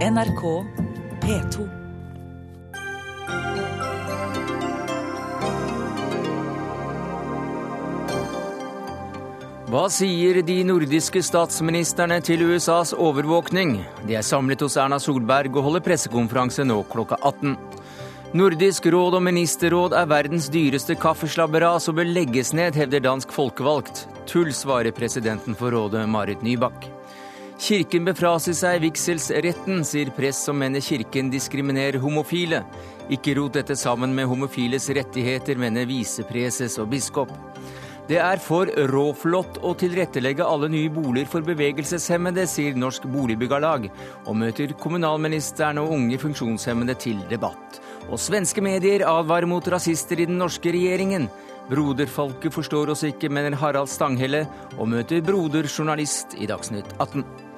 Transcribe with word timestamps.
NRK 0.00 0.42
P2. 1.20 1.64
Hva 9.68 9.82
sier 9.92 10.38
de 10.40 10.54
nordiske 10.64 11.20
statsministerne 11.20 12.16
til 12.24 12.46
USAs 12.48 12.94
overvåkning? 12.96 13.74
De 14.08 14.16
er 14.16 14.24
samlet 14.24 14.64
hos 14.64 14.78
Erna 14.80 14.96
Solberg 14.96 15.52
og 15.52 15.68
holder 15.68 15.84
pressekonferanse 15.84 16.64
nå 16.64 16.78
klokka 16.88 17.18
18. 17.20 17.58
Nordisk 18.40 18.88
råd 18.94 19.18
og 19.18 19.26
ministerråd 19.26 19.98
er 20.00 20.08
verdens 20.08 20.48
dyreste 20.48 20.96
kaffeslabberas 20.96 21.90
og 21.92 21.98
bør 22.00 22.08
legges 22.08 22.54
ned, 22.56 22.72
hevder 22.72 23.04
dansk 23.04 23.36
folkevalgt. 23.36 24.06
Tull, 24.24 24.48
svarer 24.56 24.96
presidenten 24.96 25.58
for 25.60 25.76
rådet, 25.76 26.06
Marit 26.08 26.40
Nybakk. 26.46 26.88
Kirken 27.60 28.06
befraser 28.08 28.54
seg 28.56 28.78
vigselsretten, 28.80 29.82
sier 29.84 30.08
press 30.16 30.38
som 30.46 30.56
mener 30.56 30.80
kirken 30.80 31.28
diskriminerer 31.28 32.00
homofile. 32.00 32.62
Ikke 33.12 33.34
rot 33.36 33.58
dette 33.58 33.74
sammen 33.76 34.14
med 34.16 34.30
homofiles 34.30 34.86
rettigheter, 34.96 35.60
mener 35.60 35.84
visepreses 35.84 36.78
og 36.80 36.88
biskop. 36.94 37.34
Det 38.08 38.16
er 38.16 38.40
for 38.42 38.70
råflott 38.90 39.60
å 39.60 39.74
tilrettelegge 39.78 40.46
alle 40.46 40.70
nye 40.72 40.88
boliger 40.90 41.28
for 41.30 41.44
bevegelseshemmede, 41.46 42.46
sier 42.48 42.80
Norsk 42.80 43.04
Boligbyggarlag, 43.12 43.90
og 44.24 44.40
møter 44.40 44.72
kommunalministeren 44.80 45.82
og 45.84 45.92
unge 45.98 46.18
funksjonshemmede 46.22 46.96
til 47.04 47.20
debatt. 47.30 47.78
Og 48.08 48.16
svenske 48.18 48.64
medier 48.64 49.04
advarer 49.06 49.46
mot 49.46 49.68
rasister 49.68 50.24
i 50.24 50.30
den 50.32 50.40
norske 50.40 50.72
regjeringen. 50.72 51.28
Broderfolket 51.68 52.56
forstår 52.56 52.96
oss 52.96 53.04
ikke, 53.06 53.28
mener 53.28 53.60
Harald 53.60 53.92
Stanghelle, 53.92 54.46
og 54.78 54.90
møter 54.96 55.20
broderjournalist 55.28 56.40
i 56.40 56.48
Dagsnytt 56.50 56.96
18. 56.96 57.49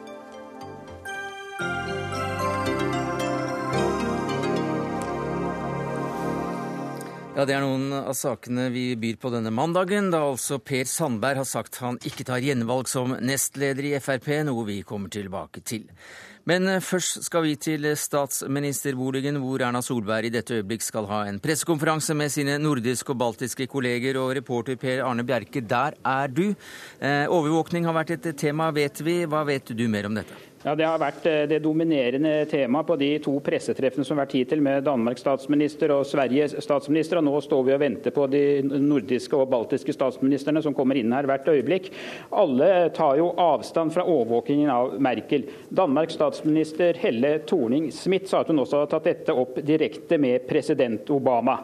Ja, 7.33 7.47
Det 7.49 7.55
er 7.57 7.63
noen 7.65 7.95
av 7.97 8.13
sakene 8.13 8.67
vi 8.69 8.91
byr 9.01 9.17
på 9.17 9.31
denne 9.33 9.49
mandagen, 9.49 10.11
da 10.13 10.19
altså 10.27 10.59
Per 10.61 10.85
Sandberg 10.85 11.41
har 11.41 11.49
sagt 11.49 11.79
han 11.81 11.97
ikke 12.05 12.27
tar 12.29 12.45
gjenvalg 12.45 12.91
som 12.93 13.15
nestleder 13.25 13.89
i 13.89 13.95
Frp, 14.05 14.29
noe 14.45 14.67
vi 14.69 14.83
kommer 14.85 15.09
tilbake 15.09 15.63
til. 15.65 15.87
Men 16.45 16.69
eh, 16.69 16.83
først 16.85 17.23
skal 17.25 17.47
vi 17.47 17.55
til 17.57 17.89
statsministerboligen, 17.97 19.41
hvor 19.41 19.65
Erna 19.65 19.81
Solberg 19.81 20.29
i 20.29 20.35
dette 20.35 20.61
øyeblikk 20.61 20.85
skal 20.85 21.09
ha 21.09 21.23
en 21.31 21.41
pressekonferanse 21.41 22.13
med 22.19 22.37
sine 22.37 22.59
nordiske 22.61 23.15
og 23.15 23.23
baltiske 23.25 23.65
kolleger. 23.71 24.21
Og 24.21 24.37
reporter 24.37 24.77
Per 24.77 25.01
Arne 25.07 25.25
Bjerke, 25.25 25.65
der 25.65 25.97
er 26.05 26.29
du. 26.29 26.51
Eh, 27.01 27.25
overvåkning 27.33 27.89
har 27.89 27.97
vært 27.97 28.19
et 28.19 28.35
tema, 28.37 28.69
vet 28.77 29.01
vi. 29.01 29.23
Hva 29.25 29.47
vet 29.49 29.73
du 29.73 29.87
mer 29.89 30.11
om 30.11 30.21
dette? 30.21 30.52
Ja, 30.63 30.77
Det 30.79 30.87
har 30.87 31.01
vært 31.03 31.25
eh, 31.27 31.41
det 31.51 31.59
dominerende 31.65 32.45
temaet 32.47 32.87
på 32.87 32.95
de 33.01 33.09
to 33.25 33.33
pressetreffene 33.43 34.07
som 34.07 34.15
har 34.15 34.23
vært 34.23 34.37
hittil 34.39 34.61
med 34.63 34.85
Danmarks 34.87 35.25
statsminister 35.25 35.91
og 35.91 36.05
Sveriges 36.07 36.55
statsminister. 36.63 37.19
og 37.19 37.27
Nå 37.27 37.41
står 37.43 37.65
vi 37.67 37.75
og 37.75 37.81
venter 37.83 38.15
på 38.15 38.29
de 38.31 38.45
nordiske 38.63 39.35
og 39.35 39.51
baltiske 39.51 39.97
statsministrene 39.97 40.63
som 40.63 40.77
kommer 40.79 41.01
inn 41.01 41.11
her 41.11 41.27
hvert 41.27 41.51
øyeblikk. 41.51 41.91
Alle 42.31 42.93
tar 42.95 43.19
jo 43.19 43.33
avstand 43.43 43.91
fra 43.91 44.07
overvåkingen 44.07 44.71
av 44.71 44.95
Merkel. 45.03 45.49
Danmarks 45.75 46.15
statsminister 46.21 46.95
Helle 47.03 47.41
Thorning-Smith 47.43 48.31
sa 48.31 48.45
at 48.45 48.55
hun 48.55 48.63
også 48.63 48.85
har 48.85 48.93
tatt 48.95 49.11
dette 49.11 49.35
opp 49.35 49.59
direkte 49.67 50.21
med 50.23 50.47
president 50.47 51.11
Obama. 51.11 51.59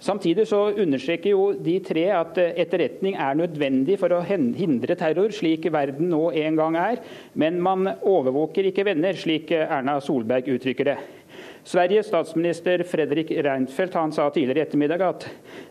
Samtidig 0.00 0.46
så 0.48 0.62
understreker 0.80 1.34
jo 1.34 1.50
de 1.52 1.76
tre 1.84 2.06
at 2.16 2.38
eh, 2.40 2.54
etterretning 2.62 3.18
er 3.20 3.36
nødvendig 3.36 3.98
for 4.00 4.16
å 4.16 4.22
hindre 4.24 4.96
terror, 4.96 5.28
slik 5.36 5.68
verden 5.72 6.08
nå 6.12 6.30
en 6.40 6.56
gang 6.56 6.78
er. 6.80 7.02
Men 7.36 7.60
man 7.60 7.84
overvåker 8.00 8.70
ikke 8.70 8.86
venner, 8.88 9.18
slik 9.20 9.52
Erna 9.52 9.98
Solberg 10.00 10.48
uttrykker 10.56 10.92
det. 10.92 10.98
Sveriges 11.64 12.08
statsminister 12.08 12.80
Fredrik 12.88 13.30
Reinfeldt 13.44 13.94
han 13.98 14.12
sa 14.16 14.30
tidligere 14.32 14.62
i 14.62 14.64
ettermiddag 14.64 15.02
at 15.04 15.26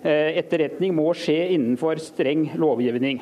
eh, 0.06 0.38
etterretning 0.38 0.94
må 0.96 1.10
skje 1.18 1.40
innenfor 1.56 1.98
streng 2.04 2.52
lovgivning. 2.62 3.18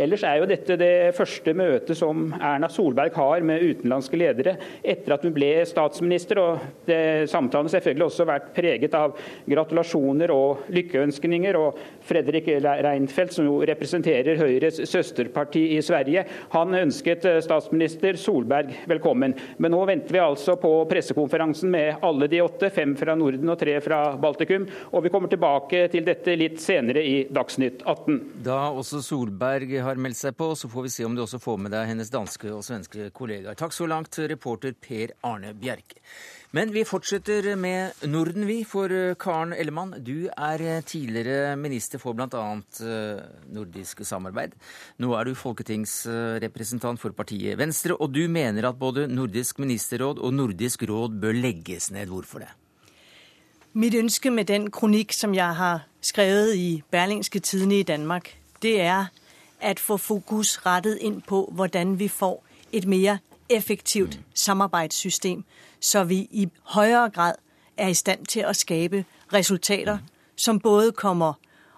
Ellers 0.00 0.22
er 0.24 0.38
jo 0.40 0.46
dette 0.48 0.76
det 0.80 1.12
første 1.12 1.52
møtet 1.52 1.98
som 1.98 2.30
Erna 2.38 2.70
Solberg 2.72 3.12
har 3.20 3.42
med 3.44 3.60
utenlandske 3.60 4.16
ledere 4.16 4.54
etter 4.80 5.12
at 5.12 5.26
hun 5.26 5.34
ble 5.36 5.50
statsminister. 5.68 6.38
og 6.40 6.62
det, 6.86 7.28
Samtalen 7.28 7.68
har 7.68 7.74
selvfølgelig 7.74 8.06
også 8.06 8.26
vært 8.28 8.48
preget 8.56 8.96
av 8.96 9.18
gratulasjoner 9.44 10.32
og 10.32 10.70
lykkeønskninger. 10.72 11.58
og 11.60 11.76
Fredrik 12.06 12.48
Reinfeldt, 12.48 13.34
som 13.36 13.44
jo 13.44 13.58
representerer 13.68 14.40
Høyres 14.40 14.80
søsterparti 14.88 15.66
i 15.76 15.82
Sverige, 15.84 16.24
han 16.54 16.74
ønsket 16.80 17.28
statsminister 17.44 18.16
Solberg 18.16 18.72
velkommen. 18.88 19.36
Men 19.58 19.74
nå 19.76 19.82
venter 19.84 20.16
vi 20.16 20.24
altså 20.24 20.56
på 20.60 20.72
pressekonferansen 20.88 21.70
med 21.70 22.00
alle 22.06 22.30
de 22.30 22.40
åtte, 22.40 22.72
fem 22.72 22.96
fra 22.96 23.18
Norden 23.18 23.52
og 23.52 23.60
tre 23.60 23.76
fra 23.84 24.00
Baltikum. 24.16 24.64
Og 24.94 25.04
vi 25.04 25.12
kommer 25.12 25.28
tilbake 25.28 25.84
til 25.92 26.08
dette 26.08 26.38
litt 26.40 26.60
senere 26.62 27.04
i 27.04 27.16
Dagsnytt 27.28 27.84
18. 27.84 28.20
Da 28.48 28.62
også 28.72 29.04
Solberg 29.04 29.76
har 29.76 29.89
meldt 29.98 30.18
seg 30.20 30.36
på, 30.38 30.52
så 30.54 30.68
får 30.70 30.86
vi 30.86 30.92
se 30.94 31.06
om 31.08 31.16
du 31.16 31.24
også 31.24 31.40
får 31.42 31.56
med 31.64 31.72
deg 31.74 31.88
hennes 31.90 32.12
danske 32.12 32.52
og 32.52 32.62
svenske 32.66 33.08
kollegaer. 33.16 33.56
Takk 33.58 33.74
så 33.74 33.88
langt, 33.90 34.18
reporter 34.30 34.76
Per 34.78 35.16
Arne 35.26 35.54
Bjerke. 35.58 35.98
Men 36.54 36.72
vi 36.74 36.82
fortsetter 36.86 37.46
med 37.56 38.06
Norden, 38.10 38.46
vi. 38.48 38.60
For 38.66 38.90
eh, 38.90 39.14
Karen 39.18 39.52
Ellemann, 39.54 39.92
du 40.02 40.28
er 40.28 40.62
eh, 40.62 40.80
tidligere 40.82 41.54
minister 41.58 42.02
for 42.02 42.18
bl.a. 42.18 42.46
Eh, 42.82 43.20
nordisk 43.54 44.02
samarbeid. 44.06 44.56
Nå 44.98 45.14
er 45.14 45.30
du 45.30 45.38
folketingsrepresentant 45.38 46.98
for 46.98 47.14
partiet 47.14 47.58
Venstre, 47.58 47.94
og 47.94 48.10
du 48.14 48.24
mener 48.26 48.66
at 48.66 48.80
både 48.80 49.06
Nordisk 49.10 49.62
ministerråd 49.62 50.18
og 50.18 50.34
Nordisk 50.34 50.82
råd 50.90 51.20
bør 51.22 51.38
legges 51.38 51.92
ned. 51.94 52.10
Hvorfor 52.10 52.42
det? 52.42 52.50
Mitt 53.78 53.94
ønske 53.94 54.32
med 54.34 54.48
den 54.50 54.66
kronikk 54.74 55.14
som 55.14 55.30
jeg 55.36 55.54
har 55.54 55.84
skrevet 56.02 56.56
i 56.58 56.70
Berlingske 56.90 57.38
Tidene 57.38 57.78
i 57.78 57.86
Danmark, 57.86 58.32
det 58.58 58.80
er 58.82 59.12
at 59.60 59.80
få 59.80 59.96
fokus 59.96 60.66
rettet 60.66 60.98
inn 61.00 61.20
på 61.20 61.48
hvordan 61.52 61.98
vi 61.98 62.08
får 62.08 62.44
et 62.72 62.86
mer 62.86 63.16
effektivt 63.48 64.16
mm. 64.16 64.24
samarbeidssystem, 64.34 65.44
så 65.80 66.04
vi 66.04 66.16
i 66.16 66.48
høyere 66.64 67.10
grad 67.10 67.34
er 67.76 67.88
i 67.88 67.94
stand 67.94 68.26
til 68.26 68.46
å 68.46 68.52
skape 68.52 69.04
resultater 69.32 69.94
mm. 69.94 70.06
som 70.36 70.60
både 70.60 70.92
kommer 70.92 71.32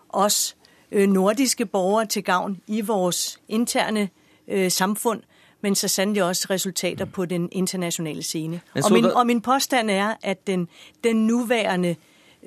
oss 0.08 0.56
øh, 0.90 1.08
nordiske 1.08 1.66
borgere 1.66 2.06
til 2.06 2.24
gavn 2.24 2.60
i 2.66 2.80
vores 2.80 3.40
interne 3.48 4.08
samfunn, 4.48 4.70
samfund, 4.70 5.22
men 5.60 5.74
så 5.74 5.88
sannelig 5.88 6.22
også 6.22 6.46
resultater 6.50 7.04
mm. 7.04 7.10
på 7.10 7.24
den 7.24 7.48
internasjonale 7.52 8.22
scene. 8.22 8.60
Og 8.84 8.92
min, 8.92 9.04
og 9.04 9.26
min, 9.26 9.40
påstand 9.40 9.90
er 9.90 10.14
at 10.22 10.46
den, 10.46 10.68
den 11.04 11.26
nuværende 11.26 11.96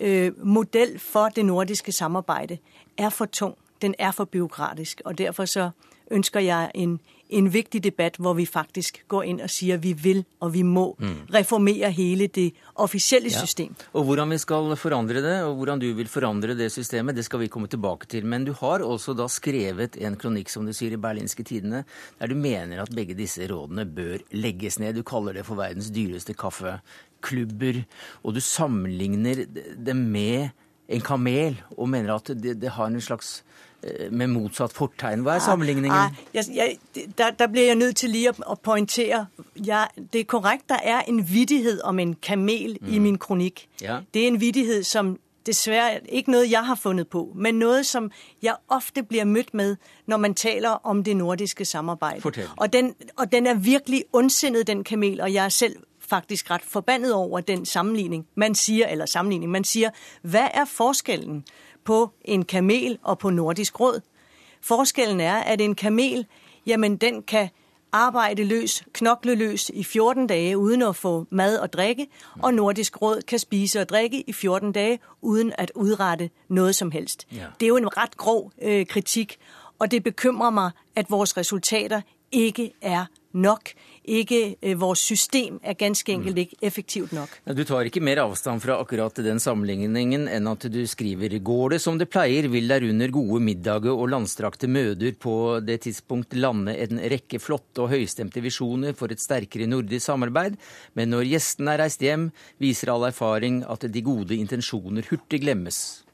øh, 0.02 0.46
modell 0.46 1.00
for 1.00 1.30
det 1.30 1.46
nordiske 1.46 1.92
samarbeidet 1.92 2.60
er 2.98 3.10
for 3.10 3.26
tung 3.26 3.56
den 3.82 3.96
er 4.00 4.12
for 4.12 4.26
byråkratisk. 4.26 5.02
Og 5.06 5.18
derfor 5.18 5.46
så 5.46 5.70
ønsker 6.12 6.44
jeg 6.46 6.72
en, 6.78 6.98
en 7.34 7.48
viktig 7.54 7.82
debatt 7.84 8.18
hvor 8.22 8.36
vi 8.38 8.46
faktisk 8.46 9.02
går 9.12 9.26
inn 9.30 9.40
og 9.44 9.52
sier 9.52 9.80
vi 9.82 9.94
vil 9.98 10.22
og 10.44 10.54
vi 10.54 10.62
må 10.68 10.86
mm. 11.00 11.16
reformere 11.34 11.90
hele 11.96 12.28
det 12.28 12.52
offisielle 12.82 13.32
ja. 13.34 13.42
Og 13.94 14.06
Hvordan 14.06 14.30
vi 14.36 14.38
skal 14.42 14.76
forandre 14.78 15.22
det, 15.24 15.36
og 15.44 15.56
hvordan 15.58 15.82
du 15.82 15.88
vil 15.98 16.10
forandre 16.12 16.56
det 16.58 16.72
systemet, 16.72 17.16
det 17.16 17.26
skal 17.26 17.42
vi 17.42 17.50
komme 17.50 17.68
tilbake 17.68 18.06
til. 18.08 18.26
Men 18.26 18.46
du 18.46 18.54
har 18.54 18.84
også 18.86 19.16
da 19.18 19.28
skrevet 19.32 19.98
en 19.98 20.18
kronikk 20.18 20.50
som 20.50 20.66
du 20.66 20.74
sier 20.74 20.94
i 20.94 21.02
Berlinske 21.02 21.44
Tidene, 21.44 21.84
der 22.20 22.30
du 22.30 22.36
mener 22.36 22.84
at 22.84 22.94
begge 22.96 23.18
disse 23.18 23.48
rådene 23.50 23.86
bør 23.86 24.22
legges 24.32 24.80
ned. 24.80 24.96
Du 24.96 25.04
kaller 25.04 25.34
det 25.34 25.46
for 25.46 25.58
verdens 25.58 25.90
dyreste 25.90 26.38
kaffeklubber, 26.38 27.84
og 28.24 28.38
du 28.38 28.42
sammenligner 28.44 29.46
det 29.46 29.98
med 29.98 30.54
en 30.90 31.02
kamel, 31.02 31.62
og 31.78 31.90
mener 31.90 32.14
at 32.16 32.28
det, 32.28 32.62
det 32.62 32.70
har 32.70 32.88
en 32.88 33.02
slags 33.02 33.44
Eh, 33.86 34.12
med 34.12 34.28
motsatt 34.28 34.74
fortegn. 34.74 35.22
Hva 35.22 35.36
er 35.36 35.36
ah, 35.36 35.46
sammenligningen? 35.46 35.98
Ah, 35.98 36.12
jeg, 36.34 36.46
jeg, 36.56 36.78
der, 37.18 37.32
der 37.32 37.48
blir 37.48 37.66
jeg 37.66 37.76
nødt 37.76 37.96
til 37.96 38.10
lige 38.10 38.32
å, 38.32 38.34
å 38.48 38.56
poengtere. 38.56 39.26
Ja, 39.66 39.84
det 40.14 40.24
er 40.24 40.26
korrekt, 40.26 40.70
der 40.70 40.80
er 40.84 41.04
en 41.08 41.22
vittighet 41.30 41.84
om 41.86 42.00
en 42.00 42.16
kamel 42.16 42.80
mm. 42.82 42.94
i 42.94 43.00
min 43.00 43.20
kronikk. 43.22 43.68
Ja. 43.82 44.00
Det 44.14 44.24
er 44.24 44.28
en 44.28 44.42
vittighet 44.42 44.86
som 44.90 45.20
dessverre 45.46 46.00
ikke 46.10 46.34
noe 46.34 46.48
jeg 46.50 46.66
har 46.66 46.80
funnet 46.82 47.12
på, 47.14 47.28
men 47.36 47.60
noe 47.62 47.84
som 47.86 48.10
jeg 48.42 48.58
ofte 48.74 49.04
blir 49.06 49.28
møtt 49.30 49.54
med 49.54 49.76
når 50.10 50.18
man 50.18 50.34
taler 50.34 50.82
om 50.84 51.04
det 51.04 51.18
nordiske 51.18 51.66
samarbeidet. 51.66 52.50
Og 52.58 52.74
den, 52.74 52.96
og 53.18 53.32
den 53.32 53.48
er 53.48 53.54
virkelig 53.54 54.04
ondsinnet, 54.14 54.66
den 54.68 54.84
kamel, 54.84 55.22
og 55.22 55.34
jeg 55.34 55.46
er 55.46 55.50
selv 55.50 55.78
faktisk 56.06 56.52
ret 56.52 56.62
forbannet 56.62 57.14
over 57.14 57.40
den 57.40 57.66
sammenligning. 57.66 58.28
Man 58.36 58.56
sier, 58.56 58.88
eller 58.88 59.06
sammenligning, 59.06 59.52
man 59.52 59.64
sier, 59.64 59.90
hva 60.22 60.48
er 60.54 60.66
forskellen 60.66 61.44
på 61.84 62.10
en 62.26 62.46
kamel 62.46 62.98
og 63.04 63.20
på 63.20 63.30
Nordisk 63.30 63.80
råd. 63.80 64.02
Forskellen 64.62 65.20
er 65.20 65.36
at 65.36 65.62
en 65.62 65.76
kamel 65.76 66.26
jamen 66.66 66.98
den 66.98 67.24
kan 67.24 67.50
arbeide 67.92 68.44
løs, 68.44 68.84
knokle 68.94 69.36
løs 69.36 69.72
i 69.74 69.84
14 69.84 70.28
dage 70.28 70.58
uden 70.58 70.82
å 70.82 70.92
få 70.92 71.26
mad 71.30 71.58
og 71.58 71.74
drikke, 71.74 72.08
og 72.44 72.54
Nordisk 72.54 73.02
råd 73.02 73.22
kan 73.28 73.40
spise 73.40 73.82
og 73.82 73.90
drikke 73.90 74.24
i 74.28 74.34
14 74.34 74.72
dage 74.72 75.00
uden 75.22 75.54
at 75.58 75.72
utrette 75.76 76.30
noe 76.50 76.74
som 76.74 76.92
helst. 76.92 77.28
Ja. 77.32 77.48
Det 77.60 77.66
er 77.66 77.68
jo 77.68 77.78
en 77.78 77.98
ret 77.98 78.18
grov 78.18 78.52
øh, 78.62 78.86
kritikk, 78.86 79.38
og 79.80 79.92
det 79.92 80.04
bekymrer 80.04 80.50
meg 80.50 80.72
at 80.96 81.12
vores 81.12 81.38
resultater 81.38 82.02
ikke 82.32 82.72
er 82.82 83.06
nok. 83.36 83.72
Ikke, 84.06 84.56
Vårt 84.78 85.00
system 85.02 85.58
er 85.66 85.78
ganske 85.80 86.12
enkelt 86.14 86.38
ikke 86.38 86.60
effektivt 86.62 87.14
nok. 87.16 87.32
Du 87.58 87.64
tar 87.66 87.88
ikke 87.90 88.04
mer 88.06 88.22
avstand 88.22 88.62
fra 88.62 88.78
akkurat 88.82 89.18
den 89.26 89.42
sammenligningen 89.42 90.28
enn 90.30 90.50
at 90.52 90.68
du 90.72 90.82
skriver 90.88 91.34
går 91.46 91.76
det 91.76 91.82
som 91.82 91.98
det 91.98 92.10
pleier, 92.14 92.48
vil 92.52 92.70
der 92.70 92.86
under 92.86 93.14
gode 93.14 93.42
middager 93.42 93.94
og 93.96 94.12
landstrakte 94.14 94.70
møter 94.70 95.18
på 95.18 95.36
det 95.66 95.82
tidspunkt 95.88 96.38
lande 96.38 96.76
en 96.86 97.02
rekke 97.02 97.42
flotte 97.42 97.86
og 97.86 97.92
høystemte 97.96 98.44
visjoner 98.46 98.94
for 98.98 99.12
et 99.12 99.24
sterkere 99.24 99.68
nordisk 99.70 100.06
samarbeid, 100.06 100.58
men 100.94 101.14
når 101.14 101.30
gjestene 101.34 101.74
er 101.76 101.86
reist 101.86 102.06
hjem, 102.06 102.30
viser 102.62 102.94
all 102.94 103.10
erfaring 103.10 103.64
at 103.66 103.88
de 103.90 104.06
gode 104.06 104.38
intensjoner 104.38 105.08
hurtig 105.10 105.42
glemmes. 105.42 106.06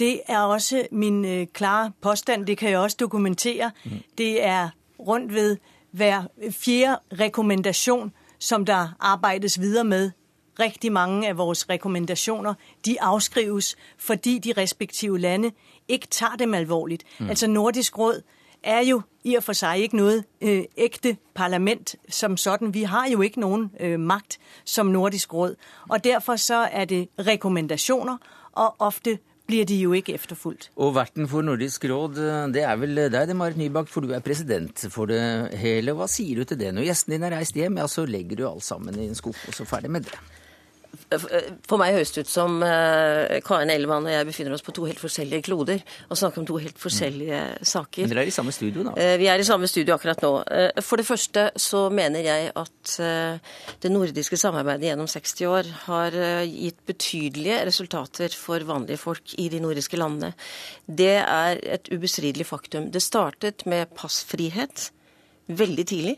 Det 0.00 0.20
er 0.28 0.38
også 0.48 0.86
min 0.90 1.24
øh, 1.24 1.46
klare 1.52 1.92
påstand. 2.00 2.46
Det 2.46 2.58
kan 2.58 2.70
jeg 2.70 2.78
også 2.78 2.96
dokumentere. 3.00 3.70
Mm. 3.84 3.90
Det 4.18 4.44
er 4.44 4.70
rundt 4.98 5.34
ved 5.34 5.56
hver 5.92 6.22
fjerde 6.50 6.98
rekommendation, 7.20 8.12
som 8.38 8.64
der 8.64 8.88
arbejdes 9.00 9.60
videre 9.60 9.84
med. 9.84 10.10
Rigtig 10.60 10.92
mange 10.92 11.28
av 11.28 11.36
vores 11.36 11.68
rekommendationer, 11.70 12.54
de 12.86 13.02
avskrives 13.02 13.76
fordi 13.98 14.38
de 14.38 14.52
respektive 14.56 15.18
lande 15.18 15.50
ikke 15.88 16.06
tar 16.06 16.36
dem 16.36 16.54
alvorlig. 16.54 16.98
Mm. 17.18 17.28
Altså 17.28 17.46
Nordisk 17.46 17.98
Råd 17.98 18.22
er 18.62 18.80
jo 18.80 19.02
i 19.24 19.34
og 19.34 19.42
for 19.42 19.52
seg 19.52 19.78
ikke 19.78 19.96
noe 19.96 20.22
øh, 20.40 20.64
ægte 20.76 21.16
parlament 21.34 21.96
som 22.08 22.36
sådan. 22.36 22.74
Vi 22.74 22.82
har 22.82 23.08
jo 23.08 23.20
ikke 23.20 23.40
noen 23.40 23.70
øh, 23.80 24.00
magt 24.00 24.38
som 24.64 24.86
Nordisk 24.86 25.34
Råd. 25.34 25.56
Og 25.88 26.04
derfor 26.04 26.36
så 26.36 26.54
er 26.54 26.84
det 26.84 27.08
rekommendationer 27.18 28.16
og 28.52 28.74
ofte 28.78 29.18
blir 29.50 29.68
de 29.68 29.78
jo 29.82 29.94
ikke 29.98 30.14
efterfulgt. 30.16 30.70
Og 30.80 30.94
verten 30.96 31.28
for 31.30 31.44
Nordisk 31.46 31.84
råd, 31.90 32.20
det 32.54 32.64
er 32.64 32.80
vel 32.80 33.04
deg, 33.10 33.20
det, 33.28 33.36
Marit 33.36 33.58
Nybakk, 33.60 33.90
for 33.90 34.06
du 34.06 34.14
er 34.14 34.24
president 34.24 34.86
for 34.92 35.10
det 35.10 35.20
hele. 35.60 35.96
Hva 35.98 36.08
sier 36.10 36.40
du 36.40 36.48
til 36.48 36.60
det? 36.60 36.72
Når 36.76 36.88
gjestene 36.88 37.18
dine 37.18 37.30
er 37.30 37.40
reist 37.40 37.58
hjem, 37.58 37.80
ja, 37.82 37.88
så 37.90 38.06
legger 38.08 38.38
du 38.38 38.46
alt 38.48 38.66
sammen 38.66 38.98
i 38.98 39.08
en 39.10 39.18
skuff, 39.18 39.48
og 39.50 39.56
så 39.56 39.66
ferdig 39.68 39.92
med 39.92 40.06
det. 40.08 40.20
For 41.10 41.80
meg 41.80 41.96
høres 41.96 42.12
det 42.14 42.24
ut 42.26 42.30
som 42.30 42.60
uh, 42.62 43.40
Karen 43.46 43.72
Ellemann 43.72 44.06
og 44.06 44.12
jeg 44.12 44.26
befinner 44.28 44.54
oss 44.54 44.62
på 44.62 44.74
to 44.76 44.84
helt 44.86 45.00
forskjellige 45.00 45.46
kloder 45.48 45.80
og 46.06 46.18
snakker 46.18 46.42
om 46.42 46.46
to 46.46 46.58
helt 46.62 46.78
forskjellige 46.78 47.40
mm. 47.56 47.66
saker. 47.72 48.04
Men 48.04 48.12
dere 48.12 48.24
er 48.26 48.30
i 48.30 48.34
samme 48.34 48.54
studio, 48.54 48.84
da? 48.86 48.94
Uh, 48.94 49.16
vi 49.18 49.26
er 49.32 49.42
i 49.42 49.46
samme 49.48 49.70
studio 49.70 49.96
akkurat 49.96 50.22
nå. 50.22 50.32
For 50.86 51.00
det 51.00 51.06
første 51.08 51.46
så 51.58 51.82
mener 51.94 52.26
jeg 52.26 52.52
at 52.58 52.94
det 53.82 53.90
nordiske 53.90 54.38
samarbeidet 54.40 54.90
gjennom 54.90 55.08
60 55.10 55.50
år 55.50 55.72
har 55.86 56.16
gitt 56.46 56.80
betydelige 56.88 57.60
resultater 57.68 58.34
for 58.36 58.62
vanlige 58.68 59.00
folk 59.00 59.34
i 59.40 59.48
de 59.52 59.60
nordiske 59.62 59.98
landene. 60.00 60.32
Det 60.86 61.16
er 61.22 61.60
et 61.78 61.90
ubestridelig 61.92 62.46
faktum. 62.50 62.90
Det 62.94 63.02
startet 63.04 63.66
med 63.70 63.90
passfrihet 63.98 64.90
veldig 65.50 65.86
tidlig. 65.90 66.16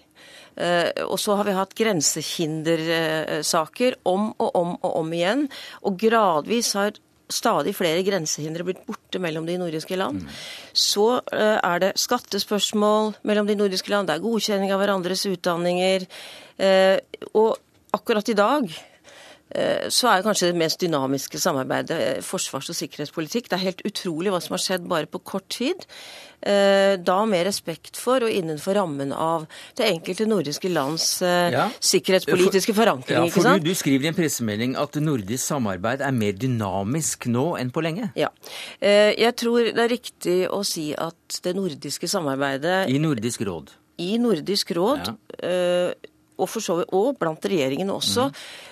Eh, 0.56 1.04
og 1.06 1.20
så 1.20 1.34
har 1.38 1.44
vi 1.48 1.52
hatt 1.56 1.74
grensehindersaker 1.78 3.94
om 4.08 4.34
og 4.36 4.50
om 4.58 4.70
og 4.80 4.96
om 5.00 5.12
igjen. 5.16 5.42
Og 5.86 5.92
gradvis 6.00 6.68
har 6.78 6.92
stadig 7.32 7.72
flere 7.76 8.02
grensehindre 8.04 8.64
blitt 8.66 8.86
borte 8.86 9.18
mellom 9.22 9.46
de 9.48 9.58
nordiske 9.60 9.96
land. 9.96 10.22
Mm. 10.22 10.28
Så 10.76 11.20
eh, 11.32 11.58
er 11.58 11.78
det 11.82 11.92
skattespørsmål 12.00 13.14
mellom 13.28 13.46
de 13.48 13.56
nordiske 13.58 13.90
land, 13.92 14.06
det 14.08 14.14
er 14.18 14.26
godkjenning 14.26 14.70
av 14.74 14.80
hverandres 14.82 15.22
utdanninger. 15.30 16.00
Eh, 16.60 16.96
og 17.32 17.50
akkurat 17.96 18.28
i 18.28 18.38
dag 18.38 18.62
så 19.92 20.08
er 20.08 20.24
kanskje 20.24 20.48
det 20.48 20.58
mest 20.60 20.80
dynamiske 20.80 21.36
samarbeidet 21.40 21.96
eh, 22.00 22.20
forsvars- 22.24 22.70
og 22.72 22.76
sikkerhetspolitikk. 22.78 23.50
Det 23.50 23.58
er 23.58 23.66
helt 23.66 23.82
utrolig 23.88 24.32
hva 24.32 24.40
som 24.40 24.56
har 24.56 24.62
skjedd 24.64 24.86
bare 24.88 25.10
på 25.10 25.20
kort 25.28 25.48
tid. 25.52 25.84
Eh, 26.40 26.94
da 26.98 27.18
med 27.28 27.44
respekt 27.46 27.98
for 28.00 28.24
og 28.24 28.32
innenfor 28.32 28.78
rammen 28.80 29.12
av 29.12 29.44
det 29.78 29.90
enkelte 29.90 30.26
nordiske 30.26 30.70
lands 30.72 31.06
ja. 31.22 31.68
sikkerhetspolitiske 31.84 32.74
forankring. 32.74 33.28
Ja, 33.28 33.34
for 33.34 33.60
du, 33.60 33.68
du, 33.68 33.76
skriver 33.78 34.08
i 34.08 34.10
en 34.10 34.16
pressemelding 34.16 34.78
at 34.80 34.96
nordisk 35.02 35.44
samarbeid 35.44 36.02
er 36.02 36.16
mer 36.16 36.38
dynamisk 36.38 37.28
nå 37.30 37.44
enn 37.60 37.74
på 37.74 37.84
lenge? 37.84 38.08
Ja. 38.18 38.32
Jeg 38.80 39.36
tror 39.38 39.68
det 39.68 39.84
er 39.84 39.92
riktig 39.92 40.38
å 40.48 40.62
si 40.66 40.90
at 40.96 41.42
det 41.44 41.54
nordiske 41.58 42.08
samarbeidet 42.10 42.88
I 42.90 42.98
Nordisk 43.02 43.44
råd? 43.46 43.70
I 44.02 44.16
Nordisk 44.18 44.72
råd, 44.74 45.12
ja. 45.12 45.54
og 46.40 46.48
for 46.50 46.64
så 46.64 46.80
vidt 46.80 46.94
og 46.96 47.14
blant 47.20 47.44
regjeringene 47.52 47.94
også. 47.94 48.30
Mm 48.32 48.70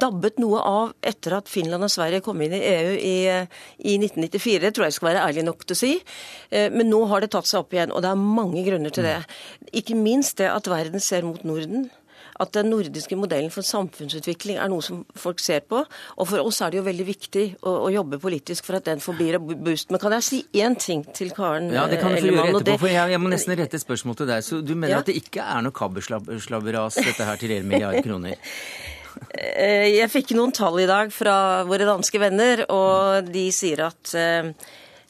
dabbet 0.00 0.40
noe 0.42 0.60
av 0.60 0.90
etter 1.00 1.38
at 1.38 1.48
Finland 1.48 1.86
og 1.86 1.92
Sverige 1.92 2.20
kom 2.24 2.40
inn 2.44 2.56
i 2.56 2.64
EU 2.68 2.90
i, 2.96 3.14
i 3.80 3.94
1994. 3.96 4.58
Det 4.66 4.72
tror 4.76 4.88
jeg 4.88 4.96
skal 4.98 5.10
være 5.12 5.22
ærlig 5.28 5.46
nok 5.48 5.64
til 5.64 5.76
å 5.76 5.80
si. 5.82 5.94
Eh, 6.50 6.68
men 6.74 6.90
nå 6.92 7.04
har 7.08 7.24
det 7.24 7.32
tatt 7.32 7.48
seg 7.48 7.62
opp 7.62 7.76
igjen, 7.76 7.94
og 7.94 8.04
det 8.04 8.12
er 8.12 8.26
mange 8.40 8.64
grunner 8.66 8.92
til 8.92 9.08
det. 9.08 9.20
Ikke 9.72 9.96
minst 9.96 10.42
det 10.42 10.50
at 10.52 10.68
verden 10.68 11.00
ser 11.02 11.24
mot 11.26 11.40
Norden 11.48 11.88
at 12.38 12.52
den 12.54 12.68
nordiske 12.70 13.16
modellen 13.18 13.50
for 13.50 13.66
samfunnsutvikling 13.66 14.60
er 14.62 14.70
noe 14.70 14.84
som 14.84 15.00
folk 15.18 15.40
ser 15.42 15.64
på. 15.66 15.80
Og 16.18 16.28
for 16.30 16.44
oss 16.46 16.60
er 16.62 16.70
det 16.70 16.78
jo 16.80 16.84
veldig 16.86 17.06
viktig 17.08 17.44
å, 17.66 17.72
å 17.88 17.88
jobbe 17.90 18.20
politisk 18.22 18.68
for 18.68 18.78
at 18.78 18.86
den 18.86 19.02
forblir 19.02 19.40
boost. 19.42 19.90
Men 19.90 20.02
kan 20.02 20.14
jeg 20.18 20.26
si 20.26 20.42
én 20.62 20.78
ting 20.78 21.02
til 21.16 21.32
Karen 21.34 21.72
Ja, 21.74 21.88
det 21.90 21.98
kan 22.02 22.14
du 22.14 22.20
få 22.20 22.30
gjøre 22.30 22.52
etterpå. 22.52 22.78
for 22.84 22.92
jeg, 22.92 23.14
jeg, 23.14 23.22
må 23.22 23.32
nesten 23.32 23.58
rette 23.58 23.78
et 23.80 23.84
spørsmål 23.84 24.20
til 24.20 24.30
deg. 24.30 24.46
Så 24.46 24.60
du 24.62 24.76
mener 24.76 24.98
ja? 24.98 25.02
at 25.02 25.10
det 25.10 25.18
ikke 25.18 25.42
er 25.42 25.66
noe 25.66 25.74
kabelslabberas, 25.74 27.00
dette 27.02 27.26
her, 27.26 27.42
til 27.42 27.58
1 27.58 27.68
milliard 27.72 27.98
kroner? 28.06 28.38
Eh, 29.34 29.98
jeg 29.98 30.10
fikk 30.12 30.34
noen 30.36 30.52
tall 30.54 30.78
i 30.82 30.88
dag 30.88 31.12
fra 31.14 31.64
våre 31.68 31.86
danske 31.88 32.20
venner, 32.22 32.64
og 32.72 33.28
de 33.32 33.48
sier 33.54 33.84
at 33.88 34.12
eh, 34.18 34.50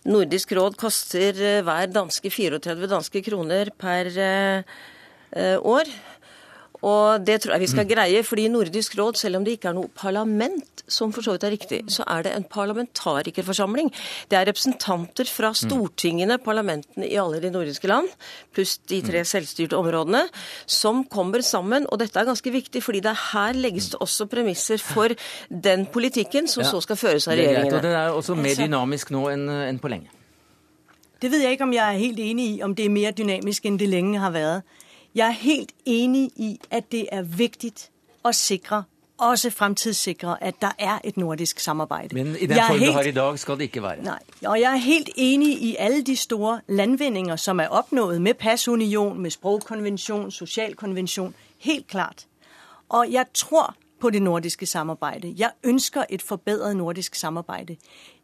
Nordisk 0.09 0.55
råd 0.57 0.79
koster 0.81 1.37
eh, 1.37 1.61
hver 1.67 1.91
danske 1.93 2.33
34 2.33 2.91
danske 2.91 3.25
kroner 3.27 3.73
per 3.79 4.13
år. 5.39 5.91
Og 6.87 7.25
det 7.27 7.41
tror 7.43 7.57
jeg 7.57 7.65
vi 7.65 7.71
skal 7.71 7.87
mm. 7.87 7.91
greie, 7.91 8.25
fordi 8.27 8.49
Nordisk 8.53 8.95
råd, 8.99 9.19
selv 9.19 9.41
om 9.41 9.47
det 9.47 9.57
ikke 9.57 9.73
er 9.73 9.79
noe 9.79 9.91
parlament, 9.99 10.85
som 10.89 11.13
for 11.13 11.27
så 11.27 11.35
vidt 11.35 11.45
er 11.45 11.53
riktig, 11.53 11.81
så 11.93 12.05
er 12.09 12.25
det 12.25 12.35
en 12.37 12.47
parlamentarikerforsamling. 12.49 13.91
Det 14.31 14.39
er 14.39 14.47
representanter 14.49 15.29
fra 15.29 15.51
mm. 15.53 15.59
stortingene, 15.65 16.39
parlamentene 16.43 17.09
i 17.09 17.19
alle 17.21 17.43
de 17.43 17.51
nordiske 17.53 17.91
land, 17.91 18.09
pluss 18.55 18.77
de 18.89 19.01
tre 19.05 19.25
mm. 19.25 19.31
selvstyrte 19.33 19.79
områdene, 19.79 20.25
som 20.67 21.03
kommer 21.11 21.43
sammen. 21.43 21.89
Og 21.91 22.01
dette 22.03 22.21
er 22.21 22.29
ganske 22.31 22.55
viktig, 22.55 22.83
fordi 22.85 23.03
det 23.05 23.17
her 23.33 23.59
legges 23.59 23.91
det 23.93 24.03
også 24.05 24.29
premisser 24.31 24.79
for 24.83 25.13
den 25.51 25.87
politikken 25.93 26.49
som 26.49 26.65
så 26.65 26.81
skal 26.85 27.01
føres 27.01 27.29
av 27.29 27.37
regjeringene. 27.37 27.83
Det 27.83 27.97
er 27.97 28.15
også 28.15 28.39
mer 28.39 28.55
dynamisk 28.59 29.13
nå 29.15 29.27
enn 29.35 29.83
på 29.83 29.91
lenge. 29.91 30.15
Det 31.19 31.33
vet 31.33 31.43
jeg 31.43 31.57
ikke 31.57 31.67
om 31.67 31.73
jeg 31.75 31.83
er 31.83 31.99
helt 31.99 32.21
enig 32.23 32.45
i, 32.47 32.59
om 32.63 32.75
det 32.79 32.85
er 32.87 32.93
mer 32.95 33.15
dynamisk 33.17 33.65
enn 33.67 33.79
det 33.81 33.89
lenge 33.91 34.21
har 34.23 34.31
vært. 34.31 34.85
Jeg 35.19 35.27
er 35.27 35.31
helt 35.31 35.73
enig 35.87 36.31
i, 36.37 36.61
at 36.71 36.93
det 36.93 37.09
er 37.13 37.23
vigtigt 37.23 37.91
å 38.25 38.31
sikre 38.33 38.85
også 39.19 39.51
fremtidssikre 39.51 40.37
at 40.43 40.55
der 40.63 40.71
er 40.79 40.99
et 41.05 41.17
nordisk 41.17 41.61
samarbeid. 41.61 42.13
Men 42.13 42.37
i 42.41 42.47
den 42.47 42.57
form 42.69 42.79
helt, 42.79 42.93
du 42.93 42.93
har 42.93 43.03
i 43.03 43.11
dag, 43.11 43.39
skal 43.39 43.59
det 43.59 43.63
ikke 43.63 43.83
være? 43.83 44.03
Nei. 44.03 44.19
Og 44.47 44.61
jeg 44.61 44.73
er 44.73 44.77
helt 44.77 45.11
enig 45.17 45.63
i 45.63 45.77
alle 45.79 46.03
de 46.03 46.17
store 46.17 46.61
landvindinger 46.69 47.37
som 47.37 47.61
er 47.61 47.67
oppnådd 47.67 48.19
med 48.19 48.35
passunion, 48.35 49.19
med 49.19 49.31
språkkonvensjon, 49.31 50.31
sosialkonvensjon. 50.31 51.35
Helt 51.59 51.87
klart. 51.87 52.27
Og 52.89 53.13
jeg 53.13 53.27
tror 53.35 53.75
på 54.01 54.11
det 54.11 54.23
nordiske 54.23 54.67
samarbeidet. 54.67 55.35
Jeg 55.39 55.51
ønsker 55.65 56.05
et 56.11 56.23
forbedret 56.23 56.77
nordisk 56.77 57.15
samarbeid. 57.15 57.77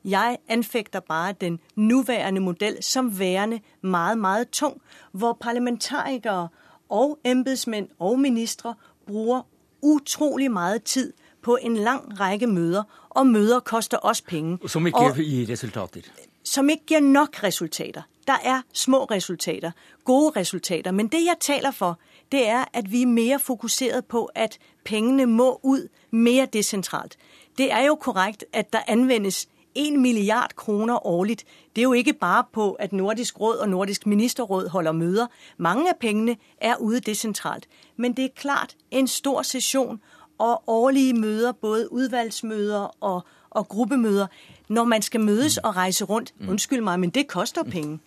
Jeg 0.04 0.38
anfægter 0.49 1.00
bare 1.00 1.33
den 1.40 1.61
nuværende 1.75 2.40
modell 2.40 2.83
som 2.83 3.19
værende 3.19 3.61
meget, 3.83 4.19
meget 4.19 4.49
tung, 4.49 4.80
hvor 5.12 5.33
parlamentarikere 5.40 6.49
og 6.88 7.19
embedsmænd 7.25 7.88
og 7.99 8.21
ministre 8.21 8.75
bruger 9.07 9.43
utrolig 9.83 10.50
meget 10.50 10.83
tid 10.83 11.12
på 11.43 11.59
en 11.62 11.76
lang 11.76 12.21
række 12.21 12.47
møder, 12.47 12.83
og 13.11 13.26
møder 13.26 13.61
koster 13.61 13.97
også 13.97 14.25
penge. 14.25 14.69
Som 14.69 14.87
ikke 14.87 14.99
og, 14.99 15.14
gir 15.14 15.49
resultater? 15.49 16.00
Som 16.45 16.71
ikke 16.71 16.85
gir 16.87 17.00
nok 17.00 17.43
resultater. 17.43 18.03
Der 18.26 18.37
er 18.45 18.62
små 18.73 19.05
resultater, 19.05 19.71
gode 20.05 20.41
resultater, 20.41 20.91
men 20.91 21.09
det 21.09 21.25
jeg 21.25 21.37
taler 21.41 21.71
for, 21.71 21.99
det 22.33 22.49
er 22.49 22.64
at 22.73 22.93
vi 22.93 23.03
er 23.03 23.07
mer 23.07 23.38
fokuseret 23.38 24.05
på 24.05 24.31
at 24.35 24.59
pengene 24.85 25.26
må 25.26 25.61
ut 25.62 25.81
mer 26.11 26.47
decentralt. 26.47 27.17
Det 27.59 27.73
er 27.73 27.81
jo 27.81 27.95
korrekt 27.95 28.45
at 28.53 28.73
der 28.73 28.81
anvendes 28.87 29.49
1 29.75 29.99
milliard 30.00 30.57
kroner 30.57 31.07
årligt. 31.07 31.45
Det 31.76 31.81
er 31.81 31.83
jo 31.83 31.93
ikke 31.93 32.12
bare 32.12 32.45
på, 32.52 32.73
at 32.73 32.93
Nordisk 32.93 33.40
råd 33.40 33.57
og 33.57 33.69
Nordisk 33.69 34.07
ministerråd 34.07 34.69
holder 34.69 34.93
møder. 34.93 35.26
Mange 35.57 35.88
av 35.90 35.95
pengene 36.00 36.37
er 36.61 36.76
ude 36.76 37.00
desentralt. 37.00 37.69
Men 37.97 38.12
det 38.12 38.25
er 38.25 38.28
klart 38.37 38.76
en 38.90 39.09
stor 39.09 39.43
sesjon 39.43 40.00
og 40.38 40.62
årlige 40.66 41.14
møder, 41.14 41.52
både 41.52 41.93
udvalgsmøder 41.93 42.97
og, 43.00 43.23
og 43.50 43.69
gruppemøder, 43.69 44.26
når 44.69 44.85
man 44.85 45.02
skal 45.02 45.21
mødes 45.21 45.59
og 45.59 45.76
reise 45.76 46.04
rundt. 46.04 46.35
Mm. 46.38 46.49
Undskyld 46.49 46.81
meg, 46.81 47.00
men 47.00 47.11
det 47.11 47.28
koster 47.28 47.62
penge. 47.62 47.99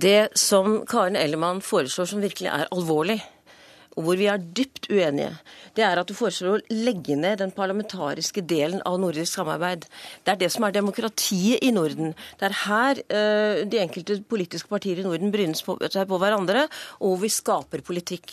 Det 0.00 0.28
som 0.34 0.86
Karen 0.86 1.16
Ellemann 1.16 1.62
foreslår 1.62 2.04
som 2.04 2.22
virkelig 2.22 2.46
er 2.46 2.64
alvorlig, 2.72 3.24
og 3.98 4.04
hvor 4.06 4.18
vi 4.18 4.28
er 4.30 4.38
dypt 4.38 4.86
uenige, 4.92 5.32
det 5.74 5.82
er 5.82 5.98
at 5.98 6.06
du 6.06 6.14
foreslår 6.14 6.60
å 6.60 6.76
legge 6.86 7.16
ned 7.18 7.40
den 7.40 7.50
parlamentariske 7.54 8.44
delen 8.46 8.78
av 8.86 9.00
nordisk 9.02 9.40
samarbeid. 9.40 9.88
Det 10.22 10.34
er 10.34 10.40
det 10.44 10.50
som 10.54 10.66
er 10.66 10.76
demokratiet 10.76 11.64
i 11.66 11.72
Norden. 11.74 12.14
Det 12.38 12.46
er 12.46 12.56
her 12.62 13.02
uh, 13.10 13.64
de 13.66 13.82
enkelte 13.82 14.20
politiske 14.30 14.70
partier 14.70 15.02
i 15.02 15.06
Norden 15.06 15.34
brynes 15.34 15.64
på, 15.66 15.76
seg 15.90 16.06
på 16.10 16.20
hverandre, 16.22 16.68
og 17.02 17.18
vi 17.24 17.32
skaper 17.32 17.82
politikk. 17.86 18.30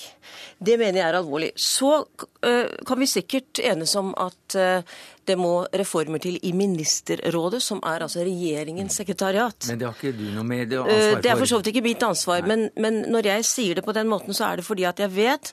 Det 0.61 0.77
mener 0.77 1.01
jeg 1.01 1.07
er 1.09 1.19
alvorlig. 1.19 1.51
Så 1.57 1.97
uh, 2.05 2.77
kan 2.85 3.01
vi 3.01 3.09
sikkert 3.09 3.63
enes 3.65 3.97
om 3.97 4.13
at 4.21 4.59
uh, 4.61 4.95
det 5.25 5.35
må 5.39 5.53
reformer 5.73 6.21
til 6.23 6.37
i 6.45 6.51
Ministerrådet, 6.55 7.61
som 7.63 7.81
er 7.85 8.05
altså 8.05 8.23
regjeringens 8.25 8.97
sekretariat. 8.99 9.69
Men 9.69 9.81
det 9.81 9.87
har 9.87 9.97
ikke 9.97 10.13
du 10.17 10.25
noe 10.35 10.45
med 10.47 10.69
det 10.71 10.79
ansvar 10.81 11.01
for? 11.01 11.23
Det 11.25 11.31
er 11.31 11.41
for 11.41 11.51
så 11.51 11.59
vidt 11.61 11.71
ikke 11.73 11.85
mitt 11.85 12.05
ansvar. 12.05 12.45
Men, 12.49 12.67
men, 12.81 13.01
når 13.13 13.31
jeg 13.31 13.47
sier 13.49 13.79
det 13.79 13.85
på 13.87 13.95
den 13.97 14.09
måten, 14.11 14.37
så 14.37 14.49
er 14.49 14.61
det 14.61 14.67
fordi 14.67 14.87
at 14.89 15.01
jeg 15.01 15.13
vet 15.15 15.51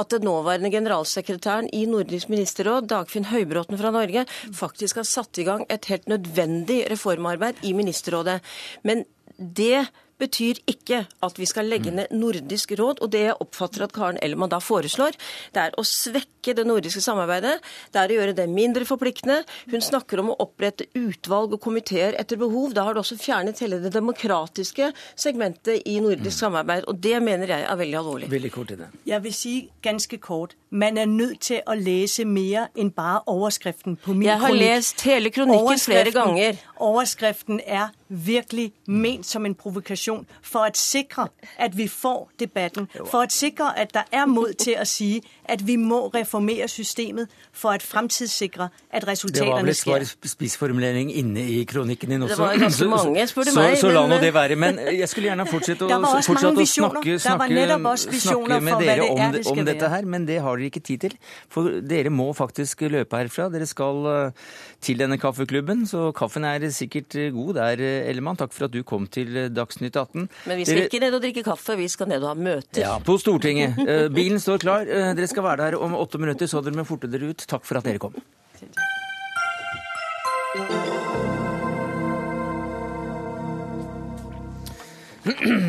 at 0.00 0.12
den 0.14 0.28
nåværende 0.28 0.72
generalsekretæren 0.74 1.70
i 1.72 1.84
Nordisk 1.90 2.30
ministerråd, 2.32 2.88
Dagfinn 2.92 3.30
Høybråten 3.32 3.80
fra 3.80 3.92
Norge, 3.94 4.26
faktisk 4.52 5.00
har 5.00 5.08
satt 5.08 5.40
i 5.40 5.48
gang 5.48 5.66
et 5.72 5.90
helt 5.90 6.08
nødvendig 6.10 6.84
reformarbeid 6.92 7.64
i 7.64 7.74
ministerrådet. 7.76 8.40
Men 8.84 9.04
det 9.38 9.86
betyr 10.20 10.60
ikke 10.70 11.04
at 11.26 11.40
vi 11.40 11.48
skal 11.48 11.68
legge 11.70 11.92
ned 11.94 12.12
Nordisk 12.14 12.76
råd. 12.78 13.02
Og 13.02 13.10
det 13.12 13.26
jeg 13.26 13.40
oppfatter 13.40 13.86
at 13.86 13.94
Karen 13.96 14.20
Ellemann 14.22 14.52
da 14.52 14.60
foreslår, 14.62 15.16
det 15.54 15.66
er 15.66 15.76
å 15.78 15.86
svekke 15.86 16.33
det 16.52 16.66
nordiske 16.68 17.00
samarbeidet. 17.00 17.56
Det 17.92 18.00
er 18.00 18.12
å 18.12 18.18
gjøre 18.18 18.36
det 18.36 18.48
mindre 18.50 18.84
forpliktende. 18.84 19.40
Hun 19.70 19.80
snakker 19.80 20.20
om 20.20 20.32
å 20.34 20.36
opprette 20.44 20.86
utvalg 20.98 21.56
og 21.56 21.62
komiteer 21.64 22.18
etter 22.20 22.36
behov. 22.36 22.74
Da 22.76 22.84
har 22.84 22.94
du 22.94 23.00
også 23.00 23.16
fjernet 23.16 23.62
hele 23.64 23.80
det 23.82 23.94
demokratiske 23.94 24.90
segmentet 25.16 25.82
i 25.88 25.96
nordisk 26.04 26.36
samarbeid. 26.38 26.84
Og 26.90 27.00
det 27.00 27.22
mener 27.22 27.54
jeg 27.54 27.66
er 27.70 27.80
veldig 27.80 27.98
alvorlig. 28.02 28.30
Veldig 28.30 28.52
kort 28.52 28.74
i 28.74 28.78
det. 28.82 28.90
Jeg 29.06 29.22
vil 29.24 29.34
si 29.34 29.54
ganske 29.82 30.18
kort. 30.18 30.56
Man 30.70 30.98
er 30.98 31.06
nødt 31.06 31.40
til 31.48 31.60
å 31.70 31.74
lese 31.78 32.24
mer 32.26 32.68
enn 32.76 32.90
bare 32.90 33.22
overskriften 33.30 33.96
på 33.96 34.12
min 34.12 34.26
kronikk. 34.26 34.28
Jeg 34.28 34.40
har 34.40 34.48
kronik. 34.48 34.68
lest 34.68 35.04
hele 35.08 35.30
kronikken 35.30 35.78
flere 35.78 36.10
ganger. 36.10 36.62
Overskriften 36.82 37.60
er 37.66 37.92
virkelig 38.08 38.72
ment 38.86 39.26
som 39.26 39.46
en 39.46 39.54
provokasjon 39.54 40.26
for 40.42 40.66
å 40.66 40.74
sikre 40.74 41.28
at 41.58 41.76
vi 41.76 41.86
får 41.88 42.28
debatten. 42.38 42.88
For 43.06 43.24
å 43.24 43.30
sikre 43.30 43.70
at 43.78 43.94
der 43.94 44.10
er 44.12 44.26
mot 44.26 44.52
til 44.58 44.78
å 44.80 44.86
si 44.88 45.22
at 45.48 45.62
vi 45.66 45.76
må 45.76 46.08
reformere 46.14 46.33
systemet 46.70 47.32
for 47.52 47.74
å 47.74 47.84
fremtidssikre 47.84 48.68
at 48.70 49.06
resultatene 49.08 49.74
skjer. 49.74 49.84
Det 49.84 49.90
var 49.90 50.00
vel 50.00 50.06
et 50.06 50.30
spissformulering 50.32 51.10
inne 51.12 51.44
i 51.54 51.60
kronikken 51.68 52.14
din 52.14 52.24
også. 52.26 52.36
Det 52.36 52.42
var 52.42 52.62
ganske 52.64 52.88
mange, 52.94 53.26
spør 53.30 53.48
du 53.48 53.52
meg. 53.58 53.76
Så, 53.76 53.86
så 53.86 53.92
la 53.94 54.04
nå 54.10 54.18
det 54.22 54.32
være. 54.34 54.58
Men 54.60 54.80
jeg 54.84 55.08
skulle 55.12 55.30
gjerne 55.30 55.46
fortsette 55.50 55.86
å, 55.88 56.00
fortsette 56.26 56.64
å 56.64 56.68
snakke, 56.74 57.18
snakke, 57.22 58.20
snakke 58.24 58.60
med 58.64 58.84
dere 58.84 59.08
om, 59.08 59.38
om 59.54 59.64
dette 59.68 59.90
her, 59.94 60.08
men 60.16 60.28
det 60.28 60.40
har 60.44 60.60
dere 60.60 60.72
ikke 60.72 60.84
tid 60.84 61.06
til. 61.08 61.18
For 61.52 61.80
dere 61.84 62.12
må 62.14 62.30
faktisk 62.36 62.86
løpe 62.90 63.20
herfra. 63.20 63.50
Dere 63.52 63.68
skal 63.70 64.10
eh, 64.10 64.44
til 64.84 65.00
denne 65.00 65.18
kaffeklubben, 65.20 65.86
så 65.90 66.10
kaffen 66.16 66.46
er 66.48 66.66
sikkert 66.74 67.16
god 67.34 67.54
der, 67.60 67.84
Ellemann. 68.10 68.38
Takk 68.40 68.54
for 68.54 68.68
at 68.68 68.74
du 68.74 68.82
kom 68.86 69.06
til 69.10 69.46
Dagsnytt 69.54 69.96
18. 69.96 70.28
Men 70.48 70.58
vi 70.58 70.66
skal 70.66 70.80
dere... 70.80 70.90
ikke 70.90 71.02
ned 71.04 71.16
og 71.16 71.24
drikke 71.24 71.44
kaffe, 71.46 71.76
vi 71.78 71.88
skal 71.90 72.10
ned 72.10 72.24
og 72.24 72.32
ha 72.32 72.36
møter. 72.38 72.82
Ja, 72.84 72.96
på 73.02 73.18
Stortinget. 73.20 73.74
Eh, 73.84 74.06
bilen 74.12 74.40
står 74.40 74.62
klar. 74.62 74.88
Eh, 74.88 75.10
dere 75.14 75.28
skal 75.28 75.44
være 75.44 75.66
der 75.66 75.74
om 75.76 75.92
åtte 75.98 76.16
minutter, 76.18 76.23
så 76.48 76.62
dere 76.64 76.80
må 76.80 76.84
forte 76.88 77.10
dere 77.10 77.32
ut. 77.32 77.46
Takk 77.48 77.64
for 77.66 77.80
at 77.80 77.84
dere 77.88 78.02
kom. 78.02 78.16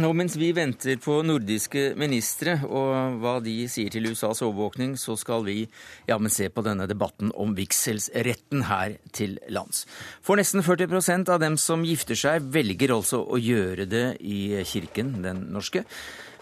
Og 0.05 0.11
mens 0.17 0.35
vi 0.35 0.49
venter 0.55 0.97
på 0.99 1.21
nordiske 1.23 1.93
ministre 1.99 2.57
og 2.67 3.15
hva 3.21 3.37
de 3.43 3.53
sier 3.71 3.93
til 3.93 4.09
USAs 4.11 4.43
overvåkning, 4.43 4.97
så 4.99 5.15
skal 5.19 5.45
vi 5.47 5.61
jammen 6.09 6.31
se 6.33 6.49
på 6.51 6.63
denne 6.65 6.87
debatten 6.91 7.31
om 7.31 7.55
vigselsretten 7.55 8.65
her 8.67 8.97
til 9.15 9.37
lands. 9.55 9.85
For 10.25 10.35
nesten 10.39 10.63
40% 10.65 11.31
av 11.31 11.39
dem 11.43 11.55
som 11.61 11.85
gifter 11.87 12.19
seg, 12.19 12.51
velger 12.51 12.93
altså 12.97 13.23
å 13.23 13.39
gjøre 13.39 13.87
det 13.87 14.05
i 14.19 14.59
kirken, 14.67 15.21
den 15.23 15.47
norske. 15.55 15.85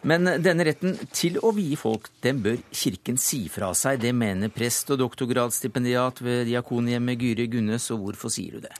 Men 0.03 0.27
denne 0.43 0.65
retten 0.67 0.98
til 1.15 1.38
å 1.39 1.53
vie 1.55 1.77
folk, 1.79 2.10
den 2.24 2.41
bør 2.43 2.60
Kirken 2.75 3.19
si 3.22 3.45
fra 3.51 3.72
seg. 3.77 4.01
Det 4.03 4.12
mener 4.15 4.51
prest 4.51 4.91
og 4.91 5.00
doktorgradsstipendiat 5.00 6.19
ved 6.25 6.48
Diakonhjemmet 6.50 7.22
Gyri 7.24 7.48
Gunnes, 7.53 7.88
og 7.95 8.03
hvorfor 8.03 8.33
sier 8.33 8.57
du 8.57 8.65
det? 8.67 8.74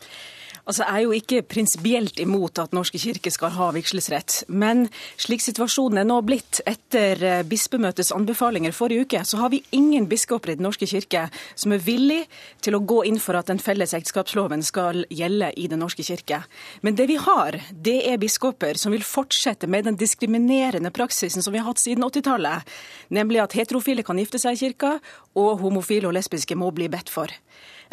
Altså, 0.64 0.86
Jeg 0.88 0.96
er 0.96 1.04
jo 1.04 1.12
ikke 1.12 1.42
prinsipielt 1.44 2.20
imot 2.24 2.60
at 2.62 2.72
Norske 2.72 3.00
kirke 3.02 3.32
skal 3.32 3.52
ha 3.52 3.66
vigselsrett. 3.76 4.46
Men 4.48 4.86
slik 5.20 5.44
situasjonen 5.44 6.00
er 6.00 6.08
nå 6.08 6.22
blitt 6.24 6.62
etter 6.70 7.20
eh, 7.20 7.42
bispemøtets 7.44 8.14
anbefalinger 8.16 8.72
forrige 8.72 9.04
uke, 9.04 9.24
så 9.28 9.42
har 9.42 9.52
vi 9.52 9.60
ingen 9.76 10.08
biskoper 10.08 10.54
i 10.54 10.56
Den 10.56 10.64
norske 10.64 10.88
kirke 10.88 11.26
som 11.60 11.76
er 11.76 11.84
villig 11.84 12.22
til 12.64 12.78
å 12.78 12.80
gå 12.80 13.02
inn 13.10 13.20
for 13.20 13.36
at 13.36 13.52
den 13.52 13.60
felles 13.60 13.92
ekteskapsloven 13.92 14.64
skal 14.64 15.04
gjelde 15.12 15.52
i 15.60 15.68
Den 15.68 15.84
norske 15.84 16.08
kirke. 16.08 16.46
Men 16.80 16.96
det 16.96 17.10
vi 17.12 17.20
har, 17.20 17.60
det 17.76 18.00
er 18.14 18.24
biskoper 18.24 18.80
som 18.80 18.96
vil 18.96 19.04
fortsette 19.04 19.68
med 19.68 19.84
den 19.90 20.00
diskriminerende 20.00 20.96
praksisen 20.96 21.44
som 21.44 21.52
vi 21.52 21.60
har 21.60 21.68
hatt 21.74 21.84
siden 21.84 22.08
80-tallet, 22.08 22.64
nemlig 23.12 23.44
at 23.44 23.60
heterofile 23.60 24.08
kan 24.08 24.22
gifte 24.22 24.40
seg 24.40 24.56
i 24.56 24.64
kirka, 24.64 24.96
og 25.36 25.60
homofile 25.60 26.08
og 26.08 26.16
lesbiske 26.16 26.56
må 26.56 26.72
bli 26.72 26.88
bedt 26.88 27.12
for. 27.12 27.36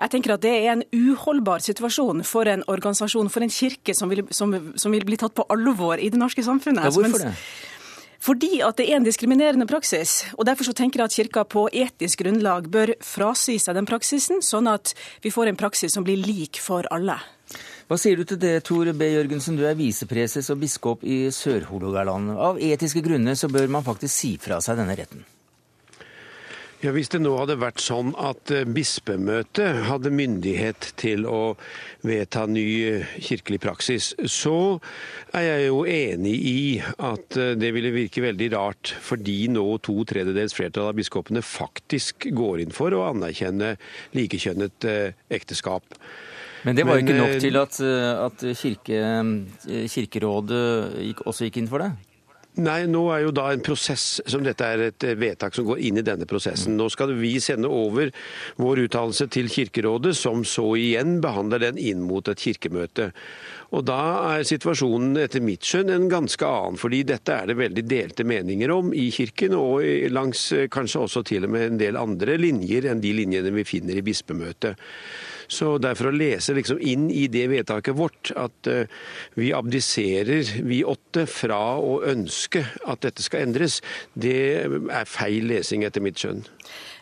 Jeg 0.01 0.13
tenker 0.15 0.35
at 0.35 0.45
Det 0.45 0.53
er 0.53 0.71
en 0.73 0.85
uholdbar 0.93 1.61
situasjon 1.65 2.25
for 2.25 2.49
en 2.49 2.65
organisasjon, 2.67 3.29
for 3.29 3.45
en 3.45 3.53
kirke, 3.53 3.95
som 3.95 4.09
vil, 4.09 4.25
som, 4.31 4.55
som 4.77 4.93
vil 4.93 5.05
bli 5.05 5.19
tatt 5.21 5.35
på 5.37 5.45
alvor 5.53 6.01
i 6.01 6.09
det 6.09 6.21
norske 6.21 6.45
samfunnet. 6.45 6.89
Ja, 6.89 6.95
hvorfor 6.95 7.27
det? 7.27 7.35
Fordi 8.21 8.59
at 8.61 8.77
det 8.77 8.91
er 8.91 8.99
en 8.99 9.07
diskriminerende 9.07 9.65
praksis. 9.69 10.27
og 10.37 10.45
Derfor 10.45 10.69
så 10.69 10.75
tenker 10.77 11.01
jeg 11.01 11.09
at 11.09 11.17
Kirka 11.17 11.45
på 11.49 11.67
etisk 11.73 12.21
grunnlag 12.21 12.69
bør 12.69 12.93
frasi 13.01 13.57
seg 13.59 13.79
den 13.79 13.89
praksisen, 13.89 14.43
sånn 14.45 14.69
at 14.69 14.93
vi 15.25 15.33
får 15.33 15.49
en 15.49 15.61
praksis 15.61 15.97
som 15.97 16.05
blir 16.05 16.21
lik 16.21 16.61
for 16.61 16.85
alle. 16.93 17.17
Hva 17.89 17.97
sier 17.99 18.21
du 18.21 18.29
til 18.29 18.39
det, 18.39 18.61
Tor 18.69 18.93
B. 18.93 19.09
Jørgensen, 19.17 19.57
du 19.57 19.65
er 19.67 19.79
visepreses 19.79 20.53
og 20.53 20.61
biskop 20.61 21.01
i 21.03 21.25
Sør-Hålogaland. 21.35 22.37
Av 22.37 22.61
etiske 22.61 23.03
grunner 23.03 23.41
så 23.41 23.49
bør 23.51 23.73
man 23.73 23.89
faktisk 23.89 24.15
si 24.15 24.37
fra 24.39 24.61
seg 24.63 24.79
denne 24.79 25.01
retten? 25.01 25.25
Ja, 26.81 26.95
Hvis 26.97 27.11
det 27.13 27.19
nå 27.21 27.35
hadde 27.37 27.59
vært 27.61 27.83
sånn 27.85 28.15
at 28.17 28.49
eh, 28.57 28.65
bispemøtet 28.65 29.83
hadde 29.85 30.09
myndighet 30.17 30.95
til 31.01 31.27
å 31.29 31.59
vedta 32.09 32.47
ny 32.49 32.65
eh, 32.89 33.13
kirkelig 33.21 33.59
praksis, 33.61 34.07
så 34.25 34.79
er 35.37 35.45
jeg 35.45 35.67
jo 35.67 35.83
enig 35.85 36.35
i 36.41 36.63
at 36.81 37.37
eh, 37.37 37.53
det 37.61 37.75
ville 37.77 37.93
virke 37.93 38.25
veldig 38.25 38.49
rart, 38.57 38.95
fordi 38.97 39.51
nå 39.53 39.67
to 39.85 39.99
tredjedels 40.09 40.57
flertall 40.57 40.89
av 40.89 40.97
biskopene 40.97 41.45
faktisk 41.45 42.31
går 42.33 42.65
inn 42.65 42.73
for 42.73 42.97
å 42.97 43.05
anerkjenne 43.11 43.75
likekjønnet 44.17 44.89
ekteskap. 45.29 45.85
Men 46.65 46.81
det 46.81 46.89
var 46.89 46.97
jo 46.97 47.05
ikke 47.05 47.21
nok 47.21 47.41
til 47.45 47.61
at, 47.61 47.77
at 48.25 48.51
kirke, 48.57 49.05
Kirkerådet 49.69 50.65
også 51.29 51.45
gikk 51.45 51.61
inn 51.61 51.69
for 51.69 51.85
det? 51.85 51.93
Nei, 52.59 52.81
nå 52.91 53.05
er 53.15 53.21
jo 53.23 53.31
da 53.31 53.45
en 53.55 53.63
prosess 53.63 54.19
som 54.27 54.43
dette 54.43 54.67
er 54.67 54.81
et 54.89 55.05
eh, 55.07 55.15
vedtak 55.15 55.55
som 55.55 55.69
går 55.69 55.79
inn 55.87 56.01
i 56.01 56.05
denne 56.05 56.27
prosessen. 56.27 56.75
Nå 56.75 56.89
skal 56.91 57.13
vi 57.15 57.37
sende 57.39 57.71
over 57.71 58.11
vår 58.59 58.83
uttalelse 58.89 59.29
til 59.31 59.47
Kirkerådet, 59.53 60.17
som 60.19 60.43
så 60.43 60.67
igjen 60.75 61.21
behandler 61.23 61.63
den 61.63 61.79
inn 61.79 62.03
mot 62.03 62.27
et 62.29 62.43
kirkemøte. 62.43 63.13
Og 63.71 63.87
Da 63.87 64.01
er 64.33 64.49
situasjonen 64.49 65.15
etter 65.23 65.45
mitt 65.47 65.63
skjønn 65.63 65.95
en 65.95 66.11
ganske 66.11 66.43
annen, 66.43 66.81
fordi 66.81 67.05
dette 67.07 67.39
er 67.39 67.47
det 67.47 67.61
veldig 67.61 67.87
delte 67.87 68.27
meninger 68.27 68.75
om 68.75 68.91
i 68.99 69.13
Kirken, 69.15 69.55
og 69.55 69.87
langs 70.11 70.49
eh, 70.57 70.67
kanskje 70.67 71.07
også 71.07 71.23
til 71.31 71.47
og 71.47 71.55
med 71.55 71.69
en 71.69 71.83
del 71.87 72.01
andre 72.03 72.35
linjer 72.41 72.91
enn 72.91 73.05
de 73.05 73.15
linjene 73.15 73.55
vi 73.61 73.69
finner 73.77 74.03
i 74.03 74.07
bispemøtet. 74.11 74.75
Så 75.51 75.75
derfor 75.83 76.11
å 76.11 76.15
lese 76.15 76.55
liksom 76.55 76.79
inn 76.79 77.09
i 77.11 77.27
det 77.33 77.49
vedtaket 77.51 77.97
vårt 77.99 78.31
at 78.39 78.71
uh, 78.71 78.85
vi 79.35 79.51
abdiserer, 79.57 80.47
vi 80.63 80.85
åtte, 80.87 81.27
fra 81.31 81.59
å 81.83 81.99
ønske 82.07 82.63
at 82.87 83.03
dette 83.03 83.25
skal 83.25 83.49
endres, 83.49 83.81
det 84.15 84.39
er 84.63 85.11
feil 85.11 85.51
lesing 85.51 85.83
etter 85.87 86.05
mitt 86.05 86.23
skjønn. 86.23 86.45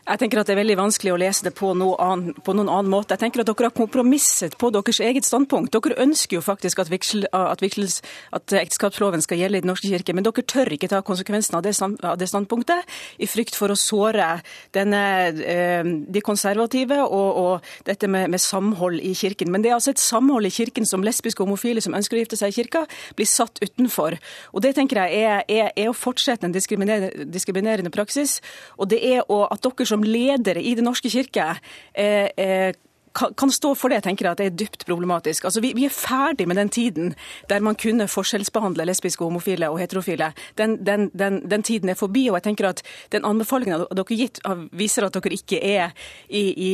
Jeg 0.09 0.23
tenker 0.23 0.41
at 0.41 0.49
Det 0.49 0.55
er 0.55 0.63
veldig 0.63 0.79
vanskelig 0.79 1.13
å 1.13 1.19
lese 1.21 1.45
det 1.45 1.51
på, 1.57 1.75
noe 1.77 1.97
annen, 2.01 2.33
på, 2.45 2.55
noen 2.57 2.71
annen 2.73 2.89
måte. 2.89 3.13
Jeg 3.13 3.27
tenker 3.27 3.43
at 3.43 3.51
Dere 3.51 3.69
har 3.69 3.77
kompromisset 3.77 4.55
på 4.57 4.71
deres 4.73 5.01
eget 5.05 5.27
standpunkt. 5.29 5.75
Dere 5.75 5.99
ønsker 6.01 6.39
jo 6.39 6.45
faktisk 6.45 6.81
at, 6.81 6.89
viksel, 6.89 7.27
at, 7.37 7.61
viksels, 7.61 7.99
at 8.33 8.55
ekteskapsloven 8.57 9.21
skal 9.25 9.43
gjelde 9.43 9.61
i 9.61 9.65
Den 9.65 9.69
norske 9.69 9.91
kirke, 9.91 10.15
men 10.17 10.25
dere 10.25 10.45
tør 10.49 10.73
ikke 10.73 10.89
ta 10.89 11.03
konsekvensen 11.05 11.59
av 11.59 11.65
det, 11.67 11.75
av 11.85 12.17
det 12.21 12.29
standpunktet, 12.31 12.89
i 13.21 13.29
frykt 13.29 13.59
for 13.59 13.69
å 13.69 13.77
såre 13.77 14.39
denne, 14.73 15.03
eh, 15.45 15.85
de 15.85 16.25
konservative 16.25 17.03
og, 17.05 17.29
og 17.43 17.69
dette 17.89 18.09
med, 18.09 18.31
med, 18.33 18.41
samhold 18.41 19.03
i 19.05 19.13
kirken. 19.19 19.53
Men 19.53 19.65
det 19.65 19.73
er 19.73 19.77
altså 19.77 19.93
et 19.93 20.01
samhold 20.01 20.49
i 20.49 20.55
kirken 20.55 20.89
som 20.89 21.05
lesbiske 21.05 21.45
og 21.45 21.51
homofile 21.51 21.85
som 21.85 21.97
ønsker 21.99 22.17
å 22.17 22.25
gifte 22.25 22.41
seg 22.41 22.55
i 22.55 22.59
kirka, 22.63 22.87
blir 23.19 23.29
satt 23.29 23.61
utenfor. 23.61 24.17
Og 24.55 24.65
Det 24.65 24.73
tenker 24.79 25.03
jeg 25.05 25.21
er, 25.29 25.45
er, 25.45 25.71
er 25.77 25.93
å 25.93 25.97
fortsette 25.97 26.49
en 26.49 26.57
diskriminerende, 26.57 27.29
diskriminerende 27.29 27.93
praksis. 27.93 28.39
og 28.79 28.89
det 28.89 29.03
er 29.05 29.21
å, 29.29 29.45
at 29.53 29.61
dere 29.65 29.85
som 29.89 29.98
som 29.99 30.07
ledere 30.07 30.63
i 30.63 30.75
Den 30.79 30.89
norske 30.89 31.11
kirke 31.11 31.57
eh, 31.95 32.29
eh, 32.37 32.75
kan 33.19 33.51
stå 33.51 33.73
for 33.75 33.91
det, 33.91 34.05
tenker 34.05 34.27
jeg 34.27 34.37
at 34.37 34.39
det 34.39 34.47
er 34.47 34.59
dypt 34.61 34.85
problematisk. 34.87 35.45
Altså, 35.49 35.61
vi, 35.65 35.73
vi, 35.75 35.87
er 35.89 35.95
ferdig 35.95 36.47
med 36.47 36.57
den 36.57 36.69
tiden 36.69 37.15
der 37.51 37.61
man 37.65 37.75
kunne 37.75 38.07
forskjellsbehandle 38.07 38.85
lesbiske, 38.85 39.25
homofile 39.25 39.71
og 39.73 39.81
heterofile. 39.81 40.33
Den, 40.59 40.77
den, 40.87 41.11
den, 41.19 41.41
den 41.51 41.63
tiden 41.63 41.89
er 41.89 41.99
forbi. 41.99 42.29
og 42.29 42.37
jeg 42.39 42.43
tenker 42.43 42.69
at 42.69 42.83
Den 43.13 43.25
anbefalingen 43.25 43.87
dere 43.91 44.15
gitt, 44.15 44.39
viser 44.73 45.09
at 45.09 45.15
dere 45.15 45.35
ikke 45.35 45.59
er 45.59 45.91
i, 46.29 46.45
i, 46.53 46.73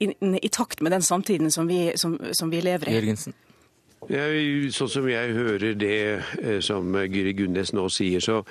i, 0.00 0.10
i 0.42 0.48
takt 0.48 0.82
med 0.82 0.90
den 0.90 1.02
samtiden 1.02 1.50
som 1.50 1.68
vi, 1.68 1.92
som, 1.94 2.18
som 2.32 2.50
vi 2.50 2.60
lever 2.60 2.88
i. 2.88 2.98
Jørgensen. 2.98 3.34
Jeg, 4.08 4.72
sånn 4.72 4.88
som 4.88 5.08
jeg 5.10 5.34
hører 5.36 5.74
det 5.74 6.22
eh, 6.42 6.60
som 6.64 6.94
Gyri 6.96 7.34
Gunnes 7.38 7.74
nå 7.74 7.88
sier, 7.92 8.22
så 8.24 8.42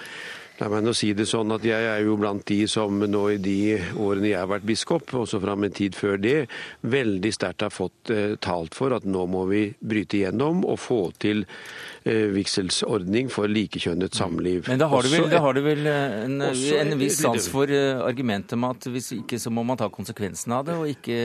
La 0.58 0.72
meg 0.74 0.82
nå 0.82 0.94
si 0.98 1.12
det 1.14 1.28
sånn 1.30 1.54
at 1.54 1.66
Jeg 1.68 1.86
er 1.86 2.00
jo 2.02 2.16
blant 2.18 2.42
de 2.50 2.64
som 2.70 2.96
nå 2.98 3.24
i 3.36 3.38
de 3.42 3.58
årene 4.02 4.32
jeg 4.32 4.40
har 4.40 4.50
vært 4.50 4.66
biskop, 4.66 5.12
også 5.14 5.38
fra 5.44 5.54
min 5.60 5.74
tid 5.76 5.94
før 5.94 6.18
det, 6.18 6.38
veldig 6.82 7.32
sterkt 7.36 7.62
har 7.68 7.74
fått 7.74 8.10
eh, 8.14 8.34
talt 8.42 8.74
for 8.78 8.96
at 8.96 9.06
nå 9.06 9.28
må 9.30 9.44
vi 9.52 9.68
bryte 9.78 10.18
igjennom 10.18 10.64
og 10.66 10.80
få 10.82 11.00
til 11.22 11.44
eh, 11.46 12.26
vigselsordning 12.34 13.30
for 13.34 13.52
likekjønnet 13.52 14.18
samliv. 14.18 14.66
Men 14.72 14.82
da 14.82 14.88
har 14.90 15.06
du 15.06 15.12
vel, 15.14 15.36
har 15.46 15.58
du 15.58 15.62
vel 15.62 15.92
eh, 15.92 16.18
en, 16.24 16.42
en, 16.42 16.96
viss 16.98 17.22
sans 17.22 17.50
for 17.54 17.70
eh, 17.70 18.02
argumentet 18.02 18.58
om 18.58 18.66
at 18.72 18.90
hvis 18.90 19.12
ikke 19.20 19.38
så 19.42 19.54
må 19.54 19.62
man 19.68 19.78
ta 19.78 19.92
konsekvensen 19.94 20.58
av 20.58 20.66
det, 20.66 20.80
og 20.80 20.90
ikke 20.90 21.20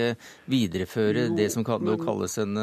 videreføre 0.53 1.29
jo, 1.31 1.35
det 1.41 1.49
som 1.57 1.65
kan, 1.65 1.95
kalles 2.05 2.37
en 2.43 2.61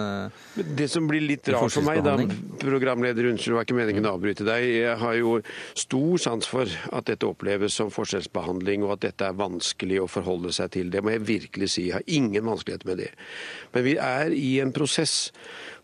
Det 0.54 0.90
som 0.92 1.10
blir 1.10 1.26
litt 1.26 1.50
rart 1.50 1.74
for 1.74 1.88
meg, 1.88 2.04
da, 2.06 2.14
programleder, 2.62 3.32
unnskyld, 3.34 3.56
det 3.56 3.58
var 3.58 3.66
ikke 3.66 3.82
meningen 3.82 4.06
å 4.06 4.14
avbryte 4.20 4.46
deg. 4.46 4.70
Jeg 4.84 4.98
har 5.02 5.18
jo 5.18 5.40
stor 5.74 6.22
sans 6.22 6.46
for 6.46 6.59
for 6.60 6.98
at 6.98 7.08
dette 7.08 7.28
oppleves 7.28 7.76
som 7.80 7.92
forskjellsbehandling, 7.94 8.84
og 8.84 8.98
at 8.98 9.06
dette 9.08 9.28
er 9.28 9.38
vanskelig 9.40 10.02
å 10.04 10.10
forholde 10.12 10.52
seg 10.56 10.74
til. 10.76 10.92
Det 10.92 11.02
må 11.04 11.14
jeg 11.14 11.26
virkelig 11.28 11.72
si. 11.76 11.88
Jeg 11.88 12.00
har 12.00 12.08
ingen 12.20 12.48
vanskeligheter 12.50 12.90
med 12.90 13.02
det. 13.04 13.10
Men 13.76 13.86
vi 13.86 13.96
er 14.04 14.36
i 14.36 14.52
en 14.64 14.74
prosess 14.76 15.32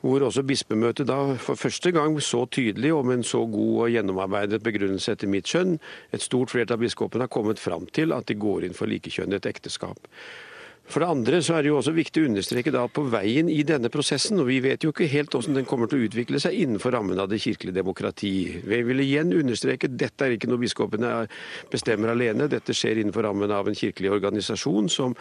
hvor 0.05 0.22
også 0.27 0.44
bispemøtet 0.46 1.08
da 1.10 1.17
for 1.41 1.58
første 1.58 1.89
gang 1.96 2.17
så 2.22 2.44
tydelig 2.51 2.91
og 2.94 3.08
med 3.08 3.22
en 3.22 3.25
så 3.25 3.41
god 3.50 3.86
og 3.86 3.94
gjennomarbeidet 3.96 4.62
begrunnelse 4.65 5.15
etter 5.15 5.32
mitt 5.32 5.50
skjønn, 5.50 5.79
et 6.13 6.25
stort 6.25 6.53
flertall 6.53 6.77
av 6.77 6.84
biskopene 6.84 7.25
har 7.25 7.34
kommet 7.34 7.62
fram 7.62 7.88
til 7.96 8.13
at 8.13 8.27
de 8.29 8.38
går 8.38 8.67
inn 8.67 8.77
for 8.77 8.91
likekjønnet 8.91 9.48
ekteskap. 9.50 10.12
For 10.86 11.01
det 11.01 11.08
andre 11.10 11.39
så 11.42 11.56
er 11.58 11.65
det 11.65 11.72
jo 11.72 11.80
også 11.80 11.96
viktig 11.96 12.22
å 12.22 12.27
understreke 12.30 12.72
da 12.74 12.84
på 12.94 13.08
veien 13.10 13.48
i 13.50 13.63
denne 13.65 13.89
prosessen, 13.89 14.38
og 14.38 14.46
vi 14.51 14.60
vet 14.62 14.84
jo 14.86 14.92
ikke 14.94 15.08
helt 15.10 15.34
hvordan 15.34 15.58
den 15.58 15.65
kommer 15.65 15.89
til 15.89 15.98
å 15.98 16.06
utvikle 16.06 16.38
seg 16.42 16.58
innenfor 16.62 16.94
rammen 16.94 17.18
av 17.22 17.32
det 17.32 17.39
kirkelige 17.42 17.80
demokrati. 17.80 18.34
Vi 18.62 18.80
vil 18.86 19.01
igjen 19.01 19.34
understreke 19.34 19.89
dette 19.89 20.27
er 20.27 20.36
ikke 20.36 20.50
noe 20.51 20.62
biskopene 20.62 21.13
bestemmer 21.72 22.13
alene, 22.13 22.46
dette 22.51 22.75
skjer 22.77 23.01
innenfor 23.01 23.25
rammen 23.25 23.54
av 23.54 23.65
en 23.68 23.77
kirkelig 23.77 24.12
organisasjon 24.13 24.92
som, 24.94 25.15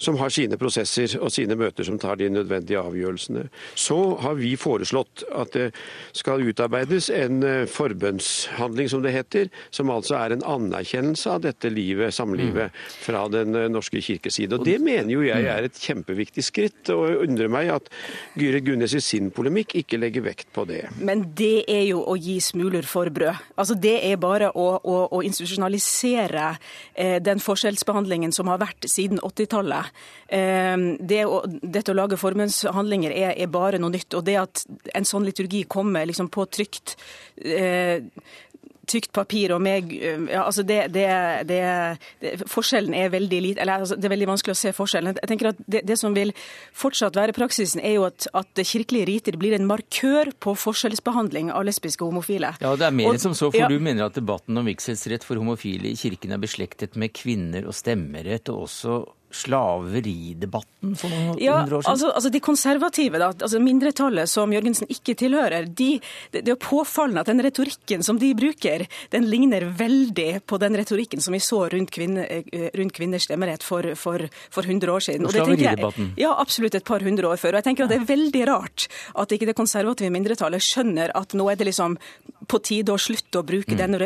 som 0.00 0.16
har 0.22 0.32
sine 0.32 0.56
prosesser 0.60 1.18
og 1.20 1.34
sine 1.34 1.58
møter 1.60 1.84
som 1.84 2.00
tar 2.00 2.16
de 2.22 2.30
nødvendige 2.32 2.80
avgjørelsene. 2.80 3.44
Så 3.76 4.00
har 4.24 4.40
vi 4.40 4.54
foreslått 4.56 5.26
at 5.36 5.52
det 5.52 5.68
skal 6.16 6.46
utarbeides 6.48 7.10
en 7.12 7.44
eh, 7.44 7.68
forbønnshandling, 7.68 8.88
som 8.88 9.04
det 9.04 9.12
heter, 9.18 9.52
som 9.68 9.92
altså 9.92 10.16
er 10.22 10.38
en 10.38 10.48
anerkjennelse 10.56 11.36
av 11.36 11.44
dette 11.44 11.68
livet, 11.68 12.16
samlivet, 12.16 12.72
mm. 12.72 12.98
fra 13.04 13.28
Den 13.28 13.54
eh, 13.58 13.68
norske 13.68 14.00
kirkes 14.00 14.40
side. 14.40 14.56
Og 14.56 14.64
det 14.64 14.80
mener 14.80 14.93
mener 14.94 15.14
jo 15.14 15.24
jeg 15.26 15.46
er 15.50 15.66
et 15.66 15.80
kjempeviktig 15.80 16.44
skritt, 16.44 16.90
og 16.94 17.04
jeg 17.08 17.20
undrer 17.26 17.50
meg 17.52 17.70
at 17.74 17.90
Gyrid 18.38 18.66
Gunnes 18.68 18.94
i 18.96 19.02
sin 19.04 19.30
polemikk 19.34 19.74
ikke 19.80 20.00
legger 20.00 20.24
vekt 20.26 20.50
på 20.54 20.66
det. 20.68 20.82
Men 20.98 21.26
det 21.36 21.66
er 21.70 21.84
jo 21.88 22.02
å 22.08 22.16
gi 22.18 22.38
smuler 22.44 22.86
for 22.88 23.10
brød. 23.14 23.42
Altså 23.58 23.76
Det 23.78 23.96
er 24.06 24.20
bare 24.20 24.50
å, 24.54 24.66
å, 24.78 24.96
å 25.18 25.22
institusjonalisere 25.26 26.46
eh, 26.94 27.18
den 27.24 27.42
forskjellsbehandlingen 27.42 28.32
som 28.34 28.50
har 28.52 28.62
vært 28.62 28.88
siden 28.90 29.20
80-tallet. 29.24 29.92
Eh, 30.28 30.88
det 31.00 31.22
dette 31.62 31.92
å 31.92 31.98
lage 31.98 32.20
formunnshandlinger 32.20 33.14
er, 33.14 33.34
er, 33.34 33.52
bare 33.52 33.80
noe 33.82 33.94
nytt. 33.94 34.14
Og 34.18 34.24
det 34.26 34.38
at 34.40 34.64
en 34.94 35.08
sånn 35.08 35.26
liturgi 35.26 35.64
kommer 35.70 36.06
liksom 36.08 36.30
på 36.32 36.46
trygt 36.52 36.96
eh, 37.40 38.04
tykt 38.90 39.12
papir 39.14 39.54
og 39.54 39.62
med 39.64 39.92
ja, 39.92 40.44
altså 40.44 40.64
det, 40.66 40.80
det, 40.94 41.06
det, 41.48 41.62
Forskjellen 42.50 42.94
er 42.96 43.12
veldig 43.12 43.40
lite, 43.42 43.62
eller 43.62 43.84
altså 43.84 43.98
det 43.98 44.08
er 44.08 44.14
veldig 44.14 44.30
vanskelig 44.32 44.54
å 44.54 44.60
se 44.60 44.72
forskjellen. 44.76 45.18
Jeg 45.20 45.30
tenker 45.30 45.50
at 45.52 45.62
Det, 45.64 45.96
som 45.98 46.14
vil 46.16 46.32
fortsatt 46.76 47.16
være 47.16 47.34
praksisen, 47.36 47.82
er 47.84 47.96
jo 47.98 48.06
at, 48.08 48.28
at 48.36 48.64
kirkelige 48.66 49.08
riter 49.10 49.38
blir 49.40 49.56
en 49.56 49.66
markør 49.68 50.32
på 50.42 50.54
forskjellsbehandling 50.58 51.52
av 51.54 51.66
lesbiske 51.68 52.04
og 52.04 52.14
homofile. 52.14 52.54
Ja, 52.62 52.74
det 52.78 52.88
er 52.88 52.96
mer 52.96 53.12
og, 53.12 53.20
som 53.22 53.36
så, 53.36 53.50
for 53.50 53.64
ja. 53.64 53.70
du 53.70 53.78
mener 53.82 54.08
at 54.08 54.18
debatten 54.18 54.58
om 54.60 54.68
vigselsrett 54.68 55.26
for 55.26 55.40
homofile 55.40 55.90
i 55.90 55.98
kirken 55.98 56.34
er 56.34 56.42
beslektet 56.42 56.98
med 57.00 57.14
kvinner 57.16 57.68
og 57.68 57.76
stemmerett, 57.76 58.50
og 58.52 58.66
også 58.68 59.02
slaveridebatten 59.34 60.94
for 60.98 61.12
noen 61.12 61.40
ja, 61.42 61.60
hundre 61.62 61.78
år 61.78 61.84
siden? 61.84 61.92
Altså, 61.92 62.10
altså 62.14 62.32
De 62.34 62.42
konservative, 62.44 63.20
da, 63.22 63.30
altså 63.34 63.60
mindretallet 63.62 64.30
som 64.30 64.52
Jørgensen 64.54 64.90
ikke 64.92 65.16
tilhører, 65.18 65.68
de, 65.68 65.90
det, 66.34 66.44
det 66.46 66.54
er 66.54 66.60
påfallende 66.60 67.24
at 67.24 67.30
den 67.30 67.42
retorikken 67.44 68.04
som 68.06 68.20
de 68.20 68.30
bruker, 68.38 68.86
den 69.14 69.28
ligner 69.30 69.66
veldig 69.78 70.44
på 70.48 70.58
den 70.62 70.78
retorikken 70.78 71.22
som 71.24 71.36
vi 71.36 71.42
så 71.42 71.64
rundt, 71.72 71.92
kvinne, 71.94 72.26
eh, 72.28 72.68
rundt 72.78 72.94
kvinners 72.96 73.28
stemmerett 73.28 73.64
for, 73.66 73.94
for, 73.98 74.26
for 74.54 74.66
100 74.66 74.92
år 74.92 75.06
siden. 75.08 75.28
Og 75.28 75.34
slaveridebatten? 75.34 76.12
Ja, 76.20 76.34
absolutt 76.40 76.78
et 76.78 76.86
par 76.86 77.04
hundre 77.04 77.30
år 77.30 77.40
før. 77.40 77.54
Og 77.54 77.62
jeg 77.62 77.70
tenker 77.70 77.86
at 77.86 77.94
Det 77.94 78.00
er 78.02 78.08
veldig 78.08 78.44
rart 78.50 78.88
at 79.20 79.34
ikke 79.34 79.48
det 79.50 79.56
konservative 79.58 80.12
mindretallet 80.14 80.62
skjønner 80.64 81.12
at 81.14 81.34
nå 81.36 81.48
er 81.50 81.58
det 81.60 81.68
liksom 81.70 81.98
på 82.48 82.60
tide 82.64 82.92
å 82.92 83.00
slutte 83.00 83.40
å 83.40 83.46
bruke 83.46 83.72
mm. 83.72 83.80
den 83.80 83.98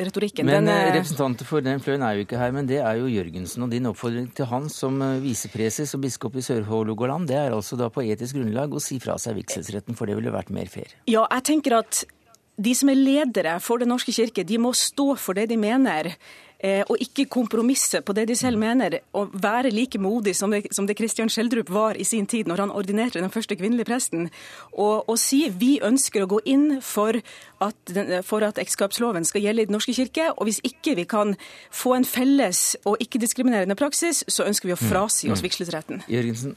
retorikken. 0.00 0.48
Men 0.48 0.68
den, 0.68 0.72
eh, 0.74 0.92
Representanter 0.98 1.48
for 1.48 1.64
den 1.64 1.82
fløyen 1.84 2.04
er 2.06 2.18
jo 2.18 2.24
ikke 2.26 2.40
her, 2.40 2.54
men 2.54 2.68
det 2.70 2.80
er 2.80 3.00
jo 3.00 3.10
Jørgensen. 3.10 3.64
Og 3.66 3.72
din 3.72 3.88
oppfordring 3.90 4.30
til 4.36 4.48
han 4.50 4.63
som 4.72 5.00
eh, 5.04 5.20
visepreses 5.22 5.94
og 5.96 6.04
biskop 6.04 6.36
i 6.38 6.44
Sør-Hålogaland, 6.44 7.28
det 7.30 7.38
er 7.40 7.56
altså 7.56 7.78
da 7.80 7.90
på 7.92 8.04
etisk 8.04 8.38
grunnlag 8.38 8.74
å 8.74 8.82
si 8.82 9.00
fra 9.02 9.16
seg 9.20 9.38
vigselsretten, 9.40 9.96
for 9.98 10.10
det 10.10 10.18
ville 10.18 10.34
vært 10.34 10.52
mer 10.54 10.70
fair? 10.72 10.94
Ja, 11.10 11.26
jeg 11.30 11.46
tenker 11.50 11.78
at 11.82 12.04
de 12.54 12.74
som 12.78 12.90
er 12.92 12.98
ledere 12.98 13.56
for 13.62 13.82
Den 13.82 13.90
norske 13.90 14.14
kirke, 14.14 14.44
de 14.46 14.60
må 14.62 14.70
stå 14.78 15.14
for 15.18 15.34
det 15.34 15.48
de 15.50 15.58
mener. 15.58 16.12
Eh, 16.64 16.80
og 16.88 16.96
ikke 17.02 17.26
kompromisse 17.28 18.00
på 18.00 18.14
det 18.16 18.22
de 18.30 18.36
selv 18.38 18.56
mener, 18.56 18.98
og 19.12 19.34
være 19.36 19.72
like 19.74 19.98
modig 20.00 20.32
som 20.36 20.52
det, 20.54 20.62
som 20.72 20.86
det 20.88 20.96
Christian 20.96 21.28
Schjelderup 21.28 21.68
var 21.68 21.98
i 22.00 22.06
sin 22.08 22.24
tid 22.26 22.48
når 22.48 22.62
han 22.62 22.72
ordinerte 22.72 23.20
den 23.20 23.32
første 23.32 23.56
kvinnelige 23.56 23.84
presten, 23.90 24.30
og, 24.72 25.04
og 25.08 25.18
si 25.20 25.42
vi 25.52 25.74
ønsker 25.84 26.24
å 26.24 26.30
gå 26.30 26.40
inn 26.48 26.78
for 26.80 27.20
at, 27.64 27.94
for 28.24 28.46
at 28.48 28.60
ekteskapsloven 28.62 29.28
skal 29.28 29.44
gjelde 29.44 29.66
i 29.66 29.68
Den 29.68 29.76
norske 29.76 29.92
kirke, 29.92 30.30
og 30.32 30.48
hvis 30.48 30.62
ikke 30.64 30.96
vi 30.96 31.04
kan 31.04 31.36
få 31.68 31.98
en 31.98 32.08
felles 32.08 32.78
og 32.88 32.96
ikke-diskriminerende 32.96 33.76
praksis, 33.76 34.24
så 34.28 34.48
ønsker 34.48 34.72
vi 34.72 34.78
å 34.78 34.80
frasi 34.80 35.28
oss 35.28 35.44
mm. 35.44 35.48
vigselsretten. 35.50 36.06
Jørgensen. 36.08 36.56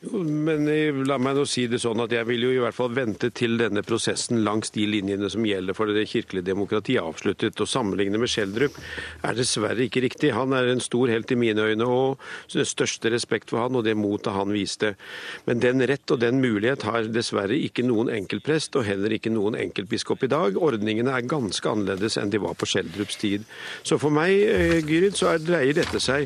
Men 0.00 0.64
la 1.04 1.18
meg 1.20 1.34
nå 1.36 1.42
si 1.44 1.66
det 1.68 1.82
sånn 1.82 2.00
at 2.00 2.12
jeg 2.14 2.24
vil 2.24 2.46
jo 2.46 2.50
i 2.54 2.60
hvert 2.62 2.76
fall 2.76 2.94
vente 2.96 3.28
til 3.36 3.58
denne 3.60 3.82
prosessen 3.84 4.38
langs 4.46 4.72
de 4.72 4.86
linjene 4.88 5.28
som 5.28 5.44
gjelder 5.44 5.76
for 5.76 5.92
det 5.92 6.06
kirkelige 6.08 6.46
demokratiet 6.46 7.04
avsluttet. 7.04 7.60
Å 7.60 7.66
sammenligne 7.68 8.16
med 8.16 8.32
Schjelderup 8.32 8.78
er 9.28 9.36
dessverre 9.36 9.84
ikke 9.84 10.00
riktig. 10.06 10.30
Han 10.32 10.56
er 10.56 10.70
en 10.72 10.80
stor 10.80 11.12
helt 11.12 11.34
i 11.34 11.36
mine 11.36 11.66
øyne, 11.68 11.84
og 11.84 12.16
den 12.54 12.64
største 12.64 13.12
respekt 13.12 13.52
for 13.52 13.60
han 13.60 13.76
og 13.76 13.84
det 13.84 13.92
motet 14.00 14.32
han 14.32 14.54
viste. 14.56 14.94
Men 15.44 15.60
den 15.60 15.84
rett 15.84 16.16
og 16.16 16.22
den 16.24 16.40
mulighet 16.40 16.88
har 16.88 17.10
dessverre 17.12 17.60
ikke 17.60 17.84
noen 17.84 18.08
enkeltprest, 18.14 18.80
og 18.80 18.88
heller 18.88 19.12
ikke 19.12 19.34
noen 19.34 19.58
enkeltbiskop 19.60 20.24
i 20.24 20.32
dag. 20.32 20.56
Ordningene 20.56 21.12
er 21.12 21.28
ganske 21.28 21.68
annerledes 21.68 22.16
enn 22.16 22.32
de 22.32 22.40
var 22.40 22.56
på 22.56 22.70
Schjelderups 22.72 23.20
tid. 23.20 23.44
Så 23.84 24.00
for 24.00 24.16
meg, 24.16 24.32
eh, 24.32 24.80
Gyrid, 24.80 25.20
så 25.20 25.36
dreier 25.44 25.76
dette 25.76 26.00
seg 26.00 26.24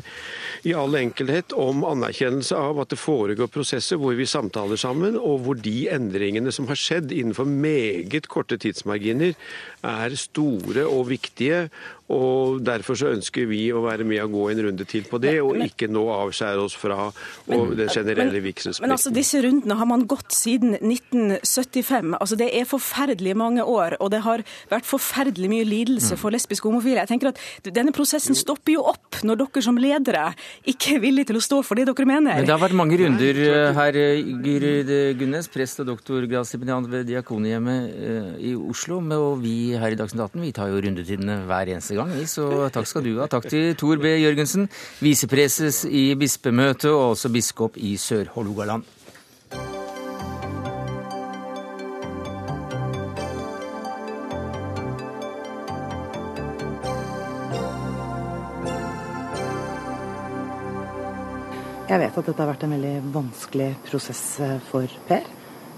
i 0.63 0.71
all 0.71 0.95
enkelhet 0.95 1.51
om 1.59 1.83
anerkjennelse 1.83 2.55
av 2.55 2.79
at 2.79 2.95
det 2.95 3.03
foregår 3.03 3.51
prosesser 3.51 3.64
prosesser 3.65 3.97
hvor 3.97 4.13
vi 4.13 4.27
samtaler 4.29 4.77
sammen, 4.77 5.17
og 5.17 5.39
hvor 5.41 5.57
de 5.57 5.87
endringene 5.89 6.51
som 6.53 6.67
har 6.69 6.77
skjedd 6.77 7.09
innenfor 7.11 7.49
meget 7.49 8.27
korte 8.29 8.59
tidsmarginer, 8.61 9.33
er 9.81 10.15
store 10.15 10.85
og 10.85 11.09
viktige, 11.09 11.69
og 12.13 12.61
Derfor 12.65 12.97
så 12.97 13.09
ønsker 13.15 13.47
vi 13.49 13.63
å 13.73 13.81
være 13.81 14.05
med 14.05 14.21
og 14.21 14.33
gå 14.35 14.43
en 14.51 14.59
runde 14.67 14.85
til 14.85 15.05
på 15.09 15.17
det, 15.21 15.39
og 15.41 15.57
ikke 15.65 15.87
nå 15.89 16.03
avskjære 16.13 16.61
oss 16.61 16.75
fra 16.77 17.07
men, 17.49 17.71
den 17.77 17.89
generelle 17.89 18.41
vigselsplikten. 18.45 18.85
Men 18.85 18.93
altså, 18.93 19.11
disse 19.13 19.41
rundene 19.41 19.77
har 19.79 19.89
man 19.89 20.05
gått 20.09 20.35
siden 20.35 20.75
1975. 20.77 22.13
Altså, 22.19 22.37
Det 22.37 22.51
er 22.53 22.67
forferdelig 22.69 23.35
mange 23.37 23.65
år, 23.65 23.97
og 23.99 24.11
det 24.13 24.21
har 24.25 24.43
vært 24.69 24.85
forferdelig 24.85 25.49
mye 25.49 25.65
lidelse 25.65 26.17
for 26.21 26.33
lesbiske 26.35 26.67
og 26.67 26.75
homofile. 26.75 27.01
Jeg 27.05 27.15
tenker 27.15 27.33
at 27.33 27.41
Denne 27.75 27.93
prosessen 27.95 28.37
stopper 28.37 28.75
jo 28.75 28.85
opp 28.85 29.23
når 29.25 29.41
dere 29.41 29.65
som 29.65 29.77
ledere 29.81 30.27
ikke 30.69 30.95
er 30.97 31.01
villige 31.03 31.31
til 31.31 31.39
å 31.39 31.43
stå 31.43 31.61
for 31.65 31.79
det 31.79 31.87
dere 31.89 32.07
mener. 32.07 32.37
Men 32.37 32.45
Det 32.45 32.53
har 32.53 32.61
vært 32.61 32.77
mange 32.77 32.99
runder 33.01 33.41
eh, 33.47 33.71
her, 33.79 33.99
Gyrid 34.45 34.93
Gunnes, 35.19 35.49
prest 35.51 35.81
og 35.81 35.89
doktorgradsstipendiat 35.89 36.89
ved 36.91 37.09
Diakonihjemmet 37.09 37.97
eh, 37.97 38.31
i 38.51 38.55
Oslo, 38.55 39.01
og 39.01 39.41
vi 39.41 39.73
her 39.73 39.95
i 39.95 39.99
Dagsnytt 39.99 40.21
18 40.29 40.45
vi 40.45 40.53
tar 40.55 40.69
jo 40.69 40.79
rundetidene 40.85 41.41
hver 41.49 41.73
eneste 41.73 41.94
gang, 41.97 42.11
vi. 42.15 42.25
Så 42.29 42.69
takk 42.73 42.89
skal 42.89 43.05
du 43.05 43.13
ha. 43.19 43.29
Takk 43.31 43.47
til 43.51 43.73
Tor 43.79 44.01
B. 44.01 44.15
Jørgensen, 44.21 44.69
visepreses 45.03 45.83
i 45.87 46.11
bispemøtet 46.19 46.91
og 46.91 47.15
også 47.15 47.31
biskop 47.33 47.79
i 47.79 47.95
Sør-Hålogaland. 47.99 48.85
Jeg 61.85 62.01
vet 62.01 62.15
at 62.17 62.25
dette 62.25 62.41
har 62.41 62.49
vært 62.49 62.63
en 62.65 62.71
veldig 62.73 62.95
vanskelig 63.13 63.67
prosess 63.85 64.21
eh, 64.41 64.55
for 64.71 64.89
Per. 65.05 65.27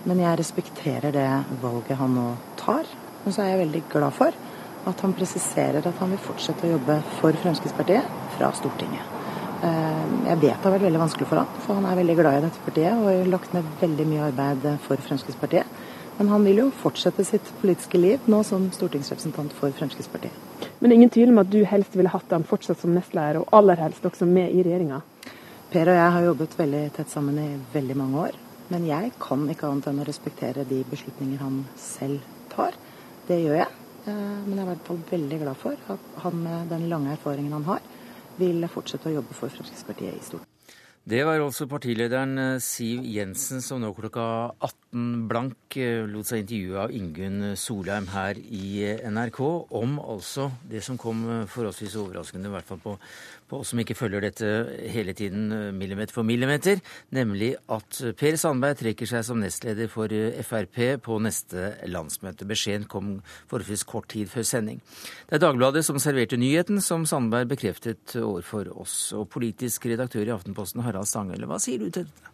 Men 0.08 0.22
jeg 0.24 0.40
respekterer 0.40 1.12
det 1.12 1.26
valget 1.60 2.00
han 2.00 2.16
nå 2.16 2.28
tar. 2.60 2.88
Og 3.26 3.34
så 3.34 3.44
er 3.44 3.52
jeg 3.52 3.66
veldig 3.66 3.82
glad 3.92 4.16
for 4.16 4.38
at 4.88 5.04
han 5.04 5.16
presiserer 5.18 5.86
at 5.86 6.02
han 6.02 6.14
vil 6.14 6.24
fortsette 6.24 6.68
å 6.68 6.74
jobbe 6.76 6.98
for 7.20 7.38
Fremskrittspartiet 7.44 8.18
fra 8.38 8.52
Stortinget. 8.56 9.14
Eh, 9.66 10.08
jeg 10.30 10.40
vet 10.44 10.58
det 10.58 10.64
har 10.64 10.74
vært 10.76 10.86
veldig 10.86 11.02
vanskelig 11.02 11.28
for 11.30 11.42
han, 11.42 11.62
for 11.66 11.80
han 11.80 11.88
er 11.90 12.00
veldig 12.00 12.16
glad 12.20 12.40
i 12.40 12.46
dette 12.46 12.66
partiet 12.66 12.94
og 12.94 13.10
har 13.10 13.32
lagt 13.32 13.56
ned 13.56 13.70
veldig 13.82 14.08
mye 14.10 14.26
arbeid 14.32 14.68
for 14.86 15.08
Fremskrittspartiet. 15.08 15.78
Men 16.18 16.32
han 16.34 16.46
vil 16.48 16.64
jo 16.64 16.70
fortsette 16.74 17.26
sitt 17.26 17.50
politiske 17.62 18.00
liv 18.02 18.26
nå 18.32 18.42
som 18.46 18.72
stortingsrepresentant 18.74 19.54
for 19.58 19.74
Fremskrittspartiet. 19.78 20.34
Men 20.80 20.90
det 20.90 20.96
er 20.96 21.00
ingen 21.00 21.14
tvil 21.14 21.34
om 21.34 21.42
at 21.44 21.52
du 21.54 21.60
helst 21.70 21.94
ville 21.98 22.14
hatt 22.14 22.34
ham 22.34 22.46
fortsatt 22.46 22.82
som 22.82 22.94
nestleder, 22.94 23.42
og 23.42 23.54
aller 23.54 23.78
helst 23.82 24.06
også 24.06 24.26
med 24.30 24.50
i 24.50 24.66
regjeringa? 24.66 25.02
Per 25.70 25.92
og 25.92 25.98
jeg 26.00 26.14
har 26.16 26.26
jobbet 26.30 26.58
veldig 26.58 26.84
tett 26.96 27.12
sammen 27.12 27.38
i 27.42 27.50
veldig 27.74 27.98
mange 28.00 28.22
år. 28.30 28.38
Men 28.72 28.88
jeg 28.88 29.12
kan 29.22 29.46
ikke 29.52 29.70
annet 29.70 29.90
enn 29.92 30.02
å 30.04 30.08
respektere 30.08 30.66
de 30.68 30.82
beslutninger 30.90 31.44
han 31.44 31.62
selv 31.80 32.24
tar. 32.52 32.76
Det 33.28 33.40
gjør 33.44 33.62
jeg. 33.62 33.87
Eh, 34.08 34.44
men 34.48 34.56
jeg 34.56 34.64
er 34.64 34.68
i 34.68 34.74
hvert 34.74 34.90
fall 34.90 35.00
veldig 35.12 35.40
glad 35.44 35.60
for 35.60 35.88
at 35.94 36.12
han 36.24 36.44
med 36.44 36.70
den 36.72 36.88
lange 36.92 37.16
erfaringen 37.16 37.56
han 37.58 37.66
har, 37.68 37.88
vil 38.38 38.68
fortsette 38.72 39.10
å 39.10 39.18
jobbe 39.18 39.36
for 39.36 39.52
Fremskrittspartiet 39.52 40.16
i 40.16 40.24
Stortinget. 40.24 40.54
Det 41.08 41.22
var 41.24 41.40
også 41.40 41.70
partilederen 41.72 42.34
eh, 42.40 42.62
Siv 42.64 43.06
Jensen 43.08 43.62
som 43.64 43.80
nå 43.80 43.94
klokka 43.96 44.26
18 44.60 45.28
blank 45.30 45.78
eh, 45.80 46.04
lot 46.08 46.28
seg 46.28 46.44
intervjue 46.44 46.82
av 46.84 46.96
Ingunn 46.96 47.54
Solheim 47.60 48.10
her 48.12 48.40
i 48.40 48.92
NRK 49.08 49.40
om 49.80 50.00
altså 50.04 50.50
det 50.68 50.84
som 50.84 51.00
kom 51.00 51.24
forholdsvis 51.48 51.96
overraskende, 52.00 52.52
i 52.52 52.56
hvert 52.56 52.68
fall 52.68 52.84
på 52.84 52.98
på 53.50 53.62
oss 53.62 53.72
som 53.74 53.82
ikke 53.82 53.98
følger 53.98 54.28
dette 54.28 54.52
hele 54.92 55.16
tiden 55.18 55.52
eh, 55.56 55.72
millimeter 55.76 56.16
for 56.16 56.28
millimeter, 56.28 56.82
nemlig 57.16 57.54
at 57.74 58.02
Per 58.20 58.38
Sandberg 58.40 58.80
trekker 58.82 59.10
seg 59.10 59.26
som 59.28 59.42
nestleder 59.42 59.92
for 59.92 60.12
eh, 60.14 60.40
Frp 60.46 61.02
på 61.06 61.20
neste 61.24 61.74
landsmøte. 61.88 62.48
Beskjeden 62.50 62.88
kom 62.92 63.18
forholdsvis 63.50 63.88
kort 63.88 64.10
tid 64.14 64.32
før 64.32 64.48
sending. 64.48 64.82
Det 65.28 65.40
er 65.40 65.44
Dagbladet 65.44 65.86
som 65.88 66.00
serverte 66.02 66.40
nyheten, 66.40 66.82
som 66.84 67.08
Sandberg 67.10 67.52
bekreftet 67.54 68.18
overfor 68.22 68.72
oss. 68.76 68.98
Og 69.18 69.30
politisk 69.34 69.88
redaktør 69.90 70.28
i 70.28 70.34
Aftenposten, 70.36 70.84
Harald 70.86 71.10
Stanghelle, 71.10 71.50
hva 71.50 71.62
sier 71.62 71.84
du 71.84 71.90
til 71.90 72.08
dette? 72.08 72.34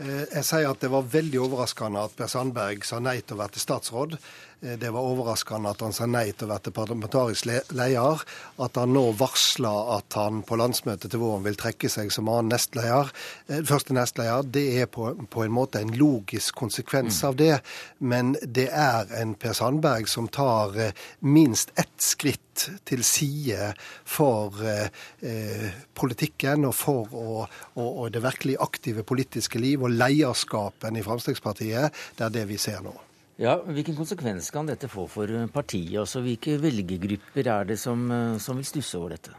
Eh, 0.00 0.24
jeg 0.32 0.44
sier 0.48 0.70
at 0.70 0.80
det 0.80 0.88
var 0.88 1.08
veldig 1.12 1.42
overraskende 1.44 2.06
at 2.08 2.14
Per 2.16 2.30
Sandberg 2.32 2.86
sa 2.88 3.02
nei 3.04 3.18
til 3.20 3.36
å 3.36 3.42
være 3.42 3.56
til 3.56 3.64
statsråd. 3.66 4.14
Eh, 4.62 4.78
det 4.78 4.90
var 4.90 5.06
overraskende 5.08 5.72
at 5.72 5.80
han 5.84 5.94
sa 5.96 6.06
nei 6.10 6.28
til 6.32 6.48
å 6.48 6.54
være 6.54 6.72
parlamentarisk 6.74 7.48
leder. 7.48 8.24
At 8.60 8.76
han 8.80 8.92
nå 8.94 9.06
varsler 9.18 9.94
at 9.96 10.16
han 10.18 10.42
på 10.46 10.58
landsmøtet 10.60 11.12
til 11.12 11.22
våren 11.22 11.46
vil 11.46 11.58
trekke 11.60 11.88
seg 11.92 12.12
som 12.12 12.28
annen 12.28 12.52
nestleder. 12.54 13.12
Eh, 13.48 13.64
første 13.68 13.96
nestleder. 13.96 14.44
Det 14.44 14.66
er 14.82 14.90
på, 14.92 15.12
på 15.30 15.44
en 15.44 15.54
måte 15.56 15.80
en 15.80 15.94
logisk 15.96 16.58
konsekvens 16.60 17.22
av 17.24 17.38
det. 17.40 17.56
Men 17.98 18.36
det 18.42 18.68
er 18.68 19.10
en 19.20 19.34
Per 19.40 19.56
Sandberg 19.56 20.08
som 20.10 20.28
tar 20.28 20.76
eh, 20.78 20.96
minst 21.20 21.72
ett 21.80 21.96
skritt 22.00 22.68
til 22.84 23.04
side 23.06 23.70
for 24.04 24.60
eh, 24.66 25.70
politikken 25.96 26.66
og 26.68 26.74
for 26.76 27.14
å, 27.16 27.28
og, 27.46 27.86
og 27.88 28.10
det 28.12 28.24
virkelig 28.24 28.58
aktive 28.60 29.06
politiske 29.06 29.62
liv 29.62 29.80
og 29.86 29.94
lederskapen 29.94 30.98
i 30.98 31.06
Fremskrittspartiet. 31.06 32.02
Det 32.18 32.28
er 32.28 32.34
det 32.34 32.50
vi 32.50 32.60
ser 32.60 32.84
nå. 32.84 32.98
Ja, 33.40 33.54
Hvilken 33.64 33.96
konsekvens 33.96 34.50
kan 34.52 34.66
dette 34.68 34.88
få 34.92 35.06
for 35.08 35.30
partiet? 35.48 35.96
Altså, 36.02 36.20
Hvilke 36.20 36.58
velgergrupper 36.60 37.46
er 37.48 37.70
det 37.70 37.78
som, 37.80 38.10
eh, 38.12 38.36
som 38.36 38.56
vil 38.60 38.68
stusse 38.68 38.98
over 38.98 39.14
dette? 39.16 39.32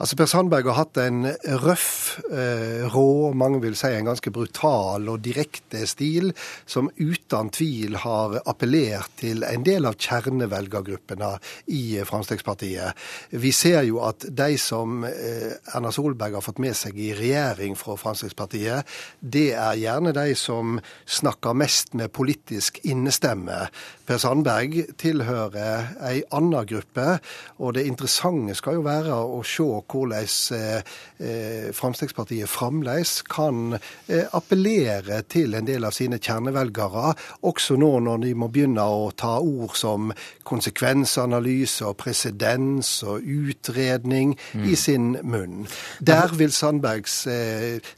Altså 0.00 0.16
Per 0.16 0.28
Sandberg 0.32 0.64
har 0.70 0.78
hatt 0.78 0.98
en 1.02 1.26
røff, 1.60 2.22
eh, 2.32 2.86
rå, 2.88 3.34
mange 3.36 3.58
vil 3.60 3.74
si 3.76 3.90
en 3.92 4.06
ganske 4.08 4.30
brutal 4.32 5.10
og 5.12 5.20
direkte 5.20 5.82
stil, 5.84 6.30
som 6.64 6.88
uten 6.96 7.50
tvil 7.52 7.98
har 8.00 8.38
appellert 8.48 9.12
til 9.20 9.44
en 9.44 9.66
del 9.66 9.84
av 9.84 9.98
kjernevelgergruppene 10.00 11.34
i 11.76 12.00
Fremskrittspartiet. 12.08 12.96
Vi 13.44 13.52
ser 13.52 13.82
jo 13.90 14.00
at 14.06 14.24
de 14.24 14.56
som 14.56 15.04
eh, 15.04 15.52
Erna 15.74 15.92
Solberg 15.92 16.38
har 16.38 16.46
fått 16.48 16.64
med 16.64 16.80
seg 16.80 16.96
i 16.96 17.12
regjering 17.20 17.76
fra 17.76 17.98
Fremskrittspartiet, 18.00 18.88
det 19.20 19.50
er 19.52 19.82
gjerne 19.82 20.16
de 20.16 20.32
som 20.32 20.80
snakker 21.04 21.52
mest 21.52 21.92
med 21.92 22.08
politisk 22.08 22.80
innestemme. 22.88 23.66
Per 24.08 24.16
Sandberg 24.16 24.80
tilhører 24.96 25.92
ei 26.08 26.24
anna 26.32 26.64
gruppe, 26.64 27.20
og 27.60 27.76
det 27.76 27.84
interessante 27.84 28.56
skal 28.56 28.80
jo 28.80 28.88
være 28.88 29.20
å 29.20 29.44
se 29.44 29.68
hvordan 29.90 30.28
eh, 30.56 30.82
eh, 31.18 31.72
Fremskrittspartiet 31.74 32.48
fremdeles 32.48 33.20
kan 33.30 33.76
eh, 34.08 34.26
appellere 34.36 35.22
til 35.28 35.54
en 35.54 35.66
del 35.68 35.86
av 35.86 35.94
sine 35.96 36.20
kjernevelgere, 36.22 37.14
også 37.46 37.76
nå 37.80 37.92
når 38.06 38.24
de 38.24 38.34
må 38.38 38.50
begynne 38.52 38.84
å 38.84 39.10
ta 39.16 39.38
ord 39.40 39.76
som 39.78 40.12
konsekvensanalyse 40.48 41.86
og 41.88 41.98
presedens 42.00 42.92
og 43.06 43.26
utredning 43.26 44.36
mm. 44.52 44.68
i 44.70 44.78
sin 44.78 45.12
munn. 45.22 45.66
Der 46.00 46.32
vil 46.36 46.52
Sandbergs 46.54 47.22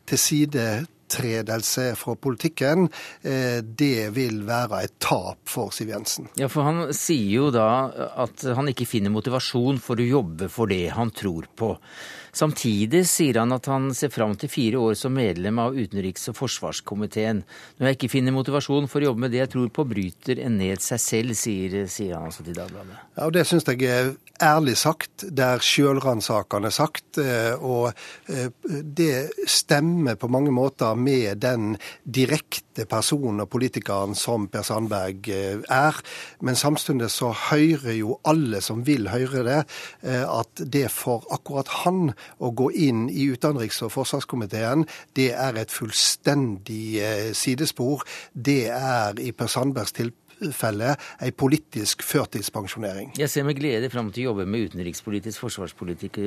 tilside 0.09 0.85
tiltredelse 1.13 1.93
fra 1.97 2.15
politikken, 2.15 2.89
eh, 3.23 3.61
det 3.63 4.11
vil 4.15 4.43
være 4.47 4.85
et 4.85 4.99
tap 4.99 5.39
for 5.49 5.73
Siv 5.73 5.89
Jensen. 5.89 6.29
Ja, 6.37 6.49
for 6.49 6.63
Han 6.63 6.93
sier 6.93 7.31
jo 7.31 7.51
da 7.51 7.91
at 8.17 8.43
han 8.43 8.69
ikke 8.69 8.87
finner 8.87 9.11
motivasjon 9.11 9.81
for 9.83 9.97
å 9.97 10.09
jobbe 10.09 10.49
for 10.49 10.67
det 10.67 10.89
han 10.93 11.11
tror 11.11 11.47
på. 11.57 11.77
Samtidig 12.33 13.03
sier 13.05 13.37
han 13.37 13.53
at 13.53 13.67
han 13.69 13.91
ser 13.93 14.09
fram 14.09 14.33
til 14.41 14.49
fire 14.49 14.81
år 14.81 14.95
som 14.97 15.13
medlem 15.13 15.59
av 15.61 15.75
utenriks- 15.77 16.31
og 16.33 16.39
forsvarskomiteen. 16.39 17.43
Når 17.77 17.91
jeg 17.91 17.99
ikke 17.99 18.13
finner 18.15 18.33
motivasjon 18.33 18.89
for 18.89 19.03
å 19.03 19.11
jobbe 19.11 19.27
med 19.27 19.35
det 19.35 19.43
jeg 19.43 19.53
tror 19.53 19.69
på, 19.69 19.85
bryter 19.85 20.41
en 20.41 20.57
ned 20.57 20.81
seg 20.81 21.03
selv, 21.03 21.37
sier, 21.37 21.83
sier 21.93 22.17
han 22.17 22.31
altså 22.31 22.47
til 22.47 22.57
Dagbladet. 22.57 22.97
Ja, 23.19 23.27
og 23.27 23.33
Det 23.37 23.45
syns 23.45 23.69
jeg 23.69 23.85
er 23.85 24.15
ærlig 24.43 24.77
sagt. 24.81 25.25
Det 25.25 25.45
er 25.45 25.63
sjølransakende 25.63 26.71
sagt. 26.75 27.19
Eh, 27.21 27.55
og 27.63 27.93
eh, 28.29 28.49
det 28.83 29.31
stemmer 29.49 30.19
på 30.19 30.31
mange 30.33 30.53
måter 30.55 30.95
med 30.99 31.41
den 31.43 31.77
direkte 32.05 32.87
personen 32.89 33.45
og 33.45 33.51
politikeren 33.53 34.17
som 34.19 34.49
Per 34.53 34.67
Sandberg 34.67 35.31
eh, 35.31 35.63
er. 35.71 36.01
Men 36.41 36.59
samtidig 36.59 37.11
så 37.15 37.33
hører 37.51 37.95
jo 37.99 38.19
alle 38.29 38.63
som 38.65 38.83
vil 38.87 39.09
høre 39.13 39.45
det, 39.47 39.61
at 40.03 40.61
det 40.73 40.87
for 40.93 41.25
akkurat 41.35 41.69
han 41.83 42.13
å 42.43 42.51
gå 42.57 42.69
inn 42.87 43.05
i 43.11 43.29
utenriks- 43.33 43.83
og 43.85 43.93
forsvarskomiteen, 43.95 44.87
det 45.17 45.31
er 45.33 45.59
et 45.59 45.73
fullstendig 45.73 47.35
sidespor. 47.37 48.03
Det 48.33 48.67
er 48.73 49.19
i 49.23 49.31
Per 49.37 49.51
Sandbergs 49.51 49.95
tilfelle 49.97 50.22
tilfelle 50.43 50.95
ei 51.23 51.33
politisk 51.33 52.03
førtidspensjonering. 52.07 53.13
Jeg 53.19 53.31
ser 53.31 53.47
med 53.47 53.59
glede 53.59 53.91
fram 53.93 54.11
til 54.13 54.27
å 54.27 54.33
jobbe 54.33 54.47
med 54.51 54.69
utenrikspolitisk, 54.71 55.41
forsvarspolitikk, 55.43 56.19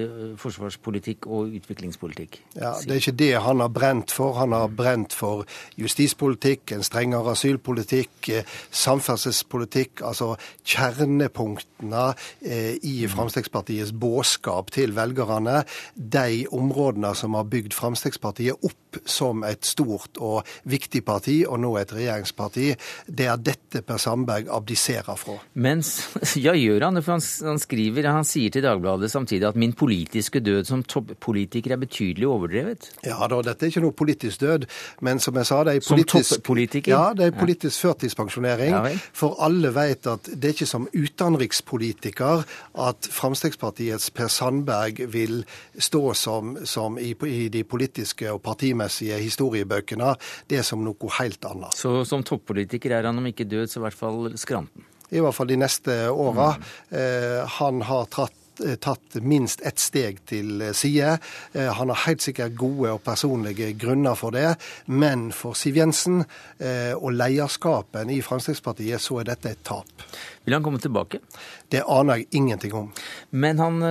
forsvarspolitikk 0.41 1.27
og 1.27 1.55
utviklingspolitikk. 1.59 2.39
Ja, 2.55 2.73
Det 2.81 2.91
er 2.91 3.01
ikke 3.01 3.17
det 3.19 3.31
han 3.41 3.59
har 3.59 3.69
brent 3.69 4.11
for. 4.11 4.33
Han 4.39 4.51
har 4.55 4.67
brent 4.67 5.13
for 5.13 5.45
justispolitikk, 5.79 6.71
en 6.71 6.83
strengere 6.83 7.35
asylpolitikk, 7.35 8.29
eh, 8.29 8.43
samferdselspolitikk. 8.71 10.01
Altså 10.05 10.35
kjernepunktene 10.63 12.05
eh, 12.41 12.75
i 12.83 13.07
Fremskrittspartiets 13.07 13.91
budskap 13.91 14.71
til 14.71 14.95
velgerne. 14.95 15.63
De 15.95 16.45
områdene 16.51 17.15
som 17.15 17.33
har 17.33 17.47
bygd 17.49 17.73
Fremskrittspartiet 17.73 18.63
opp 18.63 18.99
som 19.05 19.43
et 19.43 19.65
stort 19.65 20.19
og 20.23 20.45
viktig 20.63 21.03
parti, 21.05 21.43
og 21.47 21.59
nå 21.59 21.73
et 21.79 21.93
regjeringsparti, 21.93 22.69
det 23.07 23.27
er 23.27 23.41
dette 23.41 23.83
Per 23.85 23.99
Sandberg 24.05 24.49
abdiserer 24.53 25.17
fra. 25.19 25.37
Mens, 25.53 25.95
ja, 26.45 26.53
gjør 26.57 26.87
han 26.87 26.99
det? 26.99 27.05
For 27.05 27.17
han, 27.17 27.25
han, 27.49 27.61
skriver, 27.61 28.09
han 28.11 28.27
sier 28.27 28.53
til 28.53 28.65
Dagbladet 28.65 29.09
samtidig 29.11 29.47
at 29.49 29.59
min 29.59 29.73
politiske 29.77 30.41
død 30.43 30.69
som 30.69 30.83
toppolitiker 30.85 31.75
er 31.75 31.81
betydelig 31.81 32.27
overdrevet. 32.29 32.89
Ja 33.05 33.17
da, 33.31 33.41
dette 33.45 33.65
er 33.65 33.73
ikke 33.73 33.85
noe 33.85 33.95
politisk 33.97 34.43
død, 34.43 34.67
men 35.05 35.21
som 35.23 35.37
jeg 35.39 35.49
sa, 35.49 35.61
det 35.67 35.77
er 35.79 35.85
politisk, 35.85 36.37
som? 36.45 36.81
Ja, 36.91 37.03
det 37.17 37.29
er 37.29 37.37
politisk 37.37 37.77
ja. 37.79 37.89
førtidspensjonering. 37.89 38.75
Ja, 38.75 38.93
for 39.15 39.39
alle 39.43 39.71
vet 39.75 40.07
at 40.09 40.29
det 40.31 40.51
er 40.51 40.57
ikke 40.57 40.69
som 40.69 40.87
utenrikspolitiker 40.93 42.45
at 42.85 43.09
Fremskrittspartiets 43.15 44.11
Per 44.15 44.29
Sandberg 44.31 45.01
vil 45.13 45.41
stå 45.77 46.03
som, 46.17 46.55
som 46.67 46.99
i, 47.01 47.13
i, 47.27 47.47
de 47.53 47.63
politiske 47.67 48.29
og 48.31 48.41
partimessige 48.45 49.17
historiebøkene. 49.23 50.13
Det 50.49 50.61
er 50.61 50.67
som 50.67 50.83
noe 50.85 51.11
helt 51.19 51.45
annet. 51.47 51.75
Så 51.77 51.97
som 52.07 52.23
toppolitiker 52.25 52.97
er 52.97 53.09
han 53.09 53.21
om 53.21 53.29
ikke 53.29 53.47
død, 53.49 53.67
så 53.71 53.83
i 53.85 53.94
hvert 53.95 54.03
fall 54.03 54.33
skranten? 54.39 54.85
I 55.13 55.21
hvert 55.21 55.37
fall 55.37 55.47
de 55.47 55.59
neste 55.61 55.99
åra. 56.11 56.55
Mm. 56.55 56.97
Eh, 56.99 57.59
han 57.59 57.85
har 57.87 58.09
tratt 58.11 58.41
tatt 58.79 59.17
minst 59.19 59.59
ett 59.67 59.79
steg 59.83 60.21
til 60.29 60.61
side. 60.71 61.17
Han 61.53 61.89
har 61.91 61.97
helt 62.05 62.23
sikkert 62.23 62.53
gode 62.55 62.93
og 62.95 63.01
personlige 63.03 63.73
grunner 63.75 64.15
for 64.15 64.31
det, 64.31 64.53
men 64.87 65.25
for 65.35 65.57
Siv 65.59 65.75
Jensen 65.75 66.21
og 66.23 67.09
lederskapen 67.11 68.13
i 68.15 68.21
Fremskrittspartiet 68.23 69.03
så 69.03 69.19
er 69.19 69.27
dette 69.33 69.51
et 69.51 69.63
tap. 69.67 70.05
Vil 70.45 70.55
han 70.55 70.63
komme 70.63 70.79
tilbake? 70.79 71.19
Det 71.67 71.83
aner 71.83 72.21
jeg 72.21 72.39
ingenting 72.39 72.77
om. 72.79 72.93
Men 73.35 73.59
han 73.59 73.83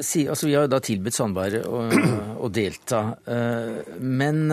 sier 0.00 0.32
Altså, 0.32 0.48
vi 0.48 0.56
har 0.56 0.64
jo 0.64 0.72
da 0.72 0.80
tilbudt 0.80 1.18
Sandberg 1.18 1.60
å, 1.68 1.84
å 2.40 2.48
delta. 2.48 3.02
Men 4.00 4.46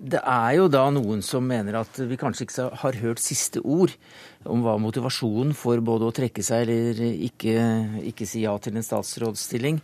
det 0.00 0.20
er 0.24 0.54
jo 0.56 0.68
da 0.72 0.86
noen 0.94 1.20
som 1.24 1.44
mener 1.44 1.76
at 1.82 1.98
vi 2.08 2.16
kanskje 2.20 2.46
ikke 2.46 2.68
har 2.82 2.98
hørt 3.02 3.20
siste 3.20 3.60
ord 3.60 3.92
om 4.48 4.62
hva 4.64 4.78
motivasjonen 4.80 5.52
for 5.56 5.82
både 5.84 6.08
å 6.08 6.14
trekke 6.16 6.44
seg 6.44 6.64
eller 6.64 7.02
ikke, 7.28 7.56
ikke 8.08 8.28
si 8.28 8.46
ja 8.46 8.54
til 8.62 8.78
en 8.78 8.86
statsrådsstilling, 8.86 9.82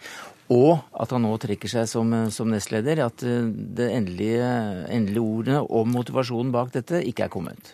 og 0.52 0.78
at 0.94 1.10
han 1.14 1.24
nå 1.26 1.32
trekker 1.42 1.70
seg 1.70 1.88
som, 1.90 2.12
som 2.30 2.50
nestleder, 2.52 3.00
at 3.06 3.22
eh, 3.26 3.48
det 3.50 3.88
endelige, 3.96 4.50
endelige 4.94 5.24
ordene 5.24 5.62
om 5.64 5.90
motivasjonen 5.94 6.52
bak 6.54 6.72
dette 6.76 7.00
ikke 7.02 7.26
er 7.26 7.32
kommet. 7.32 7.72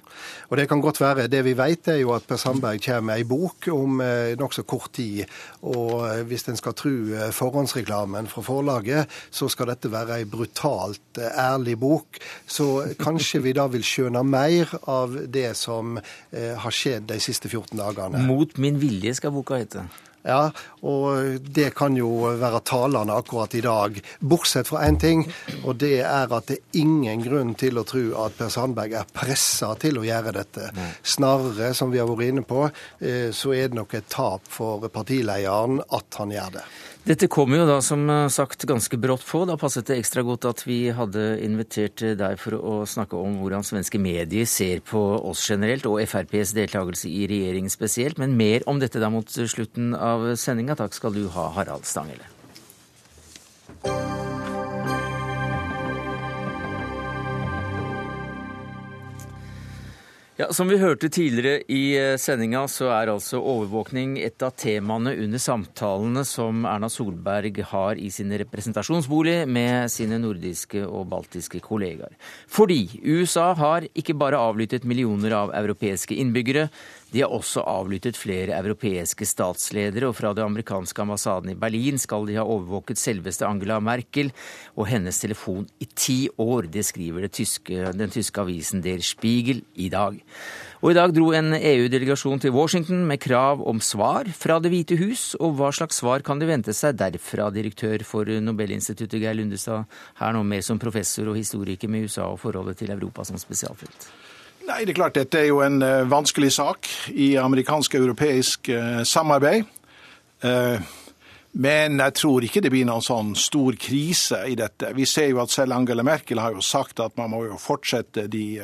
Og 0.49 0.57
Det 0.57 0.69
kan 0.69 0.81
godt 0.81 1.01
være. 1.01 1.29
Det 1.29 1.43
vi 1.45 1.53
vet, 1.59 1.89
er 1.89 2.01
jo 2.01 2.15
at 2.17 2.27
Per 2.29 2.41
Sandberg 2.41 2.81
kommer 2.85 3.13
med 3.13 3.21
ei 3.21 3.27
bok 3.29 3.69
om 3.73 4.01
eh, 4.05 4.35
nokså 4.41 4.65
kort 4.69 4.93
tid. 4.97 5.25
Og 5.69 6.07
eh, 6.09 6.23
hvis 6.29 6.49
en 6.49 6.61
skal 6.61 6.77
tro 6.79 6.93
eh, 6.93 7.33
forhåndsreklamen 7.35 8.31
fra 8.33 8.45
forlaget, 8.47 9.19
så 9.31 9.51
skal 9.53 9.73
dette 9.73 9.93
være 9.93 10.23
ei 10.23 10.29
brutalt 10.29 11.21
ærlig 11.21 11.77
bok. 11.81 12.21
Så 12.47 12.95
kanskje 13.01 13.43
vi 13.45 13.57
da 13.57 13.69
vil 13.73 13.85
skjønne 13.85 14.25
mer 14.25 14.73
av 14.89 15.19
det 15.33 15.51
som 15.61 15.99
eh, 15.99 16.55
har 16.57 16.73
skjedd 16.73 17.11
de 17.13 17.21
siste 17.21 17.53
14 17.53 17.77
dagene. 17.77 18.25
Mot 18.29 18.57
min 18.63 18.81
vilje 18.81 19.19
skal 19.21 19.35
boka 19.35 19.61
hete. 19.61 19.85
Ja, 20.23 20.53
og 20.87 21.41
det 21.51 21.73
kan 21.75 21.97
jo 21.99 22.09
være 22.39 22.61
talende 22.67 23.17
akkurat 23.19 23.55
i 23.59 23.63
dag. 23.65 23.99
Bortsett 24.21 24.71
fra 24.71 24.85
én 24.87 24.99
ting, 25.03 25.25
og 25.65 25.81
det 25.83 25.97
er 26.07 26.31
at 26.31 26.47
det 26.51 26.61
er 26.61 26.79
ingen 26.85 27.25
grunn 27.25 27.55
til 27.59 27.81
å 27.81 27.87
tro 27.89 28.05
at 28.23 28.39
Per 28.39 28.53
Sandberg 28.55 28.95
er 29.01 29.11
pressa 29.15 29.73
til 29.83 29.99
å 29.99 30.07
gjøre 30.07 30.37
dette. 30.39 30.71
Snarere, 31.03 31.73
som 31.75 31.91
vi 31.91 31.99
har 31.99 32.11
vært 32.11 32.31
inne 32.31 32.47
på, 32.47 32.69
eh, 33.01 33.31
så 33.35 33.55
er 33.57 33.69
det 33.69 33.81
nok 33.81 33.95
et 33.99 34.11
tap 34.13 34.47
for 34.47 34.87
partilederen 34.95 35.83
at 35.91 36.23
han 36.23 36.35
gjør 36.35 36.59
det. 36.61 36.67
Dette 37.03 37.27
kom 37.27 37.51
jo 37.51 37.65
da 37.67 37.81
som 37.83 38.05
sagt 38.31 38.63
ganske 38.71 38.95
brått 39.03 39.25
på. 39.27 39.41
Da 39.49 39.57
passet 39.59 39.89
det 39.91 39.97
ekstra 39.99 40.23
godt 40.23 40.47
at 40.47 40.61
vi 40.63 40.85
hadde 40.95 41.25
invitert 41.43 41.99
deg 42.19 42.39
for 42.39 42.55
å 42.55 42.75
snakke 42.87 43.19
om 43.19 43.41
hvordan 43.41 43.67
svenske 43.67 43.99
medier 43.99 44.47
ser 44.47 44.85
på 44.87 45.01
oss 45.19 45.43
generelt, 45.51 45.89
og 45.91 45.99
FrPs 46.07 46.55
deltakelse 46.55 47.11
i 47.11 47.27
regjering 47.27 47.67
spesielt. 47.75 48.23
Men 48.23 48.39
mer 48.39 48.63
om 48.71 48.79
dette 48.79 49.03
da 49.03 49.11
mot 49.11 49.27
slutten 49.27 49.97
av 49.99 50.31
sendinga. 50.39 50.79
Takk 50.79 50.95
skal 50.95 51.19
du 51.19 51.27
ha, 51.35 51.49
Harald 51.59 51.91
Stangele. 51.91 52.31
Ja, 60.43 60.49
Som 60.53 60.67
vi 60.69 60.77
hørte 60.77 61.07
tidligere 61.07 61.61
i 61.71 61.95
eh, 61.95 62.17
sendinga, 62.19 62.65
så 62.67 62.89
er 62.91 63.13
altså 63.13 63.39
overvåkning 63.39 64.17
et 64.19 64.43
av 64.43 64.51
temaene 64.59 65.13
under 65.23 65.39
samtalene 65.39 66.25
som 66.27 66.65
Erna 66.67 66.89
Solberg 66.91 67.61
har 67.71 68.01
i 68.01 68.09
sin 68.11 68.35
representasjonsbolig 68.43 69.37
med 69.47 69.93
sine 69.95 70.19
nordiske 70.19 70.83
og 70.83 71.07
baltiske 71.13 71.61
kollegaer. 71.63 72.17
Fordi 72.51 72.81
USA 73.05 73.53
har 73.55 73.87
ikke 73.95 74.19
bare 74.19 74.41
avlyttet 74.43 74.83
millioner 74.83 75.37
av 75.45 75.55
europeiske 75.61 76.19
innbyggere, 76.19 76.67
de 77.13 77.21
har 77.21 77.33
også 77.33 77.61
avlyttet 77.69 78.17
flere 78.17 78.57
europeiske 78.57 79.27
statsledere, 79.29 80.09
og 80.09 80.17
fra 80.17 80.33
det 80.33 80.45
amerikanske 80.45 81.05
ambassaden 81.05 81.53
i 81.53 81.59
Berlin 81.59 82.01
skal 82.01 82.25
de 82.29 82.39
ha 82.39 82.47
overvåket 82.47 83.01
selveste 83.01 83.45
Angela 83.45 83.79
Merkel 83.85 84.33
og 84.77 84.89
hennes 84.89 85.21
telefon 85.21 85.67
i 85.83 85.89
ti 85.93 86.19
år. 86.41 86.71
Det 86.73 86.87
skriver 86.89 87.27
det 87.27 87.35
tyske, 87.37 87.93
den 87.93 88.13
tyske 88.13 88.41
avisen 88.41 88.81
Der 88.85 89.05
Spiegel 89.05 89.61
i 89.77 89.91
dag. 89.93 90.17
Og 90.83 90.91
i 90.91 90.97
dag 90.97 91.13
dro 91.15 91.29
en 91.37 91.53
EU-delegasjon 91.55 92.41
til 92.43 92.57
Washington 92.57 93.05
med 93.07 93.21
krav 93.23 93.61
om 93.69 93.79
svar 93.85 94.27
fra 94.35 94.59
Det 94.59 94.73
hvite 94.73 94.97
hus. 94.99 95.37
Og 95.39 95.55
hva 95.61 95.69
slags 95.71 96.01
svar 96.01 96.25
kan 96.27 96.41
de 96.41 96.49
vente 96.49 96.73
seg 96.75 96.97
derfra, 96.99 97.53
direktør 97.55 98.03
for 98.09 98.25
Nobelinstituttet 98.25 99.21
Geir 99.21 99.37
Lundestad, 99.39 99.85
her 100.19 100.35
nå 100.35 100.43
mer 100.43 100.65
som 100.65 100.81
professor 100.83 101.29
og 101.31 101.39
historiker 101.39 101.93
med 101.93 102.09
USA 102.09 102.33
og 102.33 102.41
forholdet 102.43 102.81
til 102.83 102.97
Europa 102.97 103.29
som 103.29 103.39
spesialfelt? 103.39 104.11
Nei, 104.63 104.85
det 104.87 104.93
er 104.93 104.99
klart 105.01 105.19
Dette 105.19 105.41
er 105.41 105.49
jo 105.51 105.61
en 105.65 105.83
uh, 105.83 106.09
vanskelig 106.11 106.53
sak 106.55 106.89
i 107.11 107.33
amerikansk 107.41 107.97
og 107.99 108.05
europeisk 108.07 108.71
uh, 108.71 109.03
samarbeid. 109.09 109.67
Uh, 110.45 110.79
men 111.53 111.99
jeg 112.01 112.15
tror 112.17 112.47
ikke 112.47 112.63
det 112.65 112.71
blir 112.73 112.87
noen 112.89 113.05
sånn 113.05 113.35
stor 113.37 113.77
krise 113.77 114.45
i 114.49 114.55
dette. 114.57 114.95
Vi 114.97 115.05
ser 115.09 115.33
jo 115.33 115.43
at 115.43 115.53
selv 115.53 115.77
Angela 115.77 116.05
Merkel 116.07 116.41
har 116.41 116.55
jo 116.55 116.65
sagt 116.65 117.03
at 117.03 117.19
man 117.19 117.35
må 117.35 117.43
jo 117.45 117.59
fortsette 117.61 118.25
de 118.33 118.63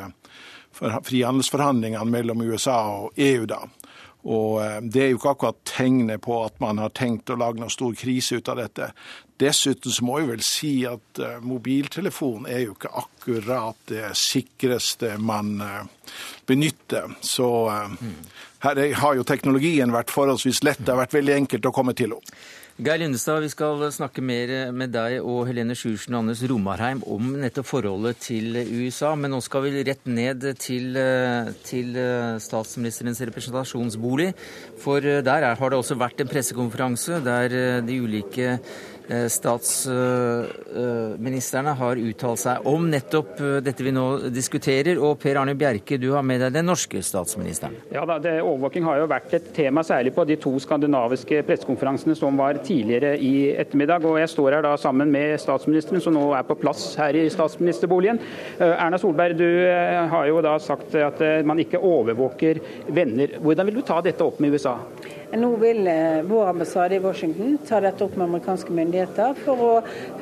frihandelsforhandlingene 0.78 2.08
mellom 2.08 2.46
USA 2.46 2.78
og 3.02 3.18
EU. 3.18 3.44
da. 3.50 3.60
Og 4.28 4.82
Det 4.92 5.00
er 5.02 5.10
jo 5.12 5.18
ikke 5.18 5.32
akkurat 5.32 5.62
tegnet 5.64 6.20
på 6.24 6.42
at 6.44 6.58
man 6.60 6.80
har 6.82 6.92
tenkt 6.92 7.30
å 7.32 7.38
lage 7.40 7.62
noen 7.62 7.72
stor 7.72 7.94
krise 7.96 8.36
ut 8.36 8.50
av 8.52 8.60
dette. 8.60 8.90
Dessuten 9.38 9.94
så 9.94 10.04
må 10.04 10.18
jeg 10.18 10.28
vel 10.32 10.42
si 10.42 10.72
at 10.88 11.20
uh, 11.22 11.38
mobiltelefon 11.46 12.48
er 12.50 12.64
jo 12.64 12.74
ikke 12.74 12.90
akkurat 12.98 13.78
det 13.90 14.10
sikreste 14.18 15.12
man 15.22 15.52
uh, 15.62 16.12
benytter. 16.48 17.12
Så 17.22 17.48
uh, 17.70 18.14
her 18.66 18.80
har 18.98 19.18
jo 19.18 19.26
teknologien 19.26 19.94
vært 19.94 20.10
forholdsvis 20.10 20.64
lett. 20.66 20.82
Det 20.82 20.90
har 20.90 21.04
vært 21.04 21.14
veldig 21.20 21.36
enkelt 21.36 21.70
å 21.70 21.74
komme 21.76 21.94
til 21.98 22.16
henne. 22.16 22.38
Geir 22.78 23.00
Lundestad, 23.02 23.40
vi 23.42 23.48
skal 23.50 23.80
snakke 23.90 24.22
mer 24.22 24.70
med 24.70 24.92
deg 24.94 25.16
og 25.18 25.48
Helene 25.48 25.74
Sjursen 25.74 26.14
og 26.14 26.20
Anders 26.20 26.44
Romarheim 26.46 27.00
om 27.10 27.32
nettopp 27.42 27.66
forholdet 27.66 28.20
til 28.22 28.54
USA. 28.54 29.16
Men 29.18 29.34
nå 29.34 29.40
skal 29.42 29.64
vi 29.64 29.82
rett 29.88 30.06
ned 30.06 30.46
til, 30.62 30.94
til 31.66 31.98
statsministerens 32.44 33.24
representasjonsbolig. 33.32 34.28
For 34.78 35.02
der 35.02 35.48
har 35.58 35.74
det 35.74 35.80
også 35.80 35.98
vært 35.98 36.22
en 36.22 36.30
pressekonferanse 36.30 37.18
der 37.26 37.82
de 37.82 37.98
ulike 37.98 38.54
Eh, 38.54 38.97
statsministrene 39.08 41.72
har 41.80 41.96
uttalt 41.96 42.38
seg 42.42 42.66
om 42.68 42.90
nettopp 42.90 43.40
eh, 43.40 43.62
dette 43.64 43.84
vi 43.84 43.92
nå 43.94 44.18
diskuterer. 44.32 44.98
Og 45.00 45.18
Per 45.22 45.36
Arne 45.40 45.54
Bjerke, 45.58 45.98
du 46.00 46.10
har 46.12 46.22
med 46.26 46.40
deg 46.44 46.52
den 46.58 46.66
norske 46.68 47.02
statsministeren. 47.04 47.74
Ja, 47.94 48.02
da, 48.08 48.18
det, 48.22 48.42
Overvåking 48.42 48.84
har 48.84 48.96
jo 49.00 49.06
vært 49.10 49.34
et 49.38 49.46
tema, 49.56 49.82
særlig 49.86 50.12
på 50.16 50.22
de 50.28 50.36
to 50.40 50.52
skandinaviske 50.62 51.42
pressekonferansene 51.48 52.14
som 52.18 52.32
var 52.40 52.54
tidligere 52.64 53.12
i 53.16 53.34
ettermiddag. 53.56 54.00
og 54.04 54.20
Jeg 54.20 54.28
står 54.34 54.50
her 54.58 54.64
da 54.68 54.72
sammen 54.80 55.08
med 55.14 55.28
statsministeren, 55.40 56.00
som 56.04 56.12
nå 56.16 56.26
er 56.36 56.44
på 56.48 56.60
plass 56.60 56.82
her 57.00 57.12
i 57.16 57.30
statsministerboligen. 57.32 58.18
Eh, 58.58 58.74
Erna 58.74 58.98
Solberg, 59.00 59.34
du 59.38 59.50
har 60.12 60.24
jo 60.28 60.36
da 60.44 60.54
sagt 60.62 60.94
at 60.98 61.18
man 61.46 61.58
ikke 61.62 61.80
overvåker 61.84 62.54
venner. 62.94 63.28
Hvordan 63.42 63.66
vil 63.68 63.76
du 63.78 63.82
ta 63.86 63.96
dette 64.04 64.24
opp 64.24 64.38
med 64.42 64.52
USA? 64.54 64.74
Nå 65.32 65.48
vil 65.56 65.86
eh, 65.86 66.22
vår 66.22 66.46
ambassade 66.46 66.94
i 66.94 66.98
Washington 66.98 67.58
ta 67.68 67.80
dette 67.80 68.04
opp 68.04 68.14
med 68.16 68.24
amerikanske 68.24 68.72
myndigheter 68.72 69.34
for 69.44 69.60
å 69.60 69.72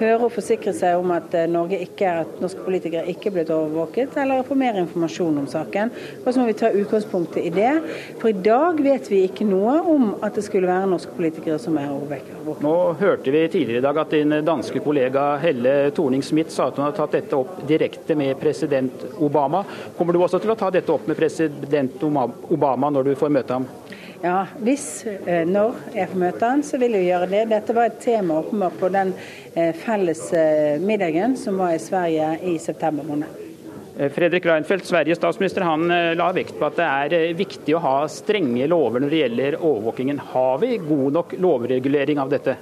høre 0.00 0.26
og 0.26 0.32
forsikre 0.34 0.72
seg 0.74 0.98
om 0.98 1.12
at, 1.14 1.34
eh, 1.38 1.74
ikke, 1.78 2.14
at 2.24 2.40
norske 2.42 2.64
politikere 2.64 3.06
ikke 3.12 3.30
er 3.30 3.34
blitt 3.36 3.52
overvåket, 3.54 4.16
eller 4.18 4.42
få 4.42 4.56
mer 4.58 4.80
informasjon 4.80 5.38
om 5.38 5.46
saken. 5.46 5.92
Og 6.24 6.26
så 6.26 6.40
må 6.40 6.48
vi 6.48 6.56
ta 6.58 6.72
utgangspunktet 6.74 7.38
i 7.46 7.52
det. 7.54 7.70
For 8.18 8.32
i 8.32 8.40
dag 8.48 8.82
vet 8.82 9.06
vi 9.12 9.22
ikke 9.28 9.46
noe 9.46 9.76
om 9.94 10.08
at 10.26 10.34
det 10.34 10.42
skulle 10.48 10.66
være 10.66 10.90
norske 10.90 11.14
politikere 11.14 11.60
som 11.62 11.78
er 11.78 11.92
overvåket. 11.94 12.62
Nå 12.66 12.74
hørte 12.98 13.30
vi 13.30 13.44
tidligere 13.52 13.84
i 13.84 13.86
dag 13.86 14.02
at 14.02 14.10
din 14.10 14.40
danske 14.46 14.82
kollega 14.82 15.28
Helle 15.38 15.76
Thorning-Smith 15.94 16.50
sa 16.50 16.66
at 16.66 16.80
hun 16.80 16.88
har 16.88 16.96
tatt 16.98 17.14
dette 17.14 17.38
opp 17.38 17.62
direkte 17.68 18.18
med 18.18 18.34
president 18.42 19.06
Obama. 19.22 19.62
Kommer 19.96 20.12
du 20.12 20.24
også 20.26 20.42
til 20.42 20.50
å 20.50 20.58
ta 20.58 20.72
dette 20.74 20.90
opp 20.90 21.06
med 21.06 21.18
president 21.18 22.02
Obama 22.02 22.90
når 22.90 23.12
du 23.12 23.14
får 23.14 23.34
møte 23.38 23.60
ham? 23.60 23.70
Ja, 24.22 24.46
hvis, 24.64 25.04
eh, 25.06 25.44
når 25.48 25.76
jeg 25.94 26.08
får 26.08 26.20
møte 26.20 26.48
han, 26.48 26.62
så 26.64 26.78
vil 26.80 26.96
jeg 26.96 27.08
gjøre 27.10 27.28
det. 27.30 27.42
Dette 27.52 27.74
var 27.76 27.90
et 27.90 27.98
tema 28.00 28.38
åpenbart 28.40 28.78
på 28.80 28.88
den 28.94 29.12
eh, 29.54 29.74
felles 29.76 30.22
eh, 30.32 30.80
middagen 30.80 31.36
som 31.36 31.58
var 31.60 31.74
i 31.74 31.82
Sverige 31.82 32.30
i 32.48 32.56
september 32.62 33.04
måned. 33.06 33.42
Fredrik 34.12 34.44
Reinfeldt, 34.44 34.84
Sveriges 34.84 35.16
statsminister, 35.16 35.64
han 35.64 35.88
la 35.88 36.26
vekt 36.36 36.58
på 36.58 36.66
at 36.66 36.74
det 36.76 36.84
er 36.84 37.36
viktig 37.38 37.78
å 37.78 37.80
ha 37.80 37.94
strenge 38.12 38.66
lover 38.68 39.00
når 39.00 39.14
det 39.14 39.20
gjelder 39.22 39.56
overvåkingen. 39.56 40.20
Har 40.34 40.58
vi 40.60 40.74
god 40.84 41.16
nok 41.16 41.32
lovregulering 41.40 42.20
av 42.20 42.28
dette? 42.28 42.58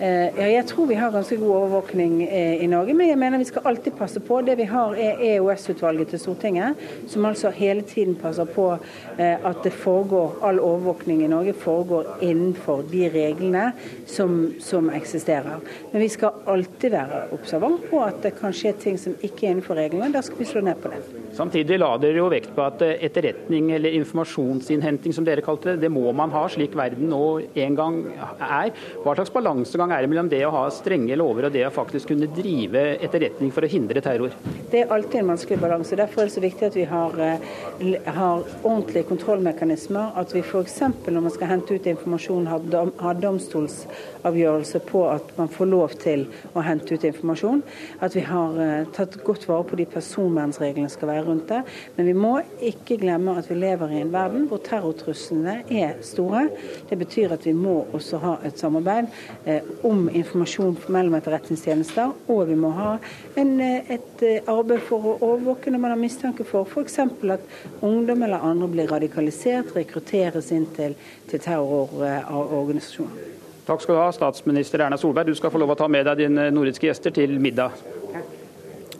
Eh, 0.00 0.32
ja, 0.40 0.46
jeg 0.48 0.64
tror 0.64 0.86
vi 0.88 0.96
har 0.96 1.10
ganske 1.12 1.36
god 1.36 1.50
overvåkning 1.58 2.22
eh, 2.24 2.62
i 2.64 2.66
Norge, 2.72 2.94
men 2.96 3.10
jeg 3.10 3.18
mener 3.20 3.42
vi 3.42 3.48
skal 3.50 3.66
alltid 3.68 3.98
passe 3.98 4.22
på. 4.24 4.38
Det 4.40 4.54
vi 4.56 4.64
har 4.70 4.96
er 4.96 5.20
EOS-utvalget 5.34 6.14
til 6.14 6.22
Stortinget, 6.22 6.80
som 7.12 7.28
altså 7.28 7.52
hele 7.52 7.84
tiden 7.84 8.16
passer 8.16 8.48
på 8.48 8.70
eh, 9.18 9.36
at 9.36 9.60
det 9.64 9.74
foregår, 9.76 10.38
all 10.40 10.62
overvåkning 10.64 11.20
i 11.20 11.28
Norge 11.28 11.52
foregår 11.52 12.08
innenfor 12.24 12.86
de 12.88 13.10
reglene 13.12 13.66
som, 14.08 14.54
som 14.60 14.88
eksisterer. 14.88 15.60
Men 15.92 16.00
vi 16.00 16.08
skal 16.08 16.46
alltid 16.48 16.96
være 16.96 17.26
observant 17.36 17.84
på 17.92 18.00
at 18.06 18.22
det 18.24 18.38
kan 18.40 18.56
skje 18.56 18.72
ting 18.80 18.96
som 18.96 19.20
ikke 19.20 19.50
er 19.50 19.58
innenfor 19.58 19.76
reglene. 19.76 20.14
Da 20.16 20.24
skal 20.24 20.40
vi 20.40 20.48
slå 20.48 20.64
ned 20.64 20.80
på 20.80 20.94
det. 20.96 21.19
Samtidig 21.40 21.78
la 21.80 21.94
dere 21.96 22.20
jo 22.20 22.26
vekt 22.28 22.50
på 22.52 22.60
at 22.66 22.82
etterretning 22.84 23.70
eller 23.72 23.94
informasjonsinnhenting, 23.96 25.14
som 25.16 25.24
dere 25.24 25.40
kalte 25.40 25.70
det, 25.70 25.86
det 25.86 25.88
må 25.92 26.10
man 26.12 26.28
ha, 26.34 26.42
slik 26.52 26.74
verden 26.76 27.08
nå 27.08 27.22
en 27.64 27.78
gang 27.78 27.94
er. 28.12 28.74
Hva 29.00 29.14
slags 29.16 29.32
balansegang 29.32 29.94
er 29.96 30.04
det 30.04 30.10
mellom 30.12 30.28
det 30.28 30.42
å 30.44 30.50
ha 30.52 30.66
strenge 30.74 31.16
lover 31.16 31.48
og 31.48 31.54
det 31.54 31.62
å 31.64 31.70
faktisk 31.72 32.12
kunne 32.12 32.28
drive 32.36 32.82
etterretning 33.00 33.54
for 33.56 33.64
å 33.64 33.70
hindre 33.72 34.02
terror? 34.04 34.34
Det 34.68 34.82
er 34.82 34.92
alltid 34.92 35.22
en 35.22 35.30
vanskelig 35.32 35.58
balanse. 35.62 35.96
Derfor 35.96 36.26
er 36.26 36.28
det 36.28 36.34
så 36.34 36.42
viktig 36.44 36.66
at 36.68 36.76
vi 36.76 36.84
har, 36.90 37.16
eh, 37.24 37.96
har 38.04 38.44
ordentlige 38.60 39.08
kontrollmekanismer. 39.08 40.12
At 40.20 40.36
vi 40.36 40.44
f.eks. 40.44 40.76
når 41.08 41.24
man 41.24 41.32
skal 41.32 41.52
hente 41.54 41.72
ut 41.72 41.88
informasjon, 41.94 42.50
har, 42.52 42.68
dom, 42.68 42.92
har 43.00 43.14
domstolsavgjørelse 43.14 44.82
på 44.92 45.06
at 45.08 45.32
man 45.40 45.48
får 45.48 45.72
lov 45.72 45.96
til 46.04 46.28
å 46.52 46.68
hente 46.68 46.92
ut 46.92 47.08
informasjon. 47.14 47.64
At 48.04 48.12
vi 48.14 48.28
har 48.28 48.60
uh, 48.60 48.92
tatt 48.92 49.16
godt 49.24 49.48
vare 49.48 49.64
på 49.64 49.80
de 49.80 49.88
personvernsreglene 49.88 50.92
skal 50.92 51.14
være 51.14 51.29
rundt 51.30 51.48
det. 51.50 51.62
Men 51.96 52.08
vi 52.10 52.14
må 52.16 52.34
ikke 52.70 52.98
glemme 53.00 53.36
at 53.38 53.48
vi 53.50 53.58
lever 53.58 53.94
i 53.94 54.02
en 54.02 54.12
verden 54.12 54.46
hvor 54.50 54.62
terrortruslene 54.66 55.60
er 55.70 56.00
store. 56.06 56.46
Det 56.90 56.98
betyr 57.00 57.34
at 57.36 57.46
vi 57.46 57.54
må 57.56 57.80
også 57.96 58.20
ha 58.22 58.36
et 58.46 58.58
samarbeid 58.60 59.08
eh, 59.46 59.66
om 59.86 60.08
informasjon 60.08 60.76
mellom 60.88 61.16
etterretningstjenester, 61.18 62.14
og 62.30 62.44
vi 62.50 62.58
må 62.58 62.72
ha 62.76 62.92
en, 63.40 63.54
eh, 63.64 63.92
et 63.96 64.24
eh, 64.26 64.50
arbeid 64.50 64.84
for 64.88 65.12
å 65.12 65.16
overvåke 65.32 65.72
når 65.72 65.84
man 65.84 65.94
har 65.94 66.00
mistanke 66.00 66.46
for 66.46 66.68
f.eks. 66.68 66.98
at 67.00 67.84
ungdom 67.86 68.26
eller 68.26 68.46
andre 68.50 68.70
blir 68.70 68.90
radikalisert, 68.90 69.74
rekrutteres 69.76 70.50
inn 70.54 70.66
til, 70.76 70.96
til 71.30 71.42
terrororganisasjoner. 71.42 73.38
Takk 73.70 73.84
skal 73.84 73.94
du 73.94 74.00
ha, 74.00 74.10
statsminister 74.10 74.82
Erna 74.82 74.98
Solberg. 74.98 75.30
Du 75.30 75.38
skal 75.38 75.52
få 75.54 75.60
lov 75.62 75.76
å 75.76 75.78
ta 75.78 75.86
med 75.86 76.08
deg 76.08 76.24
dine 76.24 76.48
nordiske 76.50 76.88
gjester 76.88 77.14
til 77.14 77.36
middag. 77.38 77.76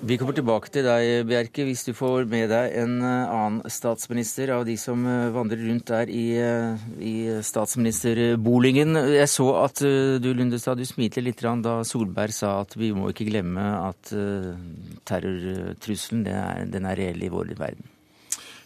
Vi 0.01 0.17
kommer 0.17 0.33
tilbake 0.33 0.71
til 0.73 0.87
deg, 0.87 1.27
Bjerke, 1.29 1.65
hvis 1.69 1.83
du 1.85 1.91
får 1.93 2.25
med 2.31 2.47
deg 2.49 2.73
en 2.81 2.95
eh, 3.05 3.33
annen 3.35 3.69
statsminister 3.69 4.49
av 4.55 4.63
de 4.65 4.73
som 4.81 5.03
eh, 5.05 5.29
vandrer 5.35 5.61
rundt 5.61 5.91
der 5.91 6.09
i, 6.09 6.25
eh, 6.41 6.87
i 7.05 7.13
statsministerboligen. 7.45 8.97
Jeg 9.13 9.29
så 9.29 9.51
at 9.61 9.83
du 9.85 10.31
Lundestad, 10.33 10.81
du 10.81 10.89
smilte 10.89 11.21
litt 11.21 11.45
da 11.45 11.77
Solberg 11.85 12.33
sa 12.33 12.55
at 12.63 12.79
vi 12.81 12.95
må 12.97 13.11
ikke 13.13 13.29
glemme 13.29 13.67
at 13.91 14.15
terrortrusselen 15.05 16.25
den 16.25 16.73
den 16.73 16.89
er 16.89 16.97
reell 16.97 17.21
i 17.21 17.33
vår 17.33 17.53
verden. 17.61 17.85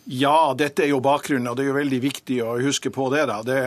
Ja, 0.06 0.54
dette 0.54 0.84
er 0.84 0.92
jo 0.92 1.02
bakgrunnen, 1.02 1.48
og 1.50 1.56
det 1.56 1.64
er 1.64 1.72
jo 1.72 1.80
veldig 1.80 2.02
viktig 2.04 2.42
å 2.44 2.58
huske 2.62 2.94
på 2.94 3.08
det. 3.10 3.26
da. 3.26 3.42
Det, 3.42 3.60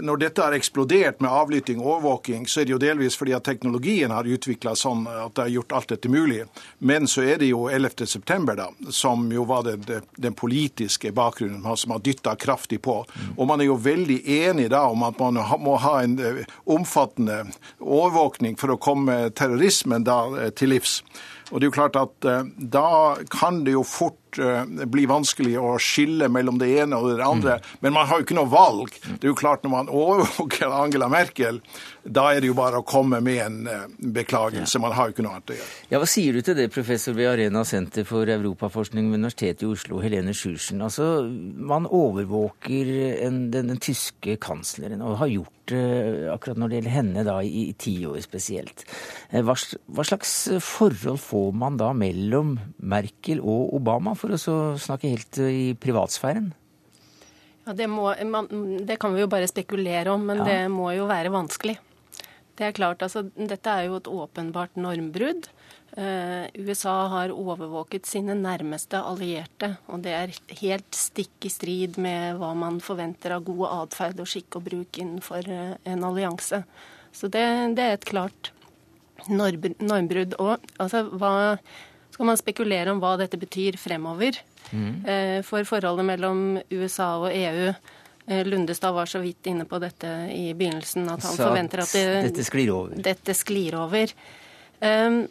når 0.00 0.16
dette 0.16 0.42
har 0.42 0.54
eksplodert 0.56 1.20
med 1.20 1.30
avlytting 1.30 1.80
og 1.80 1.98
overvåking, 1.98 2.46
så 2.48 2.60
er 2.60 2.68
det 2.68 2.74
jo 2.74 2.80
delvis 2.82 3.16
fordi 3.18 3.34
at 3.36 3.44
teknologien 3.44 4.12
har 4.14 4.28
utvikla 4.28 4.74
sånn 4.78 5.04
at 5.10 5.34
det 5.36 5.44
har 5.44 5.52
gjort 5.56 5.74
alt 5.76 5.92
dette 5.92 6.12
mulig. 6.12 6.42
Men 6.78 7.08
så 7.10 7.24
er 7.26 7.42
det 7.42 7.50
jo 7.50 7.66
11.9, 7.68 8.54
da, 8.56 8.68
som 8.90 9.26
jo 9.32 9.44
var 9.48 9.66
den, 9.68 9.84
den 10.16 10.36
politiske 10.38 11.12
bakgrunnen 11.12 11.66
som 11.76 11.94
har 11.96 12.04
dytta 12.04 12.36
kraftig 12.40 12.80
på. 12.82 13.02
Og 13.36 13.48
man 13.48 13.60
er 13.60 13.68
jo 13.68 13.78
veldig 13.80 14.20
enig 14.38 14.70
da 14.72 14.84
om 14.90 15.04
at 15.06 15.20
man 15.20 15.40
må 15.62 15.76
ha 15.82 15.98
en 16.02 16.18
eh, 16.22 16.42
omfattende 16.64 17.42
overvåkning 17.78 18.56
for 18.60 18.74
å 18.74 18.80
komme 18.80 19.28
terrorismen 19.36 20.06
da 20.08 20.24
eh, 20.38 20.50
til 20.56 20.74
livs. 20.74 21.00
Og 21.52 21.60
det 21.60 21.66
er 21.66 21.70
jo 21.70 21.76
klart 21.76 21.98
at 22.00 22.28
eh, 22.28 22.48
Da 22.72 22.88
kan 23.30 23.62
det 23.66 23.76
jo 23.76 23.84
fort 23.86 24.18
bli 24.32 25.02
vanskelig 25.04 25.58
å 25.60 25.74
skille 25.76 26.24
mellom 26.32 26.56
det 26.56 26.70
ene 26.80 26.96
og 26.96 27.10
det 27.10 27.26
andre. 27.26 27.58
Mm. 27.60 27.72
Men 27.84 27.92
man 27.98 28.06
har 28.08 28.16
jo 28.16 28.24
ikke 28.24 28.36
noe 28.38 28.48
valg. 28.48 28.94
Det 29.04 29.26
er 29.26 29.28
jo 29.28 29.36
klart 29.36 29.60
Når 29.60 29.72
man 29.74 29.90
overvåker 29.92 30.72
Angela 30.72 31.10
Merkel, 31.12 31.58
da 32.02 32.24
er 32.34 32.42
det 32.42 32.48
jo 32.50 32.56
bare 32.58 32.80
å 32.80 32.86
komme 32.86 33.20
med 33.22 33.38
en 33.44 33.58
eh, 33.70 33.82
beklagelse. 34.16 34.80
Man 34.82 34.94
har 34.96 35.08
jo 35.08 35.14
ikke 35.14 35.22
noe 35.22 35.36
annet 35.36 35.52
å 35.52 35.56
gjøre. 35.58 35.70
Ja, 35.92 36.00
Hva 36.02 36.08
sier 36.10 36.34
du 36.34 36.42
til 36.42 36.56
det, 36.58 36.66
professor 36.74 37.14
ved 37.14 37.30
Arena 37.30 37.62
senter 37.68 38.06
for 38.08 38.26
europaforskning 38.26 39.06
ved 39.12 39.20
Universitetet 39.22 39.62
i 39.62 39.70
Oslo, 39.70 40.00
Helene 40.02 40.34
Sjursen? 40.34 40.82
Altså, 40.82 41.22
Man 41.22 41.86
overvåker 41.86 42.90
en, 43.22 43.44
den, 43.54 43.70
den, 43.70 43.82
tyske 43.82 44.34
kansleren, 44.42 45.02
og 45.02 45.20
har 45.20 45.30
gjort 45.30 45.70
det 45.70 45.84
akkurat 46.32 46.58
når 46.58 46.72
det 46.72 46.78
gjelder 46.80 46.96
henne 46.96 47.24
da, 47.28 47.36
i 47.46 47.68
ti 47.78 47.94
år 48.08 48.18
spesielt. 48.24 48.82
Eh, 49.30 49.44
hva, 49.46 49.54
hva, 49.54 50.06
slags 50.06 50.34
forhold 50.58 51.22
får 51.22 51.54
man 51.54 51.78
da 51.78 51.92
mellom 51.94 52.56
Merkel 52.82 53.38
og 53.38 53.76
Obama, 53.78 54.16
for 54.18 54.34
å 54.34 54.58
snakke 54.74 55.14
helt 55.14 55.38
i 55.46 55.70
privatsfæren? 55.78 56.50
Ja, 57.62 57.78
det, 57.78 57.86
må, 57.86 58.10
man, 58.26 58.50
det, 58.82 58.98
kan 58.98 59.14
vi 59.14 59.22
jo 59.22 59.30
bare 59.30 59.46
spekulere 59.46 60.10
om, 60.10 60.26
men 60.26 60.42
ja. 60.42 60.50
det 60.50 60.60
må 60.74 60.90
jo 60.96 61.06
være 61.06 61.30
vanskelig. 61.30 61.78
Det 62.58 62.66
er 62.66 62.74
klart, 62.76 63.02
altså, 63.04 63.24
Dette 63.36 63.72
er 63.72 63.88
jo 63.88 63.98
et 63.98 64.10
åpenbart 64.10 64.76
normbrudd. 64.76 65.48
Eh, 65.96 66.48
USA 66.64 66.94
har 67.12 67.32
overvåket 67.32 68.08
sine 68.08 68.36
nærmeste 68.38 69.00
allierte, 69.00 69.74
og 69.92 70.04
det 70.04 70.14
er 70.16 70.34
helt 70.62 70.96
stikk 70.96 71.48
i 71.48 71.52
strid 71.52 71.98
med 72.00 72.38
hva 72.40 72.54
man 72.56 72.80
forventer 72.80 73.34
av 73.36 73.44
god 73.44 73.66
atferd 73.68 74.20
og 74.24 74.28
skikk 74.28 74.56
og 74.60 74.66
bruk 74.68 75.00
innenfor 75.00 75.48
eh, 75.48 75.74
en 75.92 76.04
allianse. 76.08 76.62
Så 77.12 77.28
det, 77.28 77.44
det 77.76 77.84
er 77.84 77.96
et 77.98 78.08
klart 78.08 78.52
normbrudd. 79.28 80.36
Og 80.40 80.56
altså, 80.80 81.04
hva, 81.12 81.56
skal 82.12 82.28
man 82.28 82.40
spekulere 82.40 82.92
om 82.92 83.00
hva 83.02 83.16
dette 83.20 83.40
betyr 83.40 83.76
fremover 83.80 84.40
mm. 84.70 84.94
eh, 85.04 85.38
for 85.46 85.68
forholdet 85.68 86.08
mellom 86.08 86.46
USA 86.72 87.14
og 87.20 87.32
EU? 87.32 87.72
Eh, 88.26 88.44
Lundestad 88.46 88.94
var 88.94 89.06
så 89.10 89.18
vidt 89.22 89.46
inne 89.50 89.66
på 89.68 89.80
dette 89.82 90.08
i 90.32 90.52
begynnelsen, 90.54 91.08
at 91.10 91.24
han 91.26 91.36
forventer 91.38 91.82
at 91.82 91.92
det, 91.96 92.06
dette 92.30 92.46
sklir 92.46 92.70
over. 92.74 93.04
Dette 93.10 93.34
sklir 93.34 93.78
over. 93.80 94.14
Um, 94.82 95.24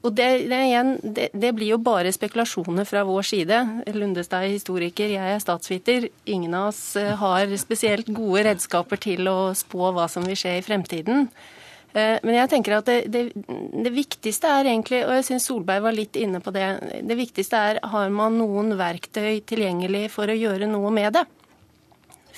og 0.00 0.14
det, 0.16 0.28
det, 0.48 0.58
igjen, 0.70 0.94
det, 1.04 1.28
det, 1.36 1.50
blir 1.56 1.74
jo 1.74 1.78
bare 1.84 2.12
spekulasjoner 2.12 2.86
fra 2.88 3.02
vår 3.04 3.26
side. 3.28 3.58
Lundestad 3.92 4.46
er 4.46 4.54
historiker, 4.54 5.12
jeg 5.12 5.34
er 5.34 5.42
statsviter. 5.42 6.06
Ingen 6.24 6.56
av 6.56 6.70
oss 6.70 6.96
eh, 6.96 7.12
har 7.20 7.52
spesielt 7.60 8.08
gode 8.08 8.46
redskaper 8.48 9.00
til 9.00 9.28
å 9.28 9.52
spå 9.56 9.90
hva 9.92 10.08
som 10.08 10.24
vil 10.24 10.38
skje 10.40 10.56
i 10.56 10.64
fremtiden. 10.64 11.28
Eh, 11.92 12.16
men 12.24 12.38
jeg 12.38 12.52
tenker 12.54 12.78
at 12.78 12.88
det, 13.12 13.26
det 13.36 13.92
viktigste 13.92 14.48
er 14.48 14.70
egentlig, 14.70 15.02
og 15.04 15.18
jeg 15.18 15.26
syns 15.28 15.50
Solberg 15.50 15.84
var 15.84 15.98
litt 15.98 16.16
inne 16.16 16.40
på 16.40 16.54
det, 16.56 16.64
det 17.04 17.18
viktigste 17.20 17.60
er 17.60 17.82
har 17.92 18.08
man 18.14 18.40
noen 18.40 18.72
verktøy 18.80 19.42
tilgjengelig 19.44 20.06
for 20.16 20.32
å 20.32 20.38
gjøre 20.38 20.70
noe 20.70 20.94
med 20.96 21.18
det. 21.18 21.26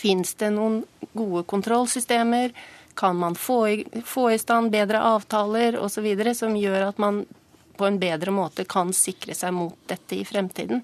Fins 0.02 0.34
det 0.34 0.50
noen 0.50 0.82
gode 1.14 1.44
kontrollsystemer? 1.46 2.50
Kan 2.98 3.16
man 3.16 3.36
få 3.38 3.60
i, 3.68 3.76
få 4.04 4.32
i 4.34 4.40
stand 4.40 4.72
bedre 4.74 5.00
avtaler 5.14 5.78
osv. 5.78 6.08
som 6.34 6.56
gjør 6.58 6.88
at 6.90 6.98
man 6.98 7.22
på 7.78 7.86
en 7.86 7.98
bedre 8.02 8.34
måte 8.34 8.66
kan 8.68 8.92
sikre 8.92 9.36
seg 9.38 9.54
mot 9.54 9.78
dette 9.88 10.18
i 10.18 10.26
fremtiden? 10.28 10.82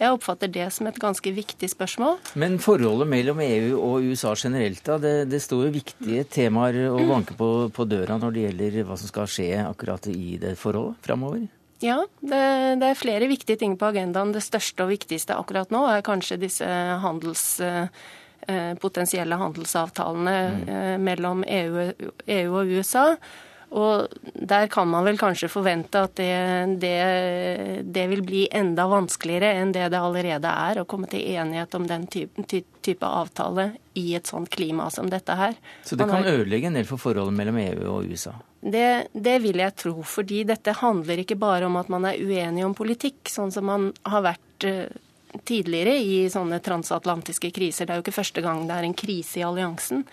Jeg 0.00 0.14
oppfatter 0.14 0.48
det 0.48 0.64
som 0.72 0.86
et 0.88 0.96
ganske 0.96 1.32
viktig 1.36 1.68
spørsmål. 1.68 2.14
Men 2.40 2.56
forholdet 2.62 3.10
mellom 3.10 3.42
EU 3.44 3.74
og 3.76 4.06
USA 4.08 4.32
generelt, 4.32 4.80
da? 4.86 4.96
Det, 5.02 5.26
det 5.28 5.42
står 5.44 5.66
jo 5.66 5.74
viktige 5.74 6.24
temaer 6.24 6.86
å 6.88 7.02
banke 7.10 7.36
på, 7.36 7.68
på, 7.74 7.84
døra 7.84 8.16
når 8.22 8.32
det 8.32 8.46
gjelder 8.46 8.78
hva 8.88 8.96
som 8.96 9.10
skal 9.10 9.28
skje 9.28 9.50
akkurat 9.66 10.08
i 10.08 10.38
det 10.40 10.54
forholdet 10.62 11.04
framover? 11.04 11.44
Ja, 11.84 11.98
det, 12.20 12.40
det, 12.80 12.88
er 12.88 12.96
flere 12.96 13.28
viktige 13.28 13.60
ting 13.60 13.76
på 13.80 13.90
agendaen. 13.90 14.32
Det 14.32 14.44
største 14.44 14.86
og 14.86 14.94
viktigste 14.94 15.36
akkurat 15.36 15.72
nå 15.72 15.84
er 15.90 16.06
kanskje 16.06 16.40
disse 16.46 16.72
handels 17.04 17.44
Eh, 17.60 18.08
potensielle 18.80 19.38
handelsavtalene 19.40 20.40
mm. 20.48 20.66
Eh, 20.70 20.96
mellom 20.98 21.44
EU, 21.46 21.86
EU, 22.26 22.50
og 22.60 22.74
USA. 22.78 23.06
Og 23.70 24.10
der 24.34 24.66
kan 24.66 24.88
man 24.90 25.04
vel 25.06 25.18
kanskje 25.18 25.46
forvente 25.50 26.00
at 26.02 26.16
det, 26.18 26.30
det, 26.82 26.94
det, 27.86 28.06
vil 28.10 28.22
bli 28.26 28.40
enda 28.50 28.88
vanskeligere 28.90 29.52
enn 29.60 29.70
det 29.76 29.84
det 29.92 30.00
allerede 30.00 30.50
er 30.50 30.80
å 30.80 30.86
komme 30.90 31.06
til 31.10 31.22
enighet 31.36 31.76
om 31.78 31.86
den 31.86 32.08
type, 32.10 32.42
type 32.82 33.06
avtale 33.06 33.68
i 33.94 34.16
et 34.18 34.26
sånt 34.26 34.50
klima 34.50 34.88
som 34.90 35.06
dette 35.10 35.36
her. 35.38 35.54
Så 35.86 35.94
det 35.94 36.10
kan 36.10 36.26
ødelegge 36.26 36.66
en 36.66 36.80
del 36.80 36.88
for 36.88 36.98
forholdet 36.98 37.36
mellom 37.38 37.60
EU 37.62 37.84
og 37.92 38.10
USA? 38.10 38.34
Det, 38.60 39.12
det, 39.14 39.36
vil 39.46 39.62
jeg 39.62 39.76
tro, 39.78 39.94
fordi 40.02 40.42
dette 40.50 40.74
handler 40.82 41.22
ikke 41.22 41.38
bare 41.38 41.70
om 41.70 41.78
at 41.78 41.94
man 41.94 42.10
er 42.10 42.18
uenig 42.18 42.66
om 42.66 42.74
politikk, 42.76 43.22
sånn 43.30 43.54
som 43.54 43.70
man 43.70 43.92
har 44.02 44.26
vært 44.26 44.66
eh, 44.66 44.90
tidligere 45.44 45.96
i 45.98 46.24
sånne 46.32 46.60
transatlantiske 46.64 47.50
kriser. 47.54 47.86
Det 47.86 47.94
er 47.94 48.00
jo 48.00 48.06
ikke 48.06 48.18
første 48.18 48.42
gang 48.44 48.64
det 48.68 48.76
er 48.76 48.88
en 48.88 48.96
krise 48.96 49.40
i 49.40 49.46
alliansen. 49.46 50.04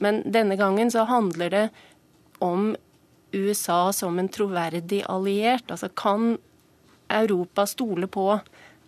Men 0.00 0.22
denne 0.24 0.56
gangen 0.60 0.92
så 0.92 1.04
handler 1.08 1.50
det 1.50 1.64
om 2.38 2.72
USA 3.32 3.92
som 3.92 4.18
en 4.18 4.30
troverdig 4.32 5.02
alliert. 5.08 5.70
Altså 5.70 5.88
kan 5.88 6.38
Europa 7.10 7.66
stole 7.66 8.06
på 8.06 8.30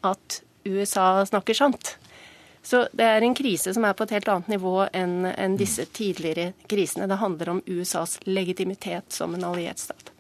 at 0.07 0.43
USA 0.65 1.27
snakker 1.27 1.59
sant? 1.59 1.97
Så 2.63 2.85
det 2.95 3.05
er 3.05 3.25
en 3.27 3.35
krise 3.35 3.75
som 3.75 3.85
er 3.85 3.95
på 3.99 4.07
et 4.07 4.15
helt 4.15 4.29
annet 4.31 4.53
nivå 4.55 4.77
enn, 4.95 5.57
disse 5.59 5.85
tidligere 5.91 6.53
krisene. 6.71 7.09
Det 7.11 7.19
handler 7.19 7.57
om 7.57 7.63
USAs 7.67 8.21
legitimitet 8.25 9.11
som 9.13 9.35
en 9.35 9.49
alliert 9.51 9.83
stat. 9.83 10.12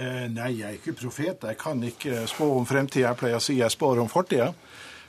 Eh, 0.00 0.28
nei, 0.32 0.54
jeg 0.56 0.66
er 0.68 0.78
ikke 0.78 0.94
profet. 0.96 1.44
Jeg 1.44 1.58
kan 1.60 1.82
ikke 1.84 2.24
spå 2.30 2.46
om 2.56 2.68
fremtida. 2.68 3.10
Jeg 3.10 3.20
pleier 3.20 3.36
å 3.36 3.44
si 3.44 3.58
jeg 3.58 3.74
spår 3.74 4.00
om 4.00 4.08
fortida. 4.08 4.54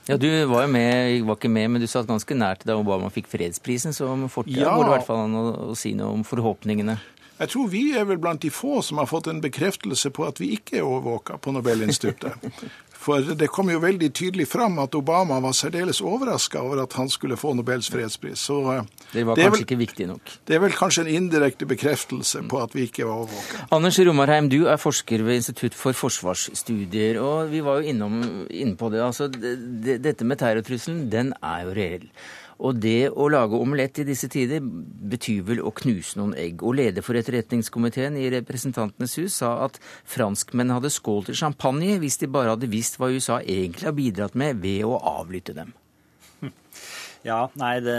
Ja, 0.10 0.18
Du 0.18 0.28
var 0.50 0.66
jo 0.66 0.72
med, 0.74 1.22
var 1.24 1.38
ikke 1.38 1.52
med, 1.52 1.70
men 1.72 1.82
du 1.82 1.88
satt 1.88 2.10
ganske 2.10 2.36
nært 2.36 2.66
da 2.66 2.76
Obama 2.76 3.12
fikk 3.14 3.30
fredsprisen, 3.30 3.94
så 3.94 4.10
om 4.10 4.26
fortida 4.34 4.66
ja. 4.66 4.74
går 4.76 4.84
det 4.84 4.90
i 4.90 4.96
hvert 4.96 5.08
fall 5.08 5.26
an 5.28 5.38
å, 5.38 5.44
å 5.72 5.76
si 5.78 5.94
noe 5.96 6.10
om 6.18 6.26
forhåpningene. 6.28 6.98
Jeg 7.42 7.50
tror 7.54 7.70
vi 7.72 7.84
er 7.98 8.06
vel 8.10 8.20
blant 8.22 8.42
de 8.44 8.52
få 8.54 8.82
som 8.86 9.00
har 9.02 9.08
fått 9.10 9.30
en 9.32 9.40
bekreftelse 9.42 10.12
på 10.14 10.26
at 10.28 10.42
vi 10.42 10.52
ikke 10.58 10.82
er 10.82 10.86
overvåka 10.86 11.40
på 11.42 11.54
Nobelinstituttet. 11.56 12.50
For 13.02 13.34
det 13.34 13.48
kom 13.50 13.72
jo 13.72 13.80
veldig 13.82 14.12
tydelig 14.14 14.46
fram 14.52 14.78
at 14.84 14.94
Obama 14.98 15.40
var 15.42 15.56
særdeles 15.58 16.04
overraska 16.06 16.62
over 16.62 16.84
at 16.84 16.94
han 17.00 17.10
skulle 17.10 17.38
få 17.40 17.56
Nobels 17.58 17.90
fredspris. 17.90 18.44
Så 18.46 18.60
eh, 18.76 18.84
det 19.14 19.24
var 19.26 19.40
kanskje 19.40 19.56
vel, 19.56 19.64
ikke 19.66 19.78
viktig 19.80 20.08
nok? 20.12 20.34
Det 20.48 20.58
er 20.58 20.62
vel 20.62 20.76
kanskje 20.78 21.08
en 21.08 21.14
indirekte 21.16 21.66
bekreftelse 21.70 22.44
på 22.52 22.62
at 22.62 22.76
vi 22.78 22.86
ikke 22.90 23.08
var 23.08 23.24
overvåka. 23.24 23.66
Anders 23.74 23.98
Romarheim, 24.06 24.52
du 24.54 24.60
er 24.70 24.78
forsker 24.82 25.26
ved 25.26 25.42
Institutt 25.42 25.78
for 25.78 25.98
forsvarsstudier, 25.98 27.18
og 27.22 27.50
vi 27.52 27.64
var 27.66 27.82
jo 27.82 27.96
innom, 27.96 28.22
inne 28.50 28.78
på 28.78 28.92
det. 28.94 29.02
Altså, 29.02 29.32
det, 29.34 29.98
dette 30.06 30.28
med 30.28 30.42
terrortrusselen, 30.44 31.08
den 31.12 31.34
er 31.42 31.66
jo 31.66 31.76
reell. 31.78 32.08
Og 32.62 32.78
det 32.78 33.10
å 33.10 33.26
lage 33.32 33.58
omelett 33.58 34.02
i 34.04 34.06
disse 34.06 34.30
tider 34.32 34.62
betyr 34.62 35.42
vel 35.48 35.64
å 35.66 35.74
knuse 35.74 36.20
noen 36.20 36.36
egg. 36.38 36.62
Og 36.62 36.78
leder 36.78 37.06
for 37.06 37.18
etterretningskomiteen 37.18 38.20
i 38.22 38.30
Representantenes 38.34 39.18
hus 39.18 39.40
sa 39.42 39.56
at 39.66 39.80
franskmenn 40.10 40.74
hadde 40.76 40.94
skålt 40.94 41.32
i 41.34 41.38
champagne 41.38 41.98
hvis 42.02 42.22
de 42.22 42.30
bare 42.32 42.54
hadde 42.54 42.70
visst 42.72 43.00
hva 43.02 43.10
USA 43.10 43.40
egentlig 43.42 43.90
har 43.90 43.98
bidratt 43.98 44.38
med 44.38 44.62
ved 44.62 44.86
å 44.86 44.98
avlytte 45.18 45.58
dem. 45.58 45.74
Ja, 47.22 47.52
nei, 47.54 47.76
det 47.86 47.96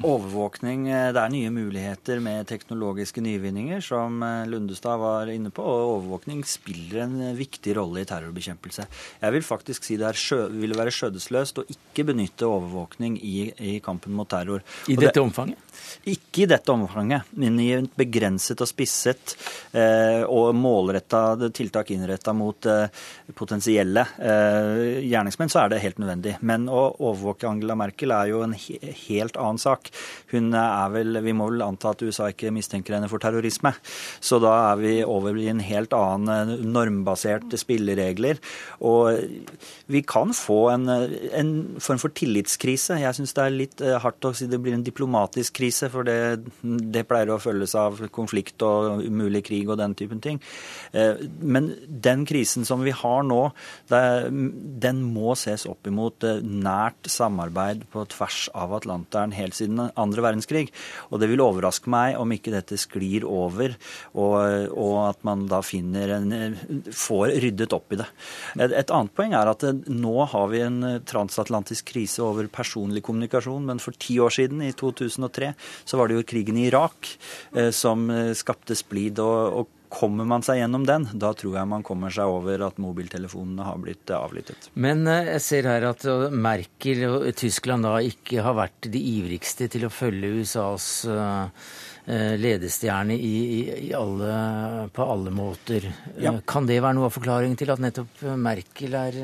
Overvåkning, 0.00 0.88
eh, 0.88 1.12
Det 1.12 1.20
er 1.20 1.28
nye 1.28 1.50
muligheter 1.50 2.20
med 2.20 2.46
teknologiske 2.48 3.20
nyvinninger, 3.20 3.80
som 3.84 4.22
eh, 4.22 4.46
Lundestad 4.48 4.98
var 4.98 5.28
inne 5.28 5.50
på. 5.50 5.60
og 5.60 6.00
Overvåkning 6.00 6.42
spiller 6.44 7.02
en 7.04 7.20
eh, 7.20 7.36
viktig 7.36 7.76
rolle 7.76 8.00
i 8.00 8.08
terrorbekjempelse. 8.08 8.86
Jeg 9.20 9.32
vil 9.32 9.42
faktisk 9.44 9.84
si 9.84 9.98
det 10.00 10.14
sjø, 10.16 10.48
ville 10.48 10.78
være 10.78 10.94
skjødesløst 10.94 11.60
å 11.60 11.66
ikke 11.68 12.06
benytte 12.12 12.48
overvåkning 12.48 13.18
i, 13.20 13.52
i 13.58 13.78
kampen 13.84 14.16
mot 14.16 14.28
terror. 14.28 14.64
I 14.88 14.96
dette 14.96 15.18
det, 15.20 15.26
omfanget? 15.26 15.58
Ikke 16.08 16.44
i 16.44 16.48
dette 16.48 16.72
omfanget, 16.72 17.28
men 17.36 17.58
i 17.60 17.68
et 17.76 17.96
begrenset 17.98 18.60
og 18.62 18.68
spisset 18.70 19.34
eh, 19.76 20.22
og 20.24 20.54
målretta 20.56 21.50
tiltak 21.52 21.90
innretta 21.92 22.32
mot 22.36 22.64
eh, 22.70 22.86
potensielle 23.36 24.06
eh, 24.16 25.00
gjerningsmenn, 25.04 25.52
så 25.52 25.64
er 25.64 25.72
det 25.74 25.82
helt 25.84 26.00
nødvendig. 26.00 26.38
Men 26.40 26.68
å 26.72 26.86
overvåke 26.94 27.50
Angela 27.50 27.76
Merkel 27.76 28.14
er 28.16 28.30
jo 28.32 28.40
en 28.46 28.56
he 28.56 28.78
helt 29.10 29.36
annen 29.40 29.60
sak. 29.60 29.90
Hun 30.32 30.54
er 30.56 30.94
vel, 30.94 31.20
Vi 31.24 31.34
må 31.36 31.50
vel 31.50 31.66
anta 31.66 31.92
at 31.92 32.04
USA 32.06 32.30
ikke 32.32 32.52
mistenker 32.54 32.96
henne 32.96 33.10
for 33.10 33.20
terrorisme. 33.20 33.74
Så 34.24 34.40
da 34.40 34.54
er 34.70 34.80
vi 34.80 34.94
over 35.04 35.36
i 35.36 35.50
en 35.52 35.60
helt 35.64 35.92
annen 35.96 36.64
normbasert 36.72 37.52
spilleregler. 37.60 38.40
Og 38.80 39.20
vi 39.90 40.04
kan 40.06 40.32
få 40.36 40.62
en, 40.72 40.88
en 40.88 41.52
form 41.82 42.00
for 42.00 42.16
tillitskrise. 42.16 43.02
Jeg 43.02 43.18
syns 43.18 43.36
det 43.36 43.44
er 43.44 43.58
litt 43.58 43.84
hardt 44.06 44.24
å 44.24 44.32
si 44.36 44.48
det 44.50 44.60
blir 44.62 44.78
en 44.78 44.86
diplomatisk 44.86 45.58
krise 45.60 45.69
for 45.92 46.06
det, 46.06 46.50
det, 46.62 47.04
pleier 47.08 47.32
å 47.32 47.40
følges 47.42 47.74
av 47.78 48.00
konflikt 48.14 48.62
og 48.66 49.04
umulig 49.04 49.44
krig 49.46 49.70
og 49.70 49.78
den 49.80 49.94
typen 49.98 50.20
ting. 50.22 50.40
Eh, 50.92 51.20
men 51.40 51.70
den 51.88 52.24
krisen 52.28 52.66
som 52.68 52.84
vi 52.84 52.94
har 52.94 53.24
nå, 53.26 53.40
den 53.90 55.02
må 55.14 55.34
ses 55.38 55.66
opp 55.70 55.88
imot 55.90 56.26
eh, 56.26 56.42
nært 56.42 57.10
samarbeid 57.10 57.86
på 57.92 58.04
tvers 58.12 58.46
av 58.56 58.74
Atlanteren 58.80 59.34
helt 59.36 59.56
siden 59.58 59.88
andre 59.94 60.24
verdenskrig. 60.26 60.68
Og 61.10 61.22
det 61.22 61.30
vil 61.30 61.44
overraske 61.44 61.90
meg 61.92 62.18
om 62.20 62.34
ikke 62.34 62.54
dette 62.54 62.78
sklir 62.80 63.26
over, 63.28 63.76
og, 64.14 64.36
og 64.74 64.96
at 65.08 65.24
man 65.26 65.46
da 65.50 65.62
finner 65.64 66.16
en, 66.18 66.34
får 66.94 67.36
ryddet 67.44 67.76
opp 67.76 67.94
i 67.94 68.00
det. 68.00 68.08
Et, 68.58 68.74
et 68.82 68.94
annet 68.94 69.14
poeng 69.16 69.36
er 69.36 69.52
at 69.52 69.66
eh, 69.66 69.84
nå 69.90 70.26
har 70.30 70.50
vi 70.52 70.64
en 70.64 70.80
transatlantisk 71.06 71.90
krise 71.92 72.22
over 72.24 72.48
personlig 72.52 73.04
kommunikasjon, 73.06 73.66
men 73.70 73.82
for 73.82 73.96
ti 74.00 74.18
år 74.22 74.34
siden, 74.34 74.62
i 74.64 74.72
2003, 74.76 75.49
så 75.84 76.00
var 76.00 76.08
det 76.08 76.18
jo 76.18 76.26
krigen 76.26 76.58
i 76.60 76.68
Irak 76.70 77.10
eh, 77.56 77.70
som 77.74 78.08
eh, 78.10 78.32
skapte 78.38 78.78
splid. 78.78 79.22
Og, 79.22 79.60
og, 79.60 79.76
kommer 79.90 80.22
man 80.22 80.38
seg 80.46 80.60
gjennom 80.60 80.84
den, 80.86 81.08
da 81.18 81.32
tror 81.34 81.56
jeg 81.58 81.66
man 81.66 81.82
kommer 81.82 82.12
seg 82.14 82.30
over 82.30 82.62
at 82.62 82.76
mobiltelefonene 82.78 83.64
har 83.66 83.80
blitt 83.82 84.12
eh, 84.12 84.20
avlyttet. 84.22 84.68
Men 84.78 85.02
jeg 85.02 85.40
ser 85.42 85.66
her 85.66 85.88
at 85.88 86.04
Merkel 86.30 87.02
og 87.08 87.24
Tyskland 87.34 87.82
da 87.82 87.96
ikke 88.06 88.44
har 88.46 88.54
vært 88.54 88.86
de 88.86 89.00
ivrigste 89.16 89.66
til 89.72 89.88
å 89.88 89.90
følge 89.90 90.30
USAs 90.38 90.86
ledestjerne 92.06 93.16
i, 93.18 93.34
i 93.88 93.90
alle, 93.94 94.30
på 94.94 95.08
alle 95.10 95.34
måter. 95.34 95.90
Ja. 96.22 96.36
Kan 96.46 96.70
det 96.70 96.78
være 96.78 96.96
noe 97.00 97.10
av 97.10 97.16
forklaringen 97.18 97.58
til 97.58 97.74
at 97.74 97.82
nettopp 97.82 98.22
Merkel 98.38 98.94
er 98.98 99.18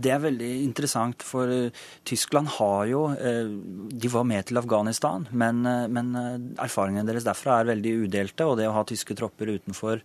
det 0.00 0.12
er 0.14 0.22
veldig 0.22 0.50
interessant, 0.62 1.22
for 1.26 1.50
uh, 1.50 1.82
Tyskland 2.08 2.48
har 2.56 2.86
jo 2.90 3.02
uh, 3.12 3.50
De 3.92 4.10
var 4.12 4.24
med 4.28 4.46
til 4.48 4.60
Afghanistan, 4.60 5.26
men, 5.30 5.62
uh, 5.66 5.88
men 5.92 6.12
erfaringene 6.60 7.06
deres 7.08 7.26
derfra 7.26 7.60
er 7.60 7.70
veldig 7.72 7.94
udelte. 8.06 8.46
Og 8.48 8.56
det 8.60 8.68
å 8.68 8.74
ha 8.76 8.84
tyske 8.88 9.16
tropper 9.18 9.52
utenfor 9.52 10.00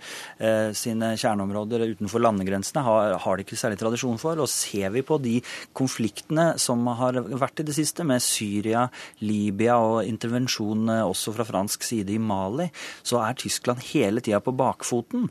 sine 0.78 1.10
kjerneområder, 1.20 1.84
utenfor 1.96 2.22
landegrensene, 2.22 2.82
har, 2.86 3.16
har 3.24 3.38
de 3.38 3.46
ikke 3.46 3.58
særlig 3.60 3.80
tradisjon 3.80 4.20
for. 4.22 4.40
Og 4.42 4.50
ser 4.52 4.92
vi 4.94 5.04
på 5.06 5.18
de 5.22 5.38
konfliktene 5.78 6.50
som 6.62 6.84
har 7.00 7.20
vært 7.40 7.62
i 7.62 7.68
det 7.68 7.76
siste, 7.78 8.06
med 8.08 8.24
Syria, 8.24 8.86
Libya 9.26 9.78
og 9.84 10.08
intervensjon 10.08 10.90
også 10.98 11.34
fra 11.36 11.46
fransk 11.48 11.86
side 11.86 12.14
i 12.16 12.22
Mali, 12.22 12.68
så 13.08 13.22
er 13.24 13.38
Tyskland 13.40 13.84
hele 13.92 14.24
tida 14.24 14.42
på 14.44 14.56
bakfoten. 14.58 15.28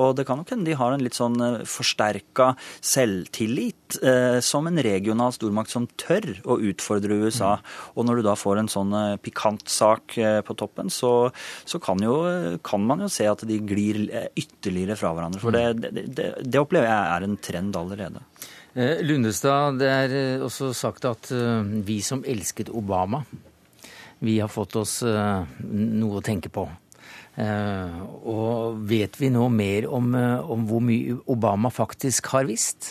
Og 0.00 0.14
det 0.18 0.26
kan 0.28 0.40
nok 0.40 0.52
hende 0.54 0.68
de 0.68 0.78
har 0.78 0.94
en 0.94 1.04
litt 1.04 1.18
sånn 1.18 1.38
forsterka 1.68 2.52
selvtillit 2.80 3.99
eh, 3.99 3.99
som 4.40 4.66
en 4.68 4.80
regional 4.80 5.32
stormakt 5.34 5.72
som 5.72 5.86
tør 6.00 6.24
å 6.48 6.56
utfordre 6.70 7.18
USA. 7.26 7.56
Mm. 7.58 7.70
Og 7.94 8.06
når 8.06 8.20
du 8.20 8.26
da 8.26 8.36
får 8.38 8.60
en 8.60 8.70
sånn 8.70 8.94
eh, 8.96 9.18
pikant 9.22 9.66
sak 9.70 10.16
eh, 10.20 10.40
på 10.46 10.56
toppen, 10.58 10.90
så, 10.92 11.30
så 11.68 11.80
kan, 11.82 12.02
jo, 12.04 12.16
kan, 12.66 12.84
man 12.86 13.04
jo 13.04 13.10
se 13.12 13.28
at 13.30 13.44
de 13.48 13.60
glir 13.64 14.02
eh, 14.08 14.28
ytterligere 14.38 14.98
fra 15.00 15.12
hverandre. 15.16 15.42
For 15.42 15.54
mm. 15.54 15.80
det, 15.80 16.06
det, 16.16 16.28
det 16.44 16.62
opplever 16.62 16.90
jeg 16.90 17.14
er 17.14 17.26
en 17.26 17.38
trend 17.42 17.78
allerede. 17.80 18.24
Eh, 18.74 19.00
Lundestad, 19.06 19.80
det 19.80 19.90
er 19.90 20.44
også 20.46 20.72
sagt 20.76 21.08
at 21.08 21.32
vi 21.86 22.00
som 22.04 22.24
elsket 22.26 22.72
Obama, 22.72 23.24
vi 24.20 24.36
har 24.42 24.52
fått 24.52 24.76
oss 24.76 24.98
noe 25.00 26.18
å 26.18 26.20
tenke 26.20 26.50
på. 26.52 26.66
Og 27.40 28.82
vet 28.90 29.14
vi 29.16 29.30
nå 29.32 29.46
mer 29.48 29.86
om, 29.88 30.10
om 30.12 30.66
hvor 30.68 30.82
mye 30.84 31.16
Obama 31.32 31.70
faktisk 31.72 32.28
har 32.34 32.44
visst? 32.50 32.90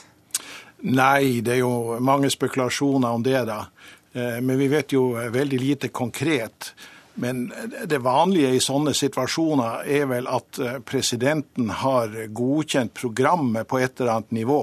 Nei, 0.82 1.42
det 1.44 1.58
er 1.58 1.64
jo 1.64 2.00
mange 2.00 2.30
spekulasjoner 2.32 3.18
om 3.18 3.24
det, 3.24 3.42
da. 3.50 3.66
Eh, 4.14 4.40
men 4.40 4.56
vi 4.60 4.70
vet 4.72 4.96
jo 4.96 5.12
veldig 5.12 5.60
lite 5.60 5.92
konkret. 5.92 6.74
Men 7.20 7.50
det 7.84 7.98
vanlige 8.00 8.54
i 8.56 8.62
sånne 8.64 8.94
situasjoner 8.96 9.90
er 9.92 10.06
vel 10.08 10.30
at 10.32 10.60
eh, 10.64 10.78
presidenten 10.88 11.68
har 11.82 12.16
godkjent 12.32 12.94
programmet 12.96 13.68
på 13.68 13.82
et 13.84 14.00
eller 14.00 14.14
annet 14.14 14.32
nivå, 14.40 14.62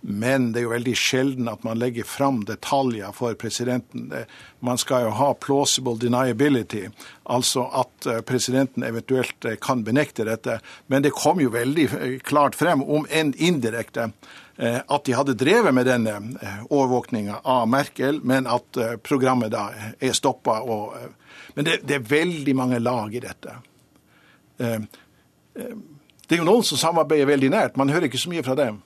men 0.00 0.48
det 0.54 0.62
er 0.62 0.66
jo 0.68 0.72
veldig 0.72 0.96
sjelden 0.96 1.52
at 1.52 1.68
man 1.68 1.76
legger 1.82 2.08
fram 2.08 2.40
detaljer 2.48 3.12
for 3.12 3.36
presidenten. 3.36 4.08
Man 4.64 4.80
skal 4.80 5.04
jo 5.04 5.14
ha 5.20 5.34
plausible 5.36 5.98
deniability, 6.00 6.86
altså 7.28 7.68
at 7.84 8.08
eh, 8.08 8.24
presidenten 8.24 8.88
eventuelt 8.88 9.52
kan 9.60 9.84
benekte 9.84 10.24
dette. 10.24 10.62
Men 10.88 11.04
det 11.04 11.12
kom 11.12 11.44
jo 11.44 11.52
veldig 11.52 11.90
klart 12.24 12.56
frem, 12.56 12.80
om 12.88 13.04
enn 13.12 13.36
indirekte, 13.36 14.08
Eh, 14.08 14.47
at 14.58 15.04
de 15.06 15.14
hadde 15.14 15.36
drevet 15.38 15.74
med 15.74 15.86
denne 15.86 16.16
eh, 16.42 16.62
overvåkninga 16.66 17.40
av 17.46 17.68
Merkel, 17.70 18.18
men 18.26 18.48
at 18.50 18.76
eh, 18.76 18.96
programmet 18.98 19.52
da 19.54 19.68
er 20.00 20.16
stoppa. 20.16 20.58
Men 21.54 21.68
det, 21.68 21.80
det, 21.86 22.00
er 22.00 22.10
veldig 22.10 22.54
mange 22.58 22.80
lag 22.82 23.14
i 23.14 23.22
dette. 23.22 23.54
Det 24.58 26.34
er 26.34 26.40
jo 26.40 26.46
noen 26.46 26.66
som 26.66 26.80
samarbeider 26.80 27.30
veldig 27.30 27.50
nært. 27.54 27.78
Man 27.78 27.92
hører 27.94 28.08
ikke 28.08 28.18
så 28.18 28.32
mye 28.32 28.42
fra 28.46 28.56
dem. 28.58 28.80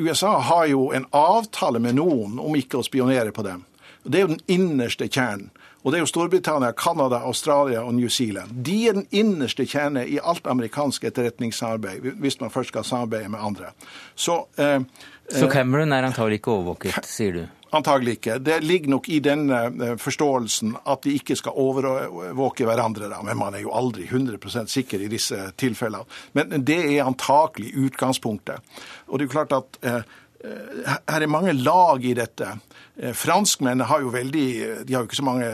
USA 0.00 0.32
har 0.48 0.70
jo 0.72 0.86
en 0.96 1.04
avtale 1.12 1.82
med 1.84 1.98
noen 1.98 2.38
om 2.40 2.56
ikke 2.56 2.80
å 2.80 2.84
spionere 2.86 3.34
på 3.36 3.44
dem. 3.44 3.66
Det 4.02 4.18
er 4.18 4.24
jo 4.24 4.32
den 4.32 4.46
innerste 4.48 5.08
kjernen. 5.12 5.50
Og 5.82 5.92
det 5.92 5.98
er 5.98 6.04
jo 6.04 6.10
Storbritannia, 6.10 6.72
Canada, 6.76 7.22
Australia 7.24 7.80
og 7.80 7.94
New 7.96 8.08
Zealand. 8.08 8.52
De 8.66 8.76
er 8.88 8.98
den 8.98 9.06
innerste 9.10 9.64
kjerne 9.64 10.04
i 10.04 10.18
alt 10.22 10.46
amerikansk 10.46 11.06
etterretningssamarbeid, 11.08 12.10
hvis 12.20 12.40
man 12.40 12.52
først 12.52 12.74
skal 12.74 12.84
samarbeide 12.84 13.30
med 13.32 13.40
andre. 13.40 13.72
Så, 14.14 14.44
eh, 14.58 14.80
Så 15.30 15.46
eh, 15.46 15.50
Cameron 15.52 15.92
er 15.92 16.04
antagelig 16.04 16.40
ikke 16.42 16.52
overvåket, 16.52 17.00
sier 17.08 17.32
du? 17.32 17.46
Antagelig 17.72 18.16
ikke. 18.18 18.38
Det 18.38 18.64
ligger 18.64 18.90
nok 18.90 19.08
i 19.08 19.18
den 19.24 19.50
eh, 19.50 19.96
forståelsen 19.96 20.76
at 20.86 21.04
de 21.06 21.14
ikke 21.14 21.36
skal 21.38 21.56
overvåke 21.56 22.66
hverandre. 22.66 23.08
Da. 23.08 23.22
Men 23.22 23.38
man 23.38 23.54
er 23.54 23.62
jo 23.64 23.72
aldri 23.72 24.08
100% 24.10 24.66
sikker 24.68 25.00
i 25.00 25.08
disse 25.08 25.52
tilfellene. 25.56 26.04
Men 26.34 26.64
det 26.66 26.80
er 26.82 27.06
antakelig 27.06 27.72
utgangspunktet. 27.86 28.58
Og 29.06 29.18
det 29.18 29.24
er 29.24 29.28
jo 29.30 29.36
klart 29.38 29.54
at 29.54 29.80
eh, 29.86 30.02
her 30.42 31.22
er 31.22 31.30
mange 31.30 31.52
lag 31.52 32.04
i 32.04 32.14
dette. 32.16 32.48
Eh, 33.02 33.12
franskmennene 33.16 33.88
har 33.88 34.02
jo 34.04 34.10
veldig 34.12 34.48
De 34.84 34.94
har 34.94 35.02
jo 35.02 35.08
ikke 35.08 35.16
så 35.22 35.24
mange 35.24 35.52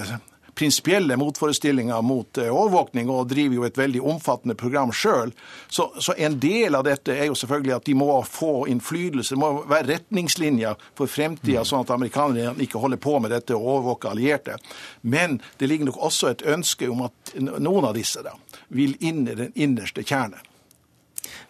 prinsipielle 0.56 1.16
motforestillinger 1.20 2.02
mot 2.02 2.38
eh, 2.38 2.48
overvåkning 2.48 3.10
og 3.12 3.28
driver 3.28 3.58
jo 3.58 3.66
et 3.66 3.78
veldig 3.78 4.00
omfattende 4.08 4.56
program 4.56 4.92
sjøl. 4.92 5.34
Så, 5.68 5.90
så, 6.00 6.14
en 6.16 6.38
del 6.40 6.74
av 6.74 6.86
dette 6.88 7.12
er 7.12 7.28
jo 7.28 7.36
selvfølgelig 7.36 7.74
at 7.76 7.86
de 7.86 7.96
må 8.00 8.08
få 8.24 8.64
innflytelse. 8.72 9.34
Det 9.34 9.42
må 9.42 9.52
være 9.68 9.90
retningslinjer 9.92 10.80
for 10.96 11.12
fremtida, 11.12 11.64
sånn 11.64 11.84
at 11.84 11.92
amerikanerne 11.94 12.56
ikke 12.64 12.80
holder 12.80 13.02
på 13.04 13.18
med 13.20 13.36
dette 13.36 13.54
og 13.54 13.68
overvåker 13.74 14.14
allierte. 14.14 14.56
Men 15.02 15.38
det 15.60 15.68
ligger 15.68 15.92
nok 15.92 16.02
også 16.08 16.32
et 16.32 16.46
ønske 16.56 16.88
om 16.88 17.04
at 17.10 17.36
noen 17.36 17.90
av 17.90 17.94
disse 18.00 18.24
da, 18.24 18.32
vil 18.72 18.96
inn 19.04 19.26
i 19.28 19.36
den 19.36 19.52
innerste 19.54 20.06
kjerne. 20.08 20.40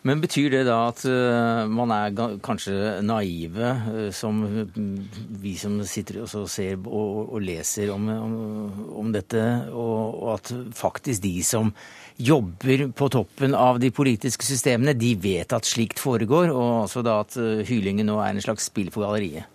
Men 0.07 0.21
betyr 0.23 0.53
det 0.53 0.63
da 0.69 0.77
at 0.87 1.03
uh, 1.09 1.67
man 1.71 1.91
er 1.91 2.13
kanskje 2.45 2.99
naive, 3.03 3.71
uh, 3.91 4.09
som 4.15 4.43
vi 5.43 5.55
som 5.59 5.81
sitter 5.89 6.21
og 6.23 6.51
ser 6.53 6.77
og, 6.85 7.33
og 7.35 7.43
leser 7.43 7.91
om, 7.95 8.07
om, 8.15 8.35
om 9.03 9.15
dette, 9.15 9.43
og, 9.73 10.21
og, 10.21 10.29
at 10.37 10.53
faktisk 10.79 11.25
de 11.25 11.35
som 11.47 11.73
jobber 12.17 12.87
på 12.97 13.09
toppen 13.13 13.57
av 13.59 13.81
de 13.83 13.91
politiske 13.93 14.47
systemene, 14.47 14.95
de 14.97 15.15
vet 15.21 15.53
at 15.53 15.67
slikt 15.69 16.01
foregår, 16.01 16.53
og 16.55 16.85
altså 16.85 17.03
da 17.07 17.19
at 17.25 17.35
uh, 17.41 17.65
hylingen 17.67 18.07
nå 18.07 18.21
er 18.23 18.37
en 18.37 18.45
slags 18.45 18.69
spill 18.71 18.93
for 18.95 19.09
galleriet? 19.09 19.51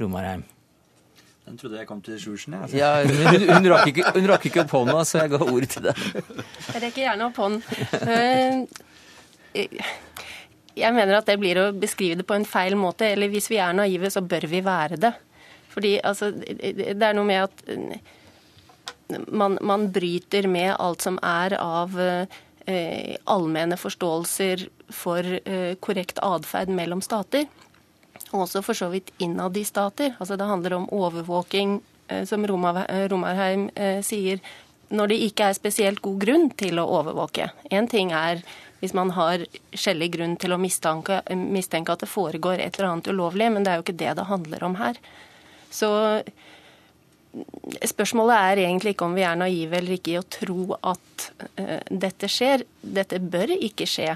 Romarheim. 0.00 0.42
Den 1.44 1.60
trodde 1.60 1.76
jeg 1.76 1.86
kom 1.86 2.00
til 2.02 2.16
Sjursen. 2.18 2.56
jeg. 2.56 2.80
Ja, 2.80 3.04
hun, 3.04 3.46
hun, 3.52 3.70
rakk 3.70 3.92
ikke, 3.92 4.08
hun 4.16 4.26
rakk 4.32 4.48
ikke 4.48 4.64
opp 4.64 4.74
hånda, 4.74 5.04
så 5.06 5.22
jeg 5.22 5.34
ga 5.36 5.40
ordet 5.44 5.70
til 5.76 5.86
deg. 5.86 6.02
Jeg 6.72 6.82
rekker 6.88 7.04
gjerne 7.04 7.28
opp 7.28 7.38
hånden 7.38 8.66
jeg 9.54 10.94
mener 10.94 11.18
at 11.18 11.28
det 11.30 11.38
blir 11.38 11.60
å 11.60 11.68
beskrive 11.76 12.18
det 12.20 12.26
på 12.26 12.36
en 12.36 12.46
feil 12.48 12.76
måte. 12.78 13.06
Eller 13.14 13.30
hvis 13.32 13.50
vi 13.52 13.60
er 13.62 13.76
naive, 13.76 14.10
så 14.10 14.24
bør 14.24 14.48
vi 14.50 14.62
være 14.64 14.98
det. 15.00 15.14
Fordi 15.74 15.96
altså, 16.06 16.30
det 16.34 17.02
er 17.02 17.16
noe 17.16 17.26
med 17.26 17.48
at 17.48 17.64
man, 19.30 19.58
man 19.62 19.88
bryter 19.92 20.48
med 20.50 20.74
alt 20.78 21.04
som 21.04 21.18
er 21.22 21.56
av 21.58 21.94
eh, 22.00 23.16
allmenne 23.30 23.78
forståelser 23.78 24.68
for 24.94 25.24
eh, 25.24 25.74
korrekt 25.82 26.20
atferd 26.22 26.72
mellom 26.74 27.02
stater. 27.04 27.48
Og 28.32 28.46
også 28.46 28.62
for 28.66 28.78
så 28.78 28.90
vidt 28.92 29.12
innad 29.22 29.56
i 29.58 29.64
stater. 29.66 30.14
Altså, 30.18 30.38
det 30.38 30.48
handler 30.48 30.78
om 30.78 30.88
overvåking, 30.94 31.80
eh, 32.08 32.24
som 32.28 32.46
Romarheim 32.46 33.68
eh, 33.74 34.00
sier, 34.06 34.42
når 34.94 35.10
det 35.10 35.22
ikke 35.26 35.50
er 35.50 35.58
spesielt 35.58 36.02
god 36.04 36.20
grunn 36.22 36.50
til 36.58 36.78
å 36.78 36.88
overvåke. 37.00 37.50
Én 37.74 37.90
ting 37.90 38.12
er 38.14 38.44
hvis 38.84 38.94
man 38.96 39.14
har 39.16 39.46
skjellig 39.72 40.10
grunn 40.18 40.34
til 40.36 40.52
å 40.52 40.60
mistenke, 40.60 41.22
mistenke, 41.32 41.94
at 41.94 42.04
det 42.04 42.12
foregår 42.12 42.60
et 42.60 42.76
eller 42.76 42.90
annet 42.90 43.08
ulovlig, 43.08 43.48
men 43.54 43.64
det 43.64 43.72
er 43.72 43.80
jo 43.80 43.86
ikke 43.86 44.00
det 44.04 44.16
det 44.18 44.26
handler 44.28 44.66
om 44.68 44.76
her. 44.76 45.00
Så 45.72 45.88
spørsmålet 47.88 48.36
er 48.36 48.62
egentlig 48.66 48.94
ikke 48.94 49.08
om 49.08 49.16
vi 49.16 49.24
er 49.26 49.40
naive 49.40 49.78
eller 49.78 49.96
ikke 49.96 50.12
i 50.12 50.20
å 50.20 50.28
tro 50.36 50.76
at 50.76 51.24
uh, 51.58 51.80
dette 51.88 52.28
skjer. 52.30 52.66
Dette 52.82 53.18
bør 53.18 53.56
ikke 53.56 53.88
skje. 53.88 54.12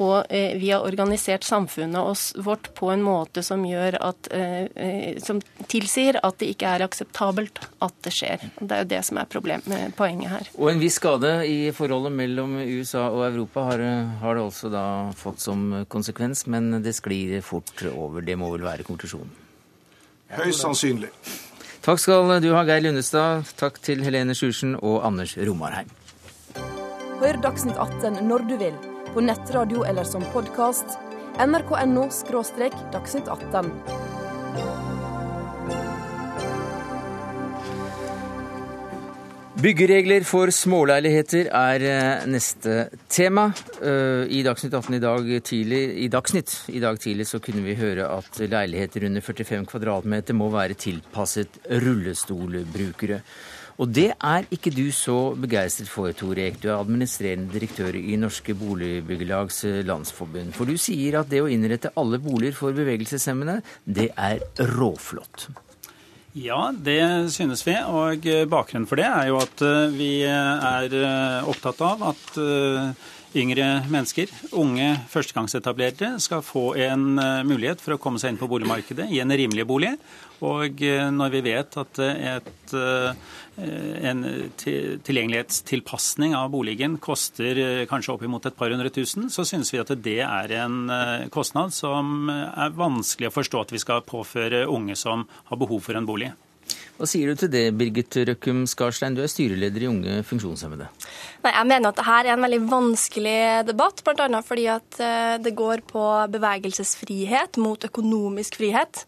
Og 0.00 0.24
eh, 0.32 0.54
vi 0.56 0.70
har 0.72 0.84
organisert 0.86 1.44
samfunnet 1.44 2.00
oss, 2.00 2.32
vårt 2.36 2.70
på 2.74 2.88
en 2.92 3.02
måte 3.04 3.42
som, 3.44 3.64
at, 3.66 4.28
eh, 4.32 4.64
eh, 4.74 5.18
som 5.20 5.42
tilsier 5.68 6.16
at 6.22 6.38
det 6.40 6.52
ikke 6.54 6.70
er 6.76 6.84
akseptabelt 6.86 7.60
at 7.84 7.94
det 8.06 8.14
skjer. 8.16 8.46
Det 8.60 8.72
er 8.72 8.84
jo 8.84 8.90
det 8.94 9.02
som 9.04 9.20
er 9.20 9.28
eh, 9.28 9.90
poenget 9.96 10.32
her. 10.32 10.50
Og 10.56 10.72
en 10.72 10.80
viss 10.80 10.96
skade 11.00 11.34
i 11.48 11.70
forholdet 11.76 12.12
mellom 12.16 12.56
USA 12.62 13.08
og 13.10 13.26
Europa 13.28 13.66
har, 13.68 13.84
har 14.22 14.38
det 14.38 14.44
også 14.46 14.72
da 14.72 14.84
fått 15.16 15.44
som 15.44 15.84
konsekvens, 15.92 16.46
men 16.46 16.82
det 16.82 16.96
sklir 16.96 17.40
fort 17.44 17.84
over. 17.92 18.24
Det 18.24 18.38
må 18.38 18.52
vel 18.54 18.64
være 18.64 18.88
konklusjonen? 18.88 19.40
Høyst 20.32 20.64
sannsynlig. 20.64 21.10
Takk 21.82 21.98
skal 21.98 22.38
du 22.40 22.52
ha, 22.54 22.62
Geir 22.64 22.86
Lundestad. 22.86 23.44
Takk 23.58 23.82
til 23.84 24.00
Helene 24.06 24.36
Sjursen 24.38 24.78
og 24.78 25.02
Anders 25.04 25.34
Romarheim. 25.36 25.90
Hør 27.20 27.38
Dagsnytt 27.42 27.76
18 27.76 28.24
når 28.26 28.48
du 28.48 28.56
vil 28.62 28.91
på 29.14 29.20
nettradio 29.20 29.84
eller 29.84 30.04
som 30.04 30.24
podkast. 30.32 30.98
nrk.no– 31.38 32.08
dagsnytt 32.92 33.28
18. 33.28 33.72
Byggeregler 39.62 40.24
for 40.26 40.50
småleiligheter 40.50 41.46
er 41.54 41.84
eh, 41.86 42.24
neste 42.26 42.88
tema. 43.06 43.44
Eh, 43.78 44.24
I 44.26 44.40
Dagsnytt 44.42 44.74
18 44.74 44.96
i 44.96 45.00
dag 45.04 45.28
tidlig, 45.46 45.82
i 46.02 46.08
Dagsnytt 46.10 46.54
i 46.72 46.80
dag 46.82 46.98
tidlig 46.98 47.28
så 47.30 47.38
kunne 47.38 47.62
vi 47.62 47.76
høre 47.78 48.08
at 48.10 48.40
leiligheter 48.42 49.06
under 49.06 49.22
45 49.22 49.68
kvadratmeter 49.70 50.34
må 50.34 50.48
være 50.50 50.74
tilpasset 50.74 51.60
rullestolbrukere. 51.84 53.20
Og 53.80 53.88
det 53.88 54.10
er 54.12 54.46
ikke 54.52 54.72
du 54.74 54.84
så 54.94 55.32
begeistret 55.38 55.90
for, 55.90 56.12
Tore 56.16 56.48
Ek. 56.50 56.60
Du 56.62 56.68
er 56.68 56.78
administrerende 56.78 57.52
direktør 57.52 57.96
i 57.96 58.18
Norske 58.20 58.54
Boligbyggelags 58.58 59.62
Landsforbund. 59.88 60.52
For 60.56 60.68
du 60.68 60.76
sier 60.80 61.20
at 61.22 61.32
det 61.32 61.42
å 61.44 61.50
innrette 61.50 61.94
alle 61.96 62.20
boliger 62.22 62.56
for 62.58 62.76
bevegelseshemmede, 62.76 63.60
det 63.84 64.10
er 64.16 64.42
råflott. 64.76 65.48
Ja, 66.32 66.70
det 66.72 67.32
synes 67.34 67.60
vi. 67.66 67.74
Og 67.76 68.28
bakgrunnen 68.48 68.88
for 68.88 69.00
det 69.00 69.08
er 69.08 69.28
jo 69.28 69.40
at 69.42 69.64
eh, 69.66 69.92
vi 69.92 70.12
er 70.24 70.94
eh, 70.96 71.48
opptatt 71.48 71.82
av 71.84 72.06
at 72.08 72.38
eh, 72.40 73.10
yngre 73.36 73.66
mennesker, 73.92 74.32
unge 74.60 74.94
førstegangsetablerere, 75.12 76.16
skal 76.20 76.44
få 76.44 76.72
en 76.88 77.16
mulighet 77.48 77.80
for 77.80 77.96
å 77.96 78.00
komme 78.00 78.20
seg 78.20 78.32
inn 78.32 78.40
på 78.40 78.48
boligmarkedet 78.48 79.08
i 79.12 79.20
en 79.24 79.32
rimelig 79.32 79.64
bolig. 79.68 79.94
Og 80.44 80.82
når 81.16 81.32
vi 81.32 81.40
vet 81.46 81.76
at 81.80 82.00
et 82.02 82.62
Eh, 82.72 83.12
en 83.56 84.50
tilgjengelighetstilpasning 84.56 86.36
av 86.36 86.50
boligen 86.54 86.96
koster 87.02 87.58
eh, 87.60 87.82
kanskje 87.88 88.14
oppimot 88.14 88.46
et 88.48 88.56
par 88.56 88.72
hundre 88.72 88.88
tusen, 88.94 89.28
så 89.30 89.44
synes 89.44 89.72
vi 89.74 89.80
at 89.82 89.92
det 90.04 90.20
er 90.24 90.54
en 90.62 90.88
eh, 90.92 91.26
kostnad 91.32 91.74
som 91.76 92.30
er 92.32 92.72
vanskelig 92.78 93.28
å 93.28 93.34
forstå 93.34 93.66
at 93.66 93.74
vi 93.74 93.82
skal 93.82 94.06
påføre 94.08 94.64
unge 94.72 94.96
som 94.96 95.26
har 95.50 95.60
behov 95.60 95.84
for 95.84 96.00
en 96.00 96.08
bolig. 96.08 96.32
Hva 97.00 97.06
sier 97.08 97.32
du 97.32 97.38
til 97.40 97.48
det, 97.48 97.62
Birgit 97.72 98.14
Røkkum 98.28 98.66
Skarstein, 98.68 99.14
du 99.16 99.22
er 99.24 99.30
styreleder 99.30 99.86
i 99.86 99.88
Unge 99.88 100.18
funksjonshemmede? 100.28 100.90
Nei, 101.42 101.52
Jeg 101.56 101.66
mener 101.66 101.88
at 101.88 101.96
dette 101.96 102.16
er 102.18 102.28
en 102.34 102.44
veldig 102.44 102.58
vanskelig 102.68 103.38
debatt, 103.66 104.02
bl.a. 104.04 104.40
fordi 104.44 104.66
at 104.70 104.98
eh, 105.02 105.38
det 105.42 105.54
går 105.58 105.82
på 105.88 106.02
bevegelsesfrihet 106.34 107.56
mot 107.58 107.82
økonomisk 107.88 108.60
frihet. 108.60 109.02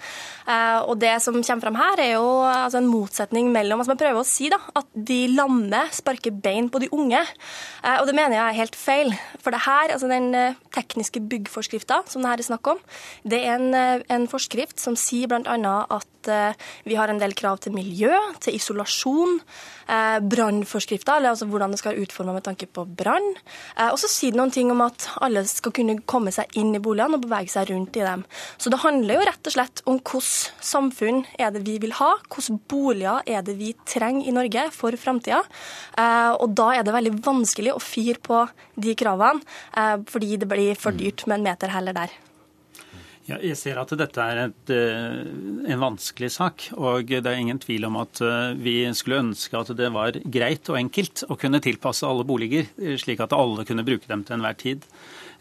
Eh, 0.48 0.80
og 0.88 0.96
det 1.02 1.12
som 1.22 1.36
kommer 1.36 1.66
fram 1.66 1.78
her, 1.78 2.02
er 2.02 2.10
jo 2.16 2.24
altså 2.48 2.80
en 2.80 2.88
motsetning 2.88 3.52
mellom 3.54 3.82
altså 3.82 3.92
Man 3.92 4.00
prøver 4.00 4.22
å 4.22 4.26
si 4.26 4.48
da, 4.50 4.58
at 4.80 4.88
de 4.96 5.20
lamme 5.36 5.84
sparker 5.94 6.32
bein 6.32 6.72
på 6.72 6.80
de 6.82 6.88
unge. 6.96 7.20
Eh, 7.20 8.00
og 8.00 8.08
det 8.08 8.16
mener 8.16 8.38
jeg 8.40 8.46
er 8.46 8.60
helt 8.62 8.80
feil. 8.80 9.14
For 9.44 9.52
det 9.52 9.62
her, 9.68 9.92
altså 9.92 10.08
den 10.10 10.32
tekniske 10.74 11.20
byggforskrifta 11.20 12.00
som 12.08 12.24
det 12.24 12.32
her 12.32 12.42
er 12.42 12.48
snakk 12.48 12.72
om, 12.74 12.82
det 13.28 13.44
er 13.44 13.60
en, 13.60 14.02
en 14.08 14.26
forskrift 14.32 14.80
som 14.80 14.96
sier 14.98 15.28
bl.a. 15.28 15.76
at 15.92 16.10
vi 16.88 16.96
har 16.96 17.10
en 17.12 17.20
del 17.20 17.34
krav 17.36 17.58
til 17.60 17.73
miljø, 17.76 18.14
til 18.40 18.56
isolasjon, 18.58 19.38
eh, 19.88 20.18
brannforskrifter, 20.20 21.24
altså 21.28 21.48
hvordan 21.50 21.74
det 21.74 21.80
skal 21.80 21.92
være 21.92 22.06
utforma 22.06 22.34
med 22.36 22.44
tanke 22.46 22.66
på 22.66 22.86
brann. 22.86 23.34
Eh, 23.76 23.90
og 23.90 23.98
så 24.00 24.10
sier 24.10 24.34
det 24.34 24.40
noen 24.40 24.54
ting 24.54 24.70
om 24.72 24.82
at 24.84 25.08
alle 25.24 25.44
skal 25.48 25.74
kunne 25.76 25.98
komme 26.06 26.32
seg 26.34 26.50
inn 26.58 26.74
i 26.74 26.82
boligene 26.82 27.18
og 27.18 27.26
bevege 27.26 27.52
seg 27.52 27.70
rundt 27.70 27.96
i 28.00 28.04
dem. 28.06 28.24
Så 28.58 28.72
det 28.72 28.82
handler 28.84 29.18
jo 29.18 29.28
rett 29.28 29.50
og 29.50 29.56
slett 29.56 29.84
om 29.86 30.00
hvilket 30.00 30.52
samfunn 30.64 31.24
er 31.38 31.54
det 31.54 31.64
vi 31.66 31.78
vil 31.82 31.94
ha, 32.00 32.14
hvilke 32.28 32.58
boliger 32.70 33.22
er 33.26 33.44
det 33.46 33.56
vi 33.60 33.72
trenger 33.88 34.28
i 34.28 34.34
Norge 34.34 34.68
for 34.74 34.96
framtida. 35.00 35.42
Eh, 35.98 36.32
og 36.34 36.54
da 36.56 36.72
er 36.74 36.84
det 36.86 36.94
veldig 36.94 37.18
vanskelig 37.24 37.74
å 37.74 37.82
fire 37.82 38.20
på 38.24 38.44
de 38.80 38.94
kravene, 38.98 39.42
eh, 39.76 39.96
fordi 40.10 40.38
det 40.38 40.48
blir 40.50 40.78
for 40.78 40.96
dyrt 40.96 41.26
med 41.26 41.40
en 41.40 41.50
meter 41.50 41.74
heller 41.74 41.92
der. 41.96 42.23
Ja, 43.24 43.38
jeg 43.40 43.56
ser 43.56 43.78
at 43.80 43.92
dette 43.96 44.20
er 44.20 44.40
et, 44.42 44.70
eh, 44.72 45.22
en 45.72 45.80
vanskelig 45.80 46.28
sak. 46.34 46.68
Og 46.76 47.08
det 47.08 47.24
er 47.24 47.40
ingen 47.40 47.60
tvil 47.62 47.86
om 47.88 47.96
at 48.02 48.20
eh, 48.20 48.52
vi 48.60 48.76
skulle 48.92 49.22
ønske 49.24 49.56
at 49.56 49.72
det 49.78 49.90
var 49.94 50.18
greit 50.28 50.68
og 50.68 50.76
enkelt 50.76 51.24
å 51.32 51.38
kunne 51.40 51.62
tilpasse 51.64 52.04
alle 52.04 52.26
boliger, 52.28 52.68
eh, 52.76 52.98
slik 53.00 53.24
at 53.24 53.32
alle 53.32 53.64
kunne 53.64 53.86
bruke 53.86 54.10
dem 54.10 54.24
til 54.24 54.36
enhver 54.36 54.58
tid. 54.60 54.88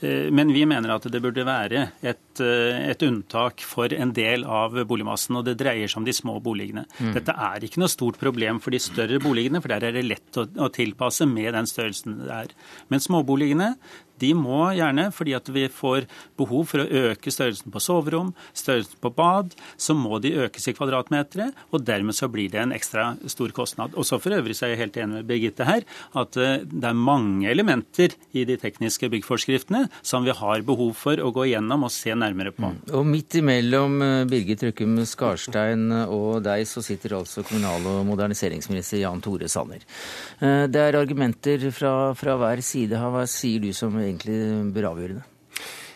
Men 0.04 0.50
vi 0.52 0.66
mener 0.68 0.92
at 0.92 1.06
det 1.08 1.20
burde 1.24 1.46
være 1.48 1.84
et, 2.04 2.40
et, 2.42 3.04
unntak 3.06 3.62
for 3.64 3.94
en 3.96 4.10
del 4.12 4.42
av 4.44 4.74
boligmassen, 4.90 5.38
og 5.40 5.46
det 5.48 5.54
dreier 5.62 5.88
seg 5.88 6.02
om 6.02 6.08
de 6.10 6.16
små 6.18 6.34
boligene. 6.44 6.84
Mm. 6.98 7.14
Dette 7.16 7.32
er 7.32 7.64
ikke 7.64 7.80
noe 7.80 7.94
stort 7.94 8.20
problem 8.20 8.60
for 8.60 8.76
de 8.76 8.82
større 8.84 9.22
boligene, 9.24 9.62
for 9.64 9.72
der 9.72 9.86
er 9.88 9.96
det 9.96 10.04
lett 10.04 10.42
å, 10.42 10.44
å 10.44 10.68
tilpasse 10.76 11.24
med 11.30 11.54
den 11.56 11.70
størrelsen 11.70 12.18
det 12.20 12.36
er. 12.36 12.52
Men 12.92 13.06
småboligene, 13.06 13.70
De 14.22 14.34
må 14.38 14.66
gjerne, 14.78 15.10
fordi 15.16 15.36
at 15.38 15.50
vi 15.54 15.66
får 15.72 16.08
behov 16.40 16.68
for 16.72 16.84
å 16.84 17.10
øke 17.10 17.34
størrelsen 17.34 17.74
på 17.74 17.82
soverom, 17.84 18.34
størrelsen 18.58 19.00
på 19.04 19.12
bad, 19.16 19.56
så 19.78 19.96
må 19.98 20.20
de 20.24 20.36
økes 20.46 20.70
i 20.70 20.76
kvadratmetere, 20.78 21.52
og 21.74 21.86
dermed 21.88 22.18
så 22.18 22.30
blir 22.32 22.52
det 22.54 22.62
en 22.62 22.76
ekstra 22.76 23.14
stor 23.32 23.54
kostnad. 23.56 23.96
Og 23.98 24.08
så 24.08 24.22
For 24.24 24.32
øvrig 24.32 24.56
så 24.56 24.68
er 24.68 24.74
jeg 24.74 24.80
helt 24.86 24.98
enig 25.02 25.18
med 25.18 25.28
Birgitte 25.28 25.66
her, 25.68 25.84
at 26.16 26.38
eh, 26.40 26.62
det 26.64 26.88
er 26.88 26.96
mange 26.96 27.50
elementer 27.52 28.14
i 28.32 28.46
de 28.48 28.56
tekniske 28.62 29.10
byggforskriftene 29.12 29.90
som 30.02 30.24
vi 30.24 30.36
har 30.38 30.64
behov 30.64 30.94
for 30.96 31.20
å 31.20 31.32
gå 31.36 31.50
igjennom 31.50 31.84
og 31.88 31.92
se 31.92 32.14
nærmere 32.16 32.54
på. 32.56 32.70
Mm. 32.72 32.80
Og 32.96 33.10
midt 33.10 33.40
imellom 33.42 33.98
eh, 34.06 34.24
Birgit 34.30 34.64
Røkkum 34.64 34.96
Skarstein 35.10 35.90
og 36.06 36.44
deg, 36.46 36.64
så 36.70 36.84
sitter 36.86 37.18
altså 37.20 37.44
kommunal- 37.44 37.90
og 37.90 38.06
moderniseringsminister 38.08 39.02
Jan 39.04 39.22
Tore 39.24 39.50
Sanner. 39.52 39.84
Eh, 40.40 40.66
det 40.72 40.86
er 40.86 41.00
argumenter 41.02 41.68
fra, 41.76 42.14
fra 42.18 42.38
hver 42.40 42.64
side. 42.64 43.00
Hva 43.14 43.26
sier 43.30 43.64
du 43.64 43.74
som 43.76 43.98
egentlig 44.08 44.40
bør 44.76 44.92
avgjøre 44.94 45.20
det? 45.20 45.28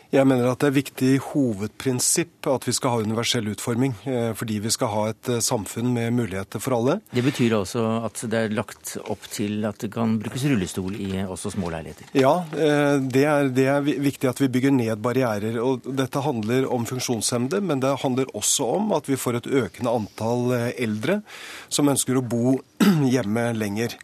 Jeg 0.07 0.23
mener 0.23 0.47
at 0.47 0.61
det 0.61 0.69
er 0.69 0.75
viktig 0.77 1.09
hovedprinsipp 1.33 2.47
at 2.47 2.63
vi 2.63 2.73
skal 2.75 2.93
ha 2.93 2.99
universell 3.03 3.49
utforming. 3.51 3.91
Eh, 4.07 4.29
fordi 4.39 4.61
vi 4.63 4.71
skal 4.71 4.91
ha 4.93 5.01
et 5.11 5.31
eh, 5.33 5.41
samfunn 5.43 5.89
med 5.91 6.15
muligheter 6.15 6.63
for 6.63 6.77
alle. 6.77 6.99
Det 7.11 7.25
betyr 7.25 7.57
altså 7.57 7.83
at 8.07 8.21
det 8.31 8.39
er 8.39 8.55
lagt 8.55 8.93
opp 9.03 9.27
til 9.33 9.67
at 9.67 9.83
det 9.83 9.91
kan 9.91 10.15
brukes 10.21 10.47
rullestol 10.47 10.95
i 10.95 11.11
også 11.25 11.51
små 11.57 11.73
leiligheter? 11.75 12.07
Ja, 12.15 12.37
eh, 12.55 13.03
det 13.03 13.25
er, 13.27 13.51
det 13.51 13.67
er 13.73 13.83
viktig 13.83 14.31
at 14.31 14.39
vi 14.39 14.51
bygger 14.55 14.75
ned 14.77 15.03
barrierer. 15.03 15.59
og 15.59 15.83
Dette 15.83 16.23
handler 16.23 16.71
om 16.71 16.87
funksjonshemmede, 16.87 17.59
men 17.59 17.83
det 17.83 17.97
handler 18.05 18.31
også 18.31 18.71
om 18.79 18.95
at 18.95 19.11
vi 19.11 19.19
får 19.19 19.41
et 19.41 19.53
økende 19.65 19.91
antall 19.91 20.55
eldre 20.71 21.19
som 21.67 21.91
ønsker 21.91 22.15
å 22.15 22.23
bo 22.23 22.57
hjemme 23.13 23.49
lenger. 23.59 23.99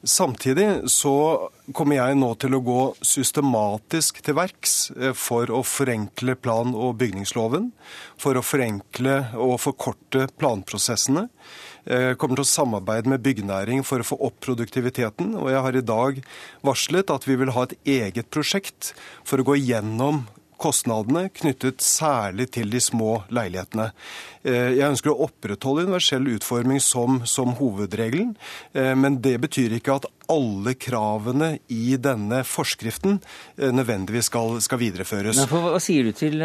Samtidig 0.00 0.88
så 0.88 1.12
kommer 1.76 1.98
jeg 1.98 2.16
nå 2.16 2.30
til 2.40 2.54
å 2.56 2.62
gå 2.64 2.78
systematisk 3.04 4.22
til 4.24 4.38
verks 4.38 4.76
eh, 4.96 5.12
for 5.12 5.52
å 5.52 5.60
forenkle 5.60 6.38
plan- 6.40 6.72
og 6.72 6.94
bygningsloven. 7.02 7.66
For 8.20 8.38
å 8.38 8.44
forenkle 8.44 9.18
og 9.36 9.58
forkorte 9.60 10.24
planprosessene. 10.40 11.26
Jeg 11.84 12.16
kommer 12.20 12.40
til 12.40 12.46
å 12.46 12.48
samarbeide 12.48 13.12
med 13.12 13.20
byggenæringen 13.24 13.84
for 13.84 14.00
å 14.00 14.08
få 14.08 14.16
opp 14.24 14.40
produktiviteten. 14.44 15.34
Og 15.36 15.52
jeg 15.52 15.64
har 15.68 15.76
i 15.76 15.84
dag 15.84 16.24
varslet 16.64 17.12
at 17.12 17.28
vi 17.28 17.36
vil 17.40 17.52
ha 17.56 17.66
et 17.68 17.76
eget 18.00 18.32
prosjekt 18.32 18.94
for 19.28 19.40
å 19.40 19.48
gå 19.52 19.58
gjennom 19.60 20.24
kostnadene 20.60 21.28
knyttet 21.34 21.82
særlig 21.84 22.50
til 22.56 22.70
de 22.72 22.80
små 22.82 23.22
leilighetene. 23.32 23.90
Eh, 24.44 24.76
jeg 24.76 24.86
ønsker 24.92 25.12
å 25.12 25.26
opprettholde 25.26 25.86
universell 25.88 26.28
utforming 26.36 26.80
som, 26.84 27.22
som 27.28 27.56
hovedregelen, 27.58 28.34
eh, 28.76 28.94
men 28.96 29.20
det 29.24 29.38
betyr 29.42 29.78
ikke 29.78 30.00
at 30.00 30.08
alle 30.30 30.74
kravene 30.78 31.50
i 31.74 31.96
denne 32.00 32.42
forskriften 32.46 33.18
eh, 33.56 33.70
nødvendigvis 33.74 34.30
skal, 34.30 34.58
skal 34.64 34.80
videreføres. 34.82 35.42
For, 35.50 35.70
hva 35.74 35.82
sier 35.82 36.08
du 36.08 36.14
til, 36.16 36.42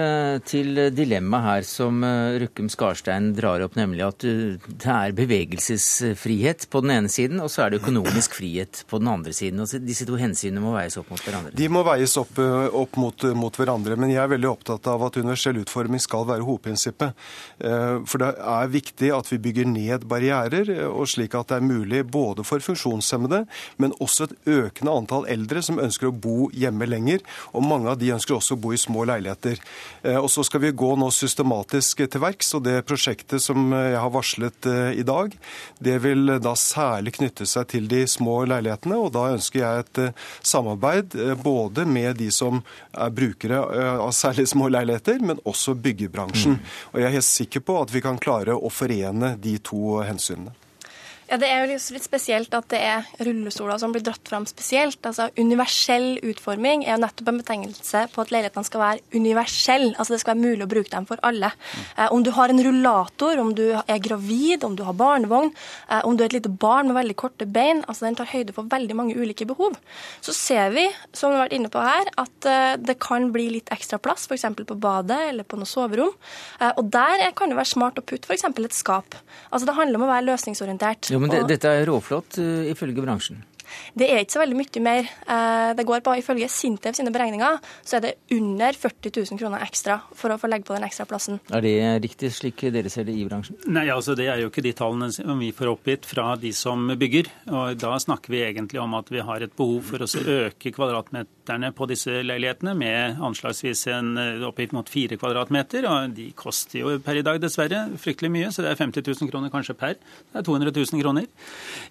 til 0.48 0.82
dilemmaet 0.96 1.46
her 1.46 1.68
som 1.70 2.04
Røkkum 2.42 2.70
Skarstein 2.72 3.32
drar 3.38 3.64
opp, 3.66 3.78
nemlig 3.80 4.06
at 4.08 4.26
det 4.26 4.92
er 4.92 5.16
bevegelsesfrihet 5.16 6.68
på 6.72 6.82
den 6.86 6.96
ene 6.98 7.12
siden, 7.12 7.42
og 7.44 7.52
så 7.54 7.66
er 7.66 7.74
det 7.74 7.82
økonomisk 7.84 8.38
frihet 8.40 8.84
på 8.90 9.00
den 9.02 9.12
andre 9.12 9.34
siden. 9.36 9.62
og 9.64 9.72
Disse 9.86 10.08
to 10.08 10.18
hensynene 10.20 10.64
må 10.64 10.74
veies 10.76 10.98
opp 11.00 11.12
mot 11.14 11.22
hverandre? 11.22 11.54
De 11.56 11.70
må 11.72 11.84
veies 11.86 12.16
opp, 12.20 12.40
opp 12.40 13.00
mot, 13.00 13.28
mot, 13.38 13.56
hverandre, 13.56 13.98
men 14.00 14.14
jeg 14.14 14.22
er 14.24 14.32
veldig 14.32 14.50
opptatt 14.52 14.90
av 14.92 15.06
at 15.08 15.20
universell 15.20 15.60
utforming 15.62 16.02
skal 16.04 16.26
være 16.30 16.46
hovedprinsippet. 16.46 17.16
Eh, 17.60 17.98
for 18.10 18.22
det 18.22 18.32
er 18.56 18.74
viktig 18.74 19.12
at 19.16 19.32
vi 19.32 19.42
bygger 19.48 19.70
ned 19.70 20.08
barrierer, 20.10 20.72
eh, 20.74 20.88
og 20.88 21.10
slik 21.12 21.36
at 21.38 21.52
det 21.52 21.60
er 21.60 21.68
mulig 21.68 22.04
både 22.12 22.46
for 22.48 22.64
funksjonshemmede, 22.64 23.44
men 23.82 23.96
også 24.04 24.28
et 24.28 24.36
økende 24.56 24.94
antall 24.94 25.28
eldre 25.32 25.64
som 25.66 25.82
ønsker 25.82 26.10
å 26.10 26.16
bo 26.16 26.50
hjemme 26.56 26.88
lenger. 26.90 27.24
Og 27.54 27.66
mange 27.66 27.92
av 27.92 28.00
de 28.02 28.14
ønsker 28.16 28.38
også 28.38 28.58
å 28.58 28.62
bo 28.62 28.74
i 28.76 28.80
små 28.82 29.06
leiligheter. 29.10 29.62
Eh, 30.04 30.20
og 30.20 30.30
så 30.32 30.46
skal 30.48 30.64
vi 30.66 30.74
gå 30.76 30.92
nå 31.00 31.10
systematisk 31.14 32.06
til 32.06 32.24
verks, 32.24 32.54
og 32.58 32.66
det 32.68 32.82
prosjektet 32.88 33.44
som 33.44 33.72
jeg 33.76 34.00
har 34.00 34.14
varslet 34.14 34.70
i 34.96 35.04
dag, 35.06 35.34
det 35.84 35.96
vil 36.04 36.38
da 36.42 36.56
særlig 36.60 37.16
knytte 37.18 37.48
seg 37.50 37.70
til 37.74 37.90
de 37.92 38.04
små 38.10 38.42
leilighetene. 38.50 39.00
Og 39.00 39.12
da 39.16 39.28
ønsker 39.36 39.62
jeg 39.62 39.86
et 39.86 40.02
samarbeid 40.46 41.16
både 41.44 41.86
med 41.90 42.20
de 42.22 42.32
som 42.34 42.62
er 42.92 43.14
brukere 43.16 43.62
av 43.96 44.12
særlig 44.16 44.48
små 44.52 44.70
leiligheter, 44.74 45.22
men 45.26 45.42
også 45.46 45.76
byggebransjen. 45.86 46.60
Mm. 46.60 46.76
Og 46.94 47.02
jeg 47.02 47.10
er 47.10 47.18
helt 47.18 47.30
sikker 47.30 47.66
på 47.66 47.80
at 47.82 47.94
vi 47.94 48.04
kan 48.06 48.22
klare 48.22 48.56
å 48.56 48.72
forene 48.74 49.36
de 49.42 49.58
to 49.64 50.00
hensynene. 50.06 50.56
Ja, 51.26 51.38
Det 51.42 51.48
er 51.50 51.64
jo 51.64 51.74
litt 51.74 52.04
spesielt 52.06 52.54
at 52.54 52.68
det 52.70 52.80
er 52.86 53.06
rullestoler 53.26 53.80
som 53.82 53.94
blir 53.94 54.04
dratt 54.06 54.30
fram 54.30 54.46
spesielt. 54.46 55.00
Altså, 55.02 55.32
Universell 55.40 56.20
utforming 56.22 56.84
er 56.86 56.94
jo 56.94 57.02
nettopp 57.02 57.32
en 57.32 57.40
betegnelse 57.42 58.04
på 58.14 58.22
at 58.22 58.34
leilighetene 58.34 58.68
skal 58.68 58.84
være 58.84 59.02
universelle. 59.16 59.96
Altså, 59.98 60.14
det 60.14 60.22
skal 60.22 60.36
være 60.36 60.44
mulig 60.44 60.68
å 60.68 60.70
bruke 60.70 60.92
dem 60.94 61.08
for 61.10 61.22
alle. 61.26 61.50
Eh, 61.98 62.12
om 62.14 62.22
du 62.22 62.30
har 62.36 62.54
en 62.54 62.62
rullator, 62.68 63.42
om 63.42 63.56
du 63.58 63.64
er 63.74 64.04
gravid, 64.06 64.64
om 64.68 64.76
du 64.78 64.84
har 64.86 64.94
barnevogn, 64.94 65.50
eh, 65.90 66.04
om 66.06 66.16
du 66.16 66.22
er 66.24 66.30
et 66.30 66.38
lite 66.38 66.52
barn 66.52 66.92
med 66.92 67.00
veldig 67.00 67.18
korte 67.18 67.50
bein, 67.50 67.82
altså 67.90 68.06
den 68.06 68.20
tar 68.22 68.30
høyde 68.30 68.54
for 68.54 68.70
veldig 68.70 68.96
mange 68.96 69.18
ulike 69.18 69.50
behov. 69.50 69.80
Så 70.22 70.34
ser 70.38 70.70
vi, 70.78 70.86
som 71.12 71.34
vi 71.34 71.40
har 71.40 71.48
vært 71.48 71.58
inne 71.58 71.74
på 71.74 71.82
her, 71.82 72.14
at 72.22 72.50
eh, 72.52 72.76
det 72.78 73.00
kan 73.02 73.32
bli 73.34 73.50
litt 73.58 73.74
ekstra 73.74 73.98
plass, 73.98 74.28
f.eks. 74.30 74.46
på 74.62 74.78
badet 74.78 75.32
eller 75.32 75.44
på 75.44 75.58
noe 75.58 75.70
soverom. 75.70 76.14
Eh, 76.62 76.72
og 76.78 76.94
der 76.94 77.26
kan 77.34 77.50
det 77.50 77.58
være 77.58 77.74
smart 77.74 77.98
å 77.98 78.06
putte 78.06 78.30
f.eks. 78.30 78.46
et 78.46 78.78
skap. 78.78 79.18
Altså, 79.50 79.66
det 79.66 79.78
handler 79.80 79.98
om 79.98 80.06
å 80.06 80.14
være 80.14 80.30
løsningsorientert. 80.30 81.15
Jo, 81.16 81.24
men 81.24 81.32
det, 81.32 81.46
Dette 81.56 81.72
er 81.72 81.86
råflott, 81.88 82.40
uh, 82.44 82.66
ifølge 82.72 83.04
bransjen? 83.04 83.44
Det 83.98 84.08
er 84.10 84.24
ikke 84.24 84.36
så 84.36 84.42
veldig 84.42 84.58
mye 84.60 84.82
mer. 84.84 85.10
Eh, 85.26 85.72
det 85.78 85.86
går 85.88 86.04
på, 86.06 86.16
Ifølge 86.20 86.50
Sintef 86.52 86.98
sine 86.98 87.14
beregninger 87.14 87.60
så 87.86 87.98
er 87.98 88.04
det 88.06 88.14
under 88.36 88.78
40 88.78 89.12
000 89.16 89.40
kroner 89.42 89.64
ekstra 89.66 90.00
for 90.16 90.34
å 90.34 90.40
få 90.42 90.50
legge 90.52 90.68
på 90.68 90.76
den 90.76 90.86
ekstra 90.88 91.08
plassen. 91.10 91.40
Er 91.50 91.66
det 91.66 91.76
riktig, 92.06 92.32
slik 92.36 92.66
dere 92.76 92.92
ser 92.94 93.08
det 93.08 93.16
i 93.18 93.26
bransjen? 93.28 93.58
Nei, 93.68 93.88
altså 93.94 94.16
Det 94.18 94.30
er 94.32 94.44
jo 94.44 94.52
ikke 94.52 94.66
de 94.66 94.76
tallene 94.78 95.12
som 95.14 95.42
vi 95.42 95.52
får 95.56 95.74
oppgitt 95.74 96.08
fra 96.08 96.34
de 96.40 96.54
som 96.56 96.88
bygger. 96.96 97.32
og 97.52 97.82
Da 97.82 97.96
snakker 98.02 98.34
vi 98.34 98.46
egentlig 98.46 98.82
om 98.82 98.96
at 98.98 99.12
vi 99.12 99.24
har 99.26 99.44
et 99.44 99.56
behov 99.56 99.82
for 99.90 100.06
å 100.06 100.10
øke 100.46 100.72
kvadratmeterne 101.46 101.74
på 101.76 101.86
disse 101.88 102.24
leilighetene 102.24 102.74
med 102.76 103.20
anslagsvis 103.22 103.88
en 103.94 104.18
oppgitt 104.46 104.74
mot 104.74 104.88
fire 104.88 105.18
kvadratmeter. 105.18 105.86
og 105.86 106.16
De 106.16 106.32
koster 106.34 106.80
jo 106.80 107.00
per 107.00 107.18
i 107.18 107.24
dag 107.24 107.40
dessverre 107.40 107.98
fryktelig 107.98 108.32
mye, 108.32 108.52
så 108.52 108.64
det 108.64 108.72
er 108.72 108.80
50 108.80 109.04
000 109.06 109.30
kroner 109.30 109.52
kanskje 109.52 109.76
per. 109.76 109.96
Det 109.96 110.40
er 110.40 110.44
200 110.44 110.72
000 110.74 111.02
kroner. 111.02 111.28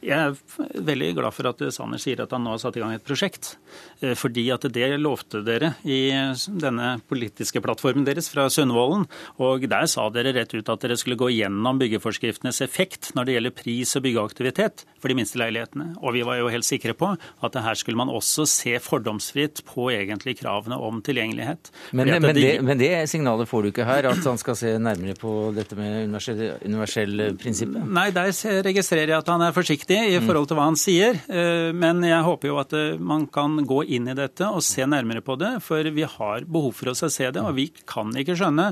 Jeg 0.02 0.18
er 0.18 0.36
veldig 0.82 1.14
glad 1.14 1.32
for 1.34 1.48
at 1.48 1.62
Sanner 1.72 1.98
sier 1.98 2.20
at 2.20 2.32
han 2.32 2.44
nå 2.44 2.54
har 2.54 2.58
satt 2.58 2.76
i 2.76 2.82
gang 2.82 2.94
et 2.94 3.04
prosjekt. 3.04 3.56
Eh, 4.00 4.14
fordi 4.14 4.50
at 4.50 4.66
det 4.72 4.98
lovte 4.98 5.42
dere 5.44 5.74
i 5.84 6.10
denne 6.48 6.98
politiske 7.08 7.60
plattformen 7.60 8.04
deres 8.04 8.28
fra 8.28 8.48
Sundvolden. 8.50 9.06
Og 9.38 9.68
der 9.68 9.86
sa 9.86 10.08
dere 10.10 10.34
rett 10.34 10.54
ut 10.54 10.68
at 10.68 10.82
dere 10.82 10.98
skulle 10.98 11.18
gå 11.18 11.30
gjennom 11.30 11.78
byggeforskriftenes 11.78 12.62
effekt 12.64 13.12
når 13.14 13.24
det 13.24 13.38
gjelder 13.38 13.54
pris 13.54 13.96
og 13.96 14.04
byggeaktivitet 14.06 14.84
for 15.00 15.12
de 15.12 15.18
minste 15.18 15.38
leilighetene. 15.38 15.94
Og 16.02 16.16
vi 16.16 16.24
var 16.26 16.40
jo 16.40 16.50
helt 16.52 16.66
sikre 16.66 16.94
på 16.96 17.14
at 17.14 17.62
her 17.64 17.78
skulle 17.78 17.98
man 18.00 18.12
også 18.12 18.46
se 18.48 18.76
fordomsfritt 18.82 19.43
på 19.66 19.88
egentlig 19.92 20.36
kravene 20.40 20.78
om 20.80 21.00
tilgjengelighet. 21.04 21.70
Men, 21.92 22.10
men, 22.10 22.28
de... 22.34 22.40
det, 22.40 22.52
men 22.64 22.80
det, 22.80 22.90
signalet 23.10 23.48
får 23.50 23.62
du 23.64 23.70
ikke 23.70 23.86
her, 23.88 24.08
at 24.10 24.24
han 24.24 24.40
skal 24.40 24.58
se 24.58 24.74
nærmere 24.82 25.16
på 25.18 25.34
dette 25.56 25.76
med 25.78 26.04
universell, 26.08 26.42
universell 26.64 27.24
prinsippet? 27.40 27.84
Nei, 27.84 28.08
der 28.14 28.32
registrerer 28.66 29.14
jeg 29.14 29.18
at 29.20 29.32
han 29.32 29.44
er 29.46 29.56
forsiktig 29.56 29.98
i 29.98 30.18
mm. 30.18 30.28
forhold 30.28 30.50
til 30.50 30.58
hva 30.58 30.68
han 30.70 30.78
sier. 30.80 31.20
Eh, 31.28 31.70
men 31.76 32.02
jeg 32.06 32.26
håper 32.26 32.50
jo 32.50 32.60
at 32.62 32.76
eh, 32.76 33.00
man 33.00 33.26
kan 33.32 33.56
gå 33.68 33.82
inn 33.96 34.10
i 34.10 34.18
dette 34.18 34.48
og 34.48 34.64
se 34.64 34.86
nærmere 34.88 35.24
på 35.24 35.38
det, 35.40 35.56
for 35.64 35.86
vi 35.94 36.06
har 36.08 36.48
behov 36.48 36.74
for 36.78 36.92
oss 36.94 37.04
å 37.06 37.12
se 37.12 37.30
det, 37.30 37.42
og 37.42 37.56
vi 37.58 37.68
kan 37.88 38.12
ikke 38.20 38.36
skjønne. 38.38 38.70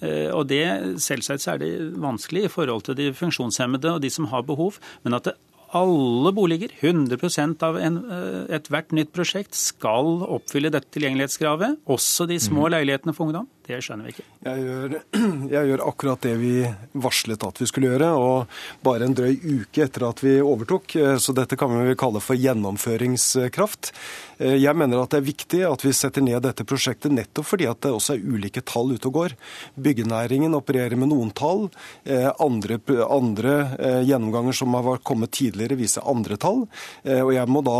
Eh, 0.00 0.30
og 0.34 0.48
det, 0.50 0.64
Selvsagt 1.04 1.44
så 1.44 1.54
er 1.54 1.62
det 1.62 1.72
vanskelig 2.00 2.46
i 2.46 2.52
forhold 2.52 2.86
til 2.88 2.98
de 2.98 3.10
funksjonshemmede 3.16 3.96
og 3.96 4.04
de 4.04 4.12
som 4.12 4.28
har 4.32 4.46
behov, 4.46 4.80
men 5.04 5.18
at 5.18 5.28
det 5.28 5.38
alle 5.74 6.32
boliger, 6.36 6.72
100% 6.80 7.64
av 7.66 7.78
ethvert 8.54 8.94
nytt 8.96 9.12
prosjekt, 9.14 9.56
skal 9.58 10.22
oppfylle 10.24 10.72
dette 10.74 10.92
tilgjengelighetskravet. 10.94 11.82
Også 11.90 12.28
de 12.30 12.38
små 12.42 12.68
mm. 12.68 12.70
leilighetene 12.76 13.16
for 13.16 13.28
ungdom. 13.28 13.48
Det 13.64 13.78
skjønner 13.80 14.04
vi 14.04 14.12
ikke. 14.12 14.24
Jeg 14.44 14.60
gjør, 14.60 14.94
jeg 15.54 15.68
gjør, 15.70 15.82
akkurat 15.88 16.26
det 16.26 16.34
vi 16.36 16.52
varslet 17.00 17.46
at 17.46 17.60
vi 17.62 17.68
skulle 17.70 17.94
gjøre, 17.94 18.10
og 18.20 18.84
bare 18.84 19.08
en 19.08 19.16
drøy 19.16 19.38
uke 19.40 19.86
etter 19.86 20.04
at 20.04 20.20
vi 20.24 20.36
overtok. 20.44 20.96
Eh, 21.00 21.16
så 21.22 21.32
dette 21.36 21.56
kan 21.60 21.72
vi 21.72 21.96
kalle 21.98 22.20
for 22.20 22.36
gjennomføringskraft. 22.36 23.92
Eh, 24.36 24.58
jeg 24.60 24.76
mener 24.76 25.00
at 25.00 25.14
det 25.14 25.22
er 25.22 25.28
viktig 25.30 25.62
at 25.68 25.84
vi 25.86 25.94
setter 25.96 26.24
ned 26.26 26.42
dette 26.44 26.66
prosjektet 26.68 27.14
nettopp 27.14 27.48
fordi 27.54 27.68
at 27.70 27.80
det 27.84 27.92
også 27.94 28.16
er 28.16 28.26
ulike 28.34 28.64
tall 28.68 28.92
ute 28.92 29.08
og 29.08 29.16
går. 29.16 29.36
Byggenæringen 29.80 30.56
opererer 30.58 30.98
med 31.00 31.12
noen 31.14 31.32
tall. 31.32 31.70
Eh, 32.04 32.28
andre, 32.44 32.80
andre 33.08 33.56
gjennomganger 34.04 34.60
som 34.60 34.76
har 34.76 35.00
kommet 35.06 35.32
tidligere, 35.36 35.78
viser 35.78 36.04
andre 36.08 36.36
tall. 36.40 36.64
Og 37.04 37.30
jeg 37.34 37.50
må 37.50 37.60
da 37.64 37.78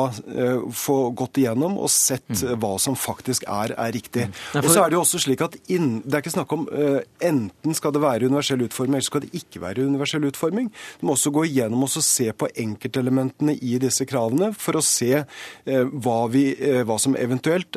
få 0.74 0.97
gått 1.16 1.39
igjennom 1.41 1.76
og 1.82 1.91
sett 1.93 2.28
mm. 2.30 2.57
hva 2.62 2.74
som 2.82 2.97
faktisk 2.99 3.47
er, 3.51 3.74
er 3.80 3.93
riktig. 3.95 4.26
Mm. 4.30 4.62
Og 4.62 4.70
så 4.70 4.85
er 4.85 4.93
det 4.93 4.99
jo 4.99 5.03
også 5.05 5.20
slik 5.24 5.45
at 5.45 5.57
inn, 5.76 5.90
det 6.04 6.16
er 6.16 6.24
ikke 6.24 6.34
snakk 6.34 6.54
om 6.56 6.66
uh, 6.70 7.00
enten 7.24 7.76
skal 7.76 7.94
det 7.94 8.02
være 8.02 8.28
universell 8.30 8.64
utforming, 8.66 8.98
eller 8.98 9.08
skal 9.08 9.24
det 9.24 9.32
ikke 9.38 9.62
være 9.62 9.86
universell 9.88 10.26
utforming. 10.28 10.70
Du 11.00 11.06
må 11.08 11.16
også 11.16 11.32
gå 11.34 11.46
igjennom 11.48 11.86
og 11.86 11.92
se 11.94 12.30
på 12.32 12.48
enkeltelementene 12.64 13.56
i 13.60 13.76
disse 13.82 14.06
kravene 14.08 14.52
for 14.56 14.78
å 14.78 14.84
se 14.84 15.12
uh, 15.20 15.84
hva, 15.92 16.18
vi, 16.32 16.46
uh, 16.58 16.82
hva, 16.86 16.98
som 17.00 17.16
eventuelt 17.18 17.76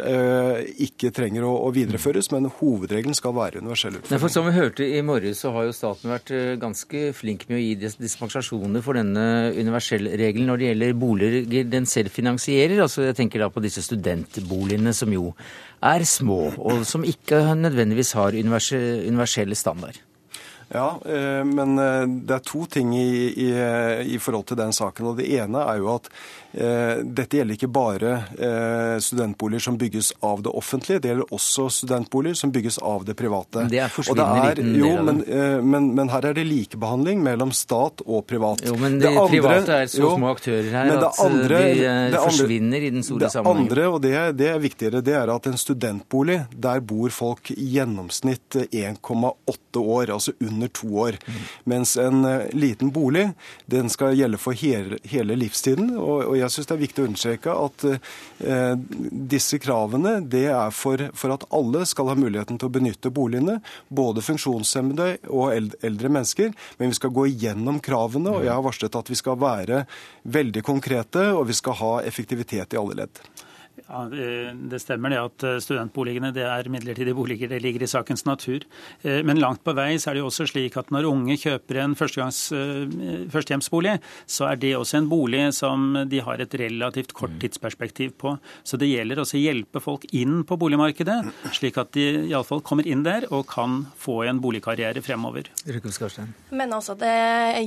ikke 0.83 1.09
trenger 1.15 1.45
å, 1.47 1.51
å, 1.65 1.69
videreføres, 1.73 2.29
men 2.33 2.49
hovedregelen 2.59 3.15
skal 3.17 3.33
være 3.35 3.61
universell 3.61 3.97
utforming. 3.97 4.21
For 4.23 4.33
som 4.33 4.47
vi 4.47 4.55
hørte 4.55 4.85
i 4.85 5.01
morges, 5.05 5.41
så 5.43 5.51
har 5.55 5.67
jo 5.67 5.75
staten 5.75 6.11
vært 6.11 6.31
ganske 6.61 7.03
flink 7.17 7.45
med 7.49 7.59
å 7.59 7.61
gi 7.61 7.91
dispensasjoner 7.97 8.83
for 8.85 8.97
denne 8.97 9.25
universellregelen 9.57 10.49
når 10.49 10.61
det 10.61 10.69
gjelder 10.71 10.97
boliger 11.01 11.71
den 11.71 11.87
selv 11.89 12.13
finansierer. 12.13 12.81
altså 12.83 13.07
Jeg 13.07 13.17
tenker 13.19 13.43
da 13.43 13.49
på 13.53 13.63
disse 13.63 13.83
studentboligene 13.85 14.93
som 14.95 15.13
jo 15.13 15.31
er 15.83 16.03
små, 16.03 16.51
og 16.57 16.85
som 16.85 17.05
ikke 17.05 17.55
nødvendigvis 17.55 18.11
har 18.17 18.35
universelle 18.37 19.55
standard. 19.55 20.01
Ja, 20.67 20.97
eh, 21.07 21.45
men 21.47 21.77
eh, 21.79 22.03
det 22.27 22.33
er 22.35 22.43
to 22.43 22.65
ting 22.67 22.91
i, 22.97 23.29
i, 23.31 23.51
i, 24.15 24.17
forhold 24.19 24.49
til 24.49 24.57
den 24.59 24.73
saken. 24.75 25.05
og 25.05 25.17
Det 25.17 25.29
ene 25.39 25.61
er 25.63 25.77
jo 25.79 25.93
at 25.93 26.09
Eh, 26.46 26.46
dette 26.57 27.37
gjelder 27.37 27.57
ikke 27.57 27.69
bare 27.69 28.11
eh, 28.39 28.97
studentboliger 29.03 29.61
som 29.61 29.77
bygges 29.77 30.13
av 30.25 30.41
det 30.41 30.49
offentlige, 30.49 30.99
det 30.99 31.11
gjelder 31.11 31.33
også 31.37 31.67
studentboliger 31.69 32.37
som 32.39 32.51
bygges 32.51 32.77
av 32.77 33.05
det 33.05 33.13
private. 33.19 33.67
Det 33.71 33.81
er 33.83 33.91
forsvinnende 33.93 34.49
liten 34.49 34.71
del 34.73 34.85
av 34.87 35.05
det. 35.05 35.13
Men, 35.13 35.21
eh, 35.23 35.63
men, 35.63 35.89
men, 35.99 36.09
her 36.13 36.29
er 36.29 36.37
det 36.37 36.45
likebehandling 36.47 37.21
mellom 37.25 37.51
stat 37.55 38.01
og 38.05 38.25
privat. 38.29 38.63
Jo, 38.65 38.77
men 38.81 38.97
de 39.01 39.11
andre, 39.11 39.27
private 39.31 39.77
er 39.83 39.91
så 39.91 40.01
jo, 40.01 40.13
små 40.17 40.31
aktører 40.33 40.69
her 40.73 40.93
at 40.95 41.21
andre, 41.25 41.61
de 41.67 41.87
andre, 41.91 42.23
forsvinner 42.25 42.87
i 42.87 42.91
den 42.95 43.05
store 43.05 43.31
sammenhengen. 43.33 43.69
Det 43.69 43.77
andre, 43.77 43.87
og 43.93 44.01
det 44.05 44.15
det 44.37 44.49
er 44.51 44.61
viktigere, 44.63 45.03
det 45.05 45.15
er 45.19 45.33
at 45.33 45.49
en 45.49 45.59
studentbolig, 45.59 46.39
der 46.51 46.81
bor 46.81 47.13
folk 47.13 47.51
i 47.53 47.69
gjennomsnitt 47.77 48.57
1,8 48.65 49.83
år, 49.83 50.13
altså 50.15 50.33
under 50.41 50.71
to 50.73 50.89
år. 51.05 51.19
Mm. 51.27 51.39
Mens 51.73 51.95
en 52.01 52.25
liten 52.57 52.91
bolig, 52.93 53.29
den 53.69 53.91
skal 53.93 54.17
gjelde 54.17 54.41
for 54.41 54.57
hele, 54.57 54.99
hele 55.07 55.37
livstiden. 55.37 55.93
og, 55.97 56.25
og 56.31 56.37
jeg 56.39 56.46
syns 56.53 56.69
det 56.69 56.75
er 56.75 56.81
viktig 56.81 57.03
å 57.03 57.07
understreke 57.09 57.53
at 57.53 57.85
eh, 57.87 58.73
disse 59.33 59.59
kravene 59.61 60.17
det 60.21 60.45
er 60.51 60.75
for, 60.75 61.01
for, 61.17 61.35
at 61.35 61.47
alle 61.53 61.85
skal 61.89 62.11
ha 62.11 62.17
muligheten 62.19 62.59
til 62.59 62.69
å 62.69 62.75
benytte 62.77 63.13
boligene. 63.13 63.59
Både 63.87 64.23
funksjonshemmede 64.25 65.09
og 65.31 65.53
eldre 65.57 66.13
mennesker. 66.13 66.53
Men 66.77 66.93
vi 66.93 66.99
skal 66.99 67.13
gå 67.15 67.27
igjennom 67.31 67.81
kravene, 67.83 68.33
og 68.33 68.47
jeg 68.47 68.53
har 68.53 68.65
varslet 68.65 69.01
at 69.01 69.11
vi 69.11 69.19
skal 69.19 69.39
være 69.41 69.83
veldig 70.37 70.63
konkrete, 70.67 71.29
og 71.33 71.47
vi 71.51 71.57
skal 71.57 71.79
ha 71.81 71.93
effektivitet 72.07 72.75
i 72.75 72.81
alle 72.81 73.03
ledd. 73.03 73.21
Ja, 73.85 74.03
Det 74.09 74.79
stemmer 74.81 75.13
det 75.13 75.19
at 75.21 75.43
eh, 75.45 75.59
studentboligene 75.61 76.31
det 76.35 76.45
er 76.47 76.69
midlertidige 76.71 77.15
boliger. 77.15 77.51
Det 77.51 77.61
ligger 77.61 77.85
i 77.85 77.89
sakens 77.89 78.25
natur. 78.25 78.65
Eh, 79.03 79.21
men 79.27 79.39
langt 79.41 79.63
på 79.63 79.75
vei 79.77 79.95
så 80.01 80.09
er 80.09 80.17
det 80.17 80.23
jo 80.23 80.29
også 80.31 80.47
slik 80.49 80.77
at 80.79 80.89
når 80.93 81.07
unge 81.09 81.37
kjøper 81.37 81.81
en 81.83 81.93
eh, 81.93 83.27
førstehjemsbolig, 83.33 83.97
så 84.25 84.49
er 84.49 84.61
det 84.61 84.73
også 84.77 85.01
en 85.01 85.09
bolig 85.11 85.43
som 85.55 85.93
de 86.09 86.21
har 86.25 86.41
et 86.41 86.57
relativt 86.59 87.13
kort 87.13 87.35
mm. 87.35 87.39
tidsperspektiv 87.45 88.15
på. 88.17 88.35
Så 88.63 88.79
det 88.81 88.89
gjelder 88.89 89.21
også 89.21 89.37
å 89.37 89.43
hjelpe 89.43 89.83
folk 89.83 90.07
inn 90.17 90.41
på 90.47 90.57
boligmarkedet, 90.59 91.19
slik 91.55 91.77
at 91.81 91.93
de 91.97 92.07
iallfall 92.31 92.63
kommer 92.65 92.87
inn 92.87 93.05
der 93.05 93.29
og 93.29 93.45
kan 93.51 93.83
få 93.99 94.23
en 94.27 94.41
boligkarriere 94.41 95.03
fremover. 95.05 95.51
Men 96.49 96.73
altså 96.75 96.97
det 96.97 97.13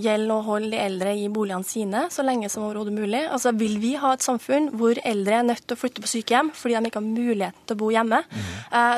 gjelder 0.02 0.34
å 0.34 0.42
holde 0.46 0.74
de 0.74 0.82
eldre 0.82 1.14
i 1.16 1.28
boligene 1.32 1.66
sine 1.66 2.06
så 2.12 2.24
lenge 2.26 2.50
som 2.52 2.66
overhodet 2.66 2.94
mulig. 2.96 3.22
Altså 3.30 3.54
Vil 3.60 3.78
vi 3.82 3.94
ha 4.00 4.12
et 4.16 4.24
samfunn 4.24 4.70
hvor 4.80 4.98
eldre 5.06 5.40
er 5.40 5.46
nødt 5.46 5.64
til 5.66 5.76
å 5.76 5.80
flytte 5.80 5.99
på 6.04 6.10
sykehjem 6.10 6.50
fordi 6.56 6.76
de 6.76 6.90
ikke 6.90 7.00
har 7.00 7.06
muligheten 7.06 7.66
til 7.66 7.76
å 7.76 7.80
bo 7.80 7.90
hjemme. 7.94 8.22
Mm. 8.30 8.48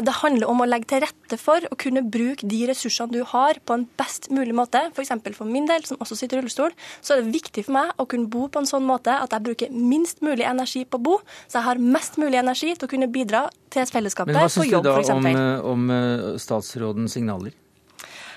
Det 0.06 0.14
handler 0.20 0.50
om 0.50 0.62
å 0.62 0.68
legge 0.68 0.90
til 0.92 1.02
rette 1.04 1.38
for 1.40 1.64
å 1.68 1.78
kunne 1.80 2.04
bruke 2.04 2.46
de 2.48 2.60
ressursene 2.68 3.12
du 3.12 3.22
har 3.28 3.60
på 3.66 3.76
en 3.76 3.86
best 4.00 4.30
mulig 4.34 4.54
måte. 4.56 4.84
F.eks. 4.92 5.14
For, 5.22 5.38
for 5.42 5.48
min 5.48 5.68
del, 5.68 5.84
som 5.88 6.00
også 6.02 6.18
sitter 6.18 6.38
i 6.38 6.42
rullestol, 6.42 6.74
så 7.00 7.14
er 7.14 7.22
det 7.22 7.34
viktig 7.34 7.66
for 7.66 7.76
meg 7.78 7.92
å 8.02 8.06
kunne 8.10 8.30
bo 8.32 8.48
på 8.52 8.62
en 8.62 8.68
sånn 8.68 8.86
måte 8.88 9.14
at 9.14 9.34
jeg 9.34 9.46
bruker 9.48 9.72
minst 9.72 10.22
mulig 10.24 10.46
energi 10.48 10.84
på 10.84 11.00
å 11.00 11.06
bo, 11.10 11.16
så 11.46 11.60
jeg 11.60 11.68
har 11.70 11.82
mest 11.82 12.18
mulig 12.20 12.40
energi 12.40 12.74
til 12.74 12.88
å 12.88 12.92
kunne 12.92 13.10
bidra 13.12 13.46
til 13.72 13.88
fellesskapet 13.88 14.36
på 14.36 14.68
jobb, 14.68 14.88
f.eks. 14.92 15.12
Men 15.16 15.24
hva 15.24 15.24
syns 15.24 15.32
du 15.32 15.40
da 15.40 15.58
om, 15.64 15.74
om 15.74 15.92
eh, 15.96 16.30
statsrådens 16.42 17.18
signaler? 17.18 17.56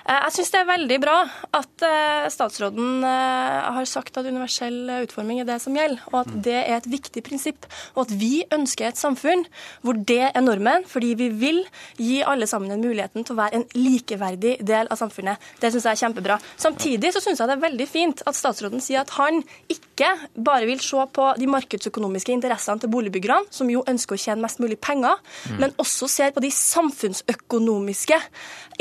Eh, 0.06 0.22
jeg 0.28 0.36
syns 0.36 0.52
det 0.54 0.60
er 0.60 0.68
veldig 0.70 0.98
bra 1.02 1.16
at 1.58 1.84
eh, 1.86 2.28
statsråden 2.30 3.02
eh, 3.10 3.70
har 3.74 3.88
sagt 3.90 4.20
at 4.20 4.28
universell 4.30 4.92
utforming 5.02 5.40
er 5.42 5.48
det 5.50 5.58
som 5.64 5.74
gjelder, 5.74 6.04
og 6.12 6.20
at 6.20 6.36
det 6.46 6.58
er 6.60 6.76
et 6.78 6.90
viktig 6.90 7.24
prinsipp. 7.26 7.66
Og 7.96 8.04
at 8.04 8.14
vi 8.14 8.44
ønsker 8.54 8.92
et 8.92 9.02
samfunn 9.02 9.42
hvor 9.82 9.98
det 9.98 10.28
er 10.28 10.46
normen, 10.46 10.86
fordi 10.90 11.16
vi 11.18 11.32
vil 11.34 11.64
gi 11.98 12.20
alle 12.22 12.46
sammen 12.50 12.76
en 12.76 12.84
muligheten 12.86 13.26
til 13.26 13.34
å 13.34 13.40
være 13.40 13.62
en 13.62 13.66
likeverdig 13.74 14.60
del 14.66 14.92
av 14.94 15.02
samfunnet. 15.02 15.42
Det 15.62 15.74
syns 15.74 15.90
jeg 15.90 15.98
er 15.98 16.02
kjempebra. 16.04 16.38
Samtidig 16.54 17.14
så 17.16 17.24
syns 17.26 17.42
jeg 17.42 17.50
det 17.50 17.58
er 17.58 17.66
veldig 17.66 17.90
fint 17.90 18.22
at 18.30 18.38
statsråden 18.38 18.86
sier 18.86 19.02
at 19.02 19.16
han 19.18 19.42
ikke 19.74 20.12
bare 20.38 20.70
vil 20.70 20.84
se 20.86 21.02
på 21.18 21.32
de 21.40 21.50
markedsøkonomiske 21.50 22.36
interessene 22.36 22.84
til 22.84 22.94
boligbyggerne, 22.94 23.50
som 23.50 23.74
jo 23.74 23.82
ønsker 23.90 24.14
å 24.14 24.22
tjene 24.22 24.46
mest 24.46 24.62
mulig 24.62 24.78
penger, 24.78 25.18
mm. 25.50 25.58
men 25.64 25.76
også 25.82 26.12
ser 26.12 26.36
på 26.36 26.46
de 26.46 26.54
samfunnsøkonomiske 26.54 28.22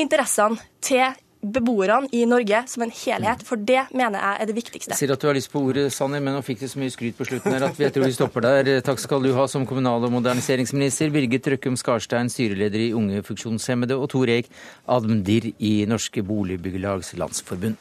interessene 0.04 0.60
til 0.84 1.20
beboerne 1.44 2.08
i 2.16 2.22
Norge 2.28 2.62
som 2.70 2.84
en 2.86 2.92
helhet. 2.94 3.42
For 3.44 3.60
det 3.60 3.86
mener 3.92 4.16
jeg 4.16 4.40
er 4.40 4.48
det 4.48 4.56
viktigste. 4.56 4.92
Jeg 4.94 5.02
sier 5.02 5.14
at 5.14 5.20
du 5.20 5.28
har 5.28 5.36
lyst 5.36 5.52
på 5.52 5.60
ordet, 5.60 5.90
Sanner, 5.92 6.22
men 6.24 6.36
nå 6.36 6.42
fikk 6.44 6.62
du 6.62 6.68
så 6.70 6.80
mye 6.80 6.92
skryt 6.92 7.18
på 7.18 7.26
slutten 7.28 7.52
her 7.52 7.66
at 7.68 7.80
jeg 7.80 7.92
tror 7.94 8.08
vi 8.08 8.16
stopper 8.16 8.46
der. 8.46 8.70
Takk 8.84 9.02
skal 9.02 9.24
du 9.24 9.32
ha 9.36 9.46
som 9.50 9.66
kommunal- 9.68 10.06
og 10.08 10.14
moderniseringsminister, 10.14 11.12
Birgit 11.14 11.48
Røkkum 11.52 11.76
Skarstein, 11.80 12.32
styreleder 12.32 12.86
i 12.86 12.92
Unge 12.96 13.20
funksjonshemmede, 13.26 13.98
og 13.98 14.08
Tor 14.14 14.32
Eik 14.32 14.48
Admdir 14.88 15.52
i 15.58 15.74
Norske 15.88 16.24
Boligbyggelags 16.24 17.12
Landsforbund. 17.20 17.76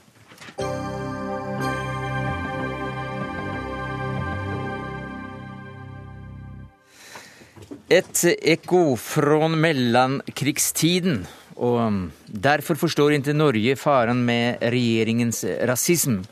Et 7.93 8.25
ekko 8.41 8.95
fra 8.97 9.47
mellomkrigstiden. 9.53 11.23
Og 11.57 11.79
um, 11.79 12.03
derfor 12.27 12.79
forstår 12.79 13.17
ikke 13.17 13.35
Norge 13.35 13.75
faren 13.79 14.23
med 14.25 14.61
regjeringens 14.73 15.43
rasisme. 15.69 16.23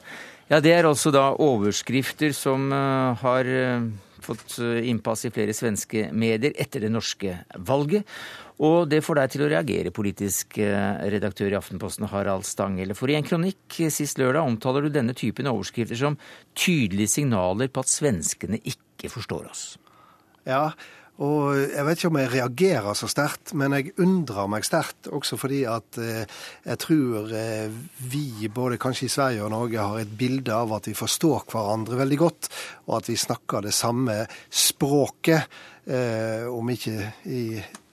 Ja, 0.51 0.59
det 0.59 0.73
er 0.75 0.87
altså 0.87 1.13
da 1.15 1.29
overskrifter 1.39 2.33
som 2.35 2.73
uh, 2.75 3.15
har 3.21 3.47
uh, 3.47 3.85
fått 4.19 4.57
uh, 4.59 4.81
innpass 4.83 5.23
i 5.23 5.31
flere 5.31 5.55
svenske 5.55 6.09
medier 6.11 6.51
etter 6.59 6.83
det 6.83 6.89
norske 6.91 7.37
valget. 7.55 8.03
Og 8.61 8.89
det 8.91 8.99
får 9.01 9.17
deg 9.17 9.31
til 9.33 9.45
å 9.45 9.47
reagere, 9.49 9.93
politisk 9.95 10.59
redaktør 11.09 11.49
i 11.49 11.55
Aftenposten 11.57 12.05
Harald 12.11 12.45
Stanghelle. 12.45 12.93
For 12.93 13.09
i 13.09 13.15
en 13.17 13.25
kronikk 13.25 13.79
sist 13.89 14.21
lørdag 14.21 14.45
omtaler 14.45 14.85
du 14.85 14.91
denne 14.93 15.15
typen 15.17 15.49
overskrifter 15.49 15.97
som 15.97 16.19
tydelige 16.53 17.09
signaler 17.09 17.71
på 17.73 17.81
at 17.81 17.89
svenskene 17.89 18.59
ikke 18.61 19.09
forstår 19.09 19.49
oss. 19.49 19.63
Ja, 20.45 20.67
og 21.21 21.57
jeg 21.59 21.83
vet 21.85 21.99
ikke 21.99 22.09
om 22.09 22.17
jeg 22.17 22.29
reagerer 22.31 22.95
så 22.97 23.07
sterkt, 23.11 23.51
men 23.57 23.75
jeg 23.75 23.91
undrer 24.01 24.47
meg 24.49 24.65
sterkt. 24.65 25.09
Også 25.13 25.37
fordi 25.37 25.59
at 25.69 25.99
eh, 26.01 26.23
jeg 26.65 26.81
tror 26.81 27.33
eh, 27.37 27.67
vi, 28.09 28.49
både 28.49 28.79
kanskje 28.81 29.05
i 29.05 29.11
Sverige 29.13 29.43
og 29.45 29.51
Norge, 29.53 29.83
har 29.83 30.01
et 30.01 30.15
bilde 30.17 30.55
av 30.55 30.73
at 30.79 30.89
vi 30.89 30.95
forstår 30.97 31.45
hverandre 31.51 31.99
veldig 31.99 32.21
godt, 32.21 32.49
og 32.87 33.01
at 33.01 33.11
vi 33.11 33.19
snakker 33.21 33.67
det 33.67 33.75
samme 33.75 34.23
språket. 34.49 35.45
Eh, 35.89 36.45
om 36.45 36.69
ikke 36.69 37.13
i 37.25 37.45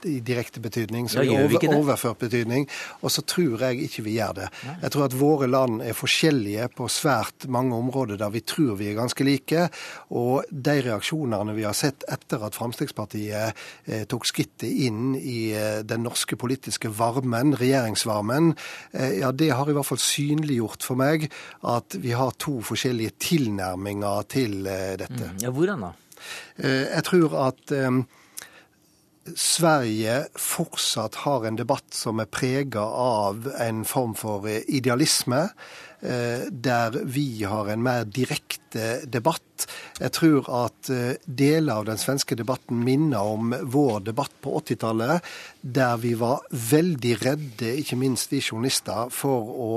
i 0.06 0.18
direkte 0.22 0.60
betydning, 0.62 1.08
så 1.10 1.22
i 1.22 1.30
over, 1.34 1.64
overført 1.74 2.20
betydning. 2.22 2.68
Og 3.02 3.12
så 3.12 3.22
tror 3.26 3.64
jeg 3.66 3.88
ikke 3.88 4.04
vi 4.06 4.16
gjør 4.18 4.36
det. 4.36 4.48
Jeg 4.82 4.92
tror 4.94 5.06
at 5.08 5.16
våre 5.18 5.48
land 5.50 5.82
er 5.82 5.96
forskjellige 5.96 6.68
på 6.76 6.88
svært 6.92 7.48
mange 7.50 7.76
områder 7.76 8.20
der 8.20 8.32
vi 8.34 8.44
tror 8.46 8.76
vi 8.78 8.90
er 8.92 8.98
ganske 8.98 9.26
like. 9.26 9.66
Og 10.14 10.46
de 10.50 10.76
reaksjonene 10.86 11.56
vi 11.56 11.66
har 11.66 11.76
sett 11.76 12.06
etter 12.10 12.46
at 12.46 12.58
Fremskrittspartiet 12.58 13.64
eh, 13.86 14.04
tok 14.10 14.28
skrittet 14.28 14.68
inn 14.70 15.16
i 15.18 15.50
eh, 15.56 15.80
den 15.86 16.04
norske 16.06 16.38
politiske 16.38 16.92
varmen, 16.94 17.56
regjeringsvarmen, 17.58 18.52
eh, 18.92 19.18
ja 19.22 19.32
det 19.32 19.50
har 19.54 19.68
i 19.68 19.76
hvert 19.76 19.88
fall 19.88 20.02
synliggjort 20.02 20.84
for 20.86 20.98
meg 20.98 21.28
at 21.66 21.98
vi 21.98 22.14
har 22.16 22.34
to 22.38 22.58
forskjellige 22.64 23.16
tilnærminger 23.30 24.28
til 24.30 24.60
eh, 24.66 24.94
dette. 25.00 25.32
Mm. 25.34 25.42
Ja, 25.42 25.54
Hvordan 25.54 25.88
da? 25.88 25.96
Eh, 26.56 26.86
jeg 26.88 27.04
tror 27.08 27.36
at 27.48 27.74
eh, 27.74 28.00
Sverige 29.36 30.22
fortsatt 30.40 31.20
har 31.26 31.44
en 31.44 31.58
debatt 31.58 31.92
som 31.92 32.22
er 32.22 32.30
prega 32.32 32.80
av 32.80 33.50
en 33.60 33.82
form 33.84 34.14
for 34.16 34.48
idealisme, 34.48 35.42
eh, 36.00 36.48
der 36.48 36.96
vi 37.04 37.44
har 37.44 37.68
en 37.68 37.84
mer 37.84 38.08
direkte 38.08 39.02
debatt. 39.04 39.66
Jeg 39.98 40.14
tror 40.14 40.48
at 40.54 40.88
deler 41.26 41.80
av 41.80 41.88
den 41.88 41.98
svenske 42.00 42.36
debatten 42.38 42.80
minner 42.86 43.26
om 43.34 43.52
vår 43.52 44.04
debatt 44.06 44.32
på 44.44 44.54
80-tallet, 44.62 45.24
der 45.60 45.96
vi 46.00 46.14
var 46.16 46.46
veldig 46.48 47.16
redde, 47.24 47.74
ikke 47.82 47.98
minst 47.98 48.32
vi 48.32 48.40
journalister, 48.40 49.10
for 49.10 49.50
å 49.50 49.72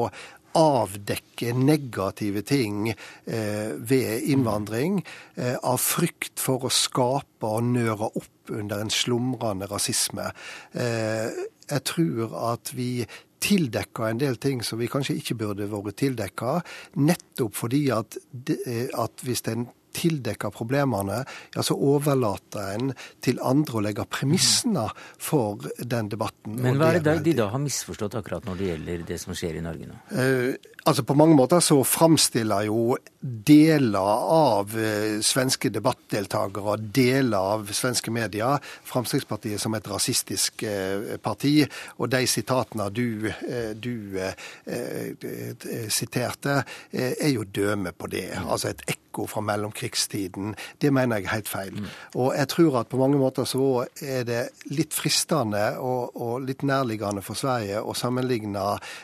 avdekke 0.58 1.54
negative 1.56 2.44
ting 2.48 2.92
eh, 2.92 3.72
ved 3.78 4.28
innvandring 4.32 5.02
eh, 5.36 5.58
av 5.58 5.80
frykt 5.82 6.42
for 6.42 6.68
å 6.68 6.74
skape 6.74 7.48
og 7.48 7.72
nøre 7.72 8.12
opp 8.12 8.52
under 8.52 8.84
en 8.84 8.94
slumrende 8.94 9.70
rasisme. 9.72 10.32
Eh, 10.74 11.44
jeg 11.72 11.86
tror 11.88 12.36
at 12.54 12.74
vi 12.76 13.06
tildekker 13.42 14.12
en 14.12 14.22
del 14.22 14.38
ting 14.42 14.62
som 14.66 14.80
vi 14.82 14.90
kanskje 14.92 15.18
ikke 15.18 15.40
burde 15.40 15.70
vært 15.72 15.98
tildekka, 16.04 16.60
nettopp 17.02 17.56
fordi 17.58 17.88
at, 17.96 18.20
at 18.46 19.24
hvis 19.26 19.48
en 19.50 19.70
tildekker 19.96 20.54
problemene, 20.56 21.22
ja, 21.56 21.64
så 21.66 21.76
overlater 21.76 22.76
en 22.76 22.94
til 23.24 23.42
andre 23.44 23.80
å 23.80 23.86
legge 23.86 24.08
premissene 24.10 24.88
for 25.22 25.70
den 25.78 26.12
debatten. 26.12 26.58
Men 26.62 26.80
hva 26.82 26.94
er 26.96 27.06
det 27.06 27.20
de 27.26 27.38
da 27.42 27.50
har 27.54 27.62
misforstått 27.64 28.20
akkurat 28.20 28.48
når 28.48 28.60
det 28.60 28.70
gjelder 28.72 29.08
det 29.12 29.20
som 29.22 29.38
skjer 29.38 29.60
i 29.60 29.66
Norge 29.66 29.90
nå? 29.90 29.98
Uh, 30.12 30.72
altså 30.86 31.04
På 31.04 31.16
mange 31.18 31.36
måter 31.38 31.62
så 31.64 31.78
framstiller 31.86 32.66
jo 32.68 32.96
deler 33.22 34.00
av 34.34 34.74
eh, 34.80 35.20
svenske 35.26 35.70
debattdeltakere, 35.74 36.78
deler 36.82 37.52
av 37.56 37.70
svenske 37.76 38.14
medier, 38.14 38.58
Fremskrittspartiet 38.90 39.62
som 39.62 39.76
et 39.78 39.88
rasistisk 39.88 40.64
eh, 40.66 41.18
parti. 41.22 41.60
Og 42.02 42.10
de 42.12 42.24
sitatene 42.30 42.90
du, 42.90 43.30
du 43.78 44.18
eh, 44.18 45.88
siterte, 45.92 46.62
er 46.92 47.32
jo 47.32 47.46
døme 47.46 47.94
på 47.94 48.10
det. 48.12 48.30
Altså 48.42 48.72
et 48.72 48.84
ekko 49.12 49.28
fra 49.28 49.44
mellomkrigstiden. 49.44 50.56
Det 50.80 50.92
mener 50.94 51.20
jeg 51.20 51.28
er 51.28 51.36
helt 51.36 51.52
feil. 51.52 51.76
Mm. 51.76 51.90
Og 52.16 52.34
jeg 52.38 52.48
tror 52.48 52.80
at 52.80 52.88
på 52.88 52.98
mange 52.98 53.20
måter 53.20 53.46
så 53.46 53.86
er 54.02 54.24
det 54.28 54.42
litt 54.72 54.96
fristende 54.96 55.78
og, 55.80 56.16
og 56.16 56.48
litt 56.48 56.64
nærliggende 56.64 57.24
for 57.26 57.36
Sverige 57.36 57.82
å 57.84 57.96
sammenligne 57.98 58.64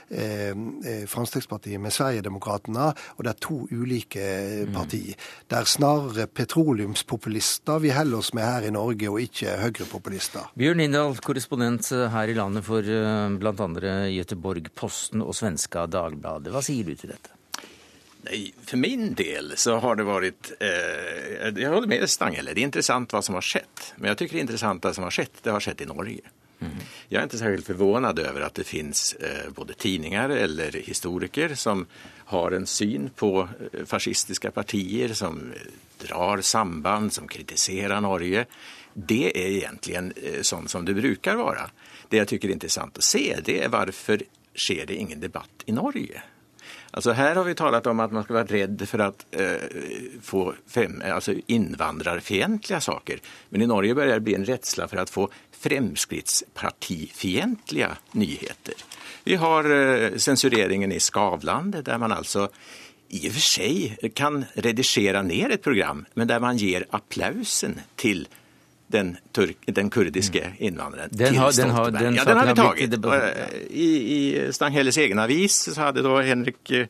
eh, 0.10 0.52
eh 0.56 1.06
Fremskrittspartiet 1.08 1.80
med 1.82 1.94
Sverigedemokraterna, 1.94 2.90
og 3.18 3.24
det 3.24 3.32
er 3.32 3.40
to 3.42 3.58
ulike 3.72 4.26
mm. 4.68 4.76
Det 4.88 5.56
er 5.58 5.68
snarere 5.68 6.28
petroleumspopulister 6.28 7.80
vi 7.82 7.92
holder 7.96 8.20
oss 8.20 8.34
med 8.36 8.46
her 8.46 8.68
i 8.68 8.74
Norge, 8.74 9.10
og 9.10 9.22
ikke 9.22 9.58
høyrepopulister. 9.62 10.52
Bjørn 10.58 10.84
Lindahl, 10.84 11.18
korrespondent 11.24 11.90
her 12.14 12.32
i 12.32 12.38
landet 12.38 12.66
for 12.68 12.84
eh, 12.84 13.38
bl.a. 13.40 13.72
Göteborg-Posten 14.14 15.26
og 15.26 15.36
svenska 15.38 15.88
Dagbladet. 15.92 16.54
Hva 16.54 16.64
sier 16.66 16.88
du 16.88 16.96
til 16.96 17.16
dette? 17.16 17.37
Nej, 18.30 18.54
för 18.66 18.78
min 18.78 19.14
del 19.14 19.54
så 19.58 19.76
har 19.78 19.96
det 19.96 20.04
varit, 20.04 20.52
eh, 20.60 21.64
jag 21.64 21.70
håller 21.70 21.88
med 21.88 22.10
Stanghelle, 22.10 22.54
det 22.54 22.62
är 22.62 22.64
intressant 22.64 23.14
vad 23.14 23.26
som 23.26 23.36
har 23.36 23.42
skett. 23.42 23.94
Men 23.96 24.08
jag 24.08 24.18
tycker 24.18 24.36
det 24.36 24.42
intressanta 24.42 24.94
som 24.94 25.04
har 25.04 25.12
skett, 25.12 25.32
det 25.42 25.50
har 25.50 25.60
skett 25.60 25.82
i 25.82 25.86
Norge. 25.86 26.22
Mm. 26.60 26.74
Jag 27.10 27.20
är 27.20 27.24
inte 27.24 27.38
särskilt 27.38 27.66
förvånad 27.66 28.20
över 28.20 28.42
att 28.42 28.56
det 28.56 28.64
finns 28.64 29.14
eh, 29.14 29.52
både 29.52 29.74
tidningar 29.74 30.30
eller 30.30 30.72
historiker 30.72 31.56
som 31.56 31.86
har 32.26 32.52
en 32.52 32.66
syn 32.66 33.10
på 33.16 33.50
fascistiske 33.72 33.86
fascistiska 33.86 34.52
partier 34.52 35.14
som 35.14 35.54
drar 35.98 36.42
samband, 36.42 37.14
som 37.14 37.28
kritiserar 37.28 38.02
Norge. 38.02 38.46
Det 38.94 39.46
är 39.46 39.52
egentligen 39.52 40.14
eh, 40.16 40.42
sånt 40.42 40.70
som 40.70 40.86
det 40.86 40.94
brukar 40.94 41.36
vara. 41.36 41.70
Det 42.10 42.18
jag 42.18 42.28
tycker 42.28 42.48
är 42.48 42.54
intressant 42.54 42.98
att 42.98 43.04
se 43.04 43.40
det 43.46 43.64
är 43.64 43.70
varför 43.70 44.22
sker 44.56 44.86
det 44.86 44.96
ingen 44.96 45.20
debatt 45.20 45.64
i 45.66 45.72
Norge? 45.72 46.22
Alltså 46.98 47.12
här 47.12 47.36
har 47.36 47.44
vi 47.44 47.56
talat 47.56 47.88
om 47.88 48.00
att 48.00 48.12
man 48.12 48.24
ska 48.24 48.34
vara 48.34 48.44
rädd 48.44 48.90
för 48.90 49.00
att 49.00 49.26
eh, 49.32 49.56
få 50.22 50.54
fem, 50.68 51.04
alltså 51.06 51.34
saker. 52.80 53.20
Men 53.50 53.62
i 53.62 53.68
Norge 53.68 53.96
börjar 53.96 54.14
det 54.14 54.20
bli 54.20 54.36
en 54.36 54.46
rädsla 54.46 54.88
för 54.88 54.98
att 54.98 55.10
få 55.10 55.30
Fremskrittspartifientliga 55.52 57.98
nyheter. 58.12 58.74
Vi 59.24 59.36
har 59.36 59.72
eh, 59.72 60.16
censureringen 60.16 60.92
i 60.92 61.00
Skavlan 61.00 61.72
där 61.72 61.98
man 61.98 62.12
alltså 62.12 62.50
i 63.10 63.30
och 63.30 63.34
för 63.34 63.42
sig 63.42 63.98
kan 64.14 64.46
redigera 64.54 65.22
ner 65.22 65.50
ett 65.50 65.64
program 65.64 66.06
men 66.14 66.28
där 66.28 66.40
man 66.40 66.58
ger 66.58 66.86
applausen 66.90 67.80
till 67.96 68.28
den, 68.88 69.18
turk, 69.36 69.64
den 69.66 69.90
kurdiske 69.90 70.54
innvandreren. 70.58 71.10
den 71.12 71.36
har, 71.36 71.52
den 71.52 71.70
har, 71.70 71.92
den 71.92 72.16
ja, 72.16 72.26
den 72.26 72.38
har 72.38 72.46
vi 72.46 72.54
taget. 72.56 73.72
I, 73.72 73.90
I 74.18 74.52
Stanghelles 74.54 74.98
egen 74.98 75.20
avis 75.20 75.60
så 75.68 75.82
hadde 75.82 76.06
da 76.06 76.22
Henrik 76.24 76.72
eh, 76.72 76.88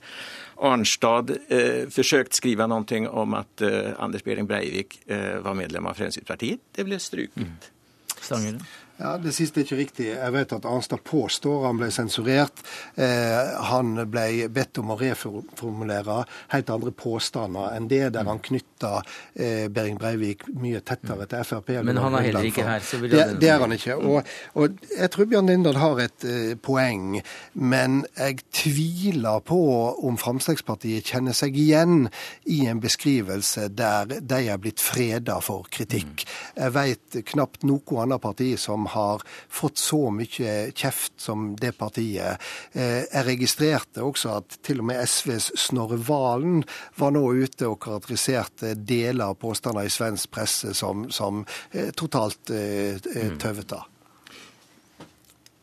Arnstad 0.57 1.29
eh, 1.47 1.89
försökt 1.89 2.33
skrive 2.33 2.67
noe 2.69 3.01
om 3.09 3.37
at 3.37 3.61
eh, 3.61 3.93
Anders 3.97 4.23
Behring 4.23 4.47
Breivik 4.49 4.99
eh, 5.05 5.37
var 5.41 5.53
medlem 5.53 5.85
av 5.85 5.97
Fremskrittspartiet. 5.97 6.61
Det 6.75 6.85
ble 6.85 6.99
struket. 6.99 7.37
Mm. 7.37 8.61
Ja, 8.97 9.17
Det 9.17 9.31
siste 9.35 9.61
er 9.61 9.67
ikke 9.67 9.77
riktig. 9.77 10.05
Jeg 10.09 10.33
vet 10.33 10.53
at 10.55 10.65
Arnstad 10.65 11.03
påstår 11.05 11.67
han 11.67 11.77
ble 11.77 11.91
sensurert. 11.93 12.63
Eh, 12.97 13.53
han 13.69 13.93
ble 14.09 14.47
bedt 14.53 14.79
om 14.81 14.93
å 14.93 14.97
reformulere 14.97 16.23
helt 16.53 16.71
andre 16.73 16.93
påstander 16.97 17.75
enn 17.77 17.89
det, 17.91 18.07
der 18.15 18.25
han 18.25 18.41
knytta 18.41 19.03
eh, 19.35 19.67
Behring 19.69 19.99
Breivik 20.01 20.47
mye 20.57 20.81
tettere 20.81 21.27
til 21.29 21.45
Frp. 21.45 21.69
Men 21.85 22.01
han 22.01 22.17
er 22.17 22.25
heller 22.29 22.47
ikke 22.49 22.65
her, 22.65 22.81
så 22.81 23.01
vil 23.03 23.13
det, 23.13 23.27
det 23.41 23.51
er 23.53 23.61
han 23.61 23.75
ikke. 23.77 23.99
Og, 24.01 24.33
og 24.57 24.81
jeg 24.89 25.11
tror 25.13 25.29
Bjørn 25.29 25.53
Lindal 25.53 25.81
har 25.81 26.01
et 26.07 26.25
eh, 26.25 26.55
poeng, 26.57 27.19
men 27.53 28.01
jeg 28.17 28.41
tviler 28.49 29.45
på 29.45 29.61
om 30.09 30.17
Fremskrittspartiet 30.17 31.05
kjenner 31.13 31.37
seg 31.37 31.57
igjen 31.59 32.07
i 32.49 32.63
en 32.65 32.81
beskrivelse 32.81 33.69
der 33.77 34.17
de 34.17 34.41
er 34.47 34.57
blitt 34.61 34.81
freda 34.81 35.37
for 35.45 35.69
kritikk. 35.69 36.25
Jeg 36.57 36.73
vet 36.73 37.21
knapt 37.29 37.61
noe 37.67 38.01
annet 38.01 38.25
parti 38.25 38.55
som 38.57 38.86
har 38.93 39.23
fått 39.49 39.77
så 39.77 39.99
mye 40.13 40.71
kjeft 40.71 41.19
som 41.21 41.49
det 41.59 41.73
partiet. 41.77 42.41
Eh, 42.73 43.03
jeg 43.05 43.25
registrerte 43.27 44.05
også 44.05 44.37
at 44.39 44.59
til 44.65 44.81
og 44.83 44.89
med 44.91 45.01
SVs 45.03 45.51
Snorre 45.67 45.99
Valen 46.07 46.63
var 46.97 47.13
nå 47.15 47.23
ute 47.37 47.69
og 47.69 47.79
karakteriserte 47.83 48.75
deler 48.77 49.31
av 49.31 49.39
påstander 49.41 49.87
i 49.87 49.93
svensk 49.93 50.31
presse 50.33 50.73
som, 50.77 51.07
som 51.11 51.43
eh, 51.71 51.91
totalt 51.95 52.51
eh, 52.53 52.99
mm. 52.99 53.39
tøvete. 53.41 53.81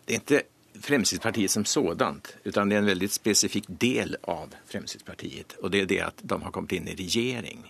Det 0.05 0.19
er 0.19 0.21
ikke 0.21 0.43
Fremskrittspartiet 0.85 1.51
som 1.51 1.65
sådant, 1.65 2.35
utan 2.45 2.69
det 2.69 2.77
er 2.77 2.83
en 2.83 2.89
veldig 2.91 3.09
spesifikk 3.09 3.69
del 3.69 4.17
av 4.29 4.53
Fremskrittspartiet. 4.69 5.55
Og 5.63 5.71
det 5.73 5.85
er 5.85 5.87
det 5.89 6.01
at 6.05 6.19
de 6.21 6.37
har 6.43 6.53
kommet 6.53 6.75
inn 6.77 6.91
i 6.91 6.97
regjering, 6.99 7.63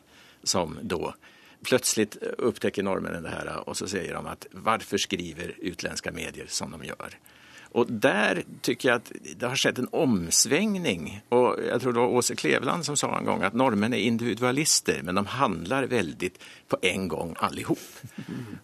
som 0.43 0.79
da 0.83 1.13
plötsligt 1.65 2.17
upptäcker 2.39 2.83
norrmännen 2.83 3.23
det 3.23 3.29
här 3.29 3.69
och 3.69 3.77
så 3.77 3.89
säger 3.89 4.15
de 4.15 4.27
att 4.27 4.47
varför 4.51 4.99
skriver 4.99 5.55
utländska 5.59 6.13
medier 6.13 6.47
som 6.49 6.71
de 6.71 6.85
gör? 6.85 7.19
Och 7.75 7.87
där 7.93 8.45
tycker 8.61 8.89
jag 8.89 8.97
att 8.97 9.13
det 9.37 9.47
har 9.47 9.57
skett 9.57 9.79
en 9.79 9.89
omsvängning. 9.93 11.21
Och 11.29 11.57
jag 11.69 11.81
tror 11.81 11.93
det 11.93 11.99
var 11.99 12.07
Åse 12.07 12.37
Kleveland 12.37 12.85
som 12.85 12.97
sa 12.97 13.19
en 13.19 13.25
gång 13.25 13.43
att 13.43 13.53
norrmän 13.53 13.95
är 13.95 13.99
individualister 13.99 15.01
men 15.03 15.15
de 15.15 15.27
handlar 15.27 15.85
väldigt 15.85 16.39
på 16.69 16.79
en 16.83 17.09
gång 17.09 17.35
allihop. 17.39 17.79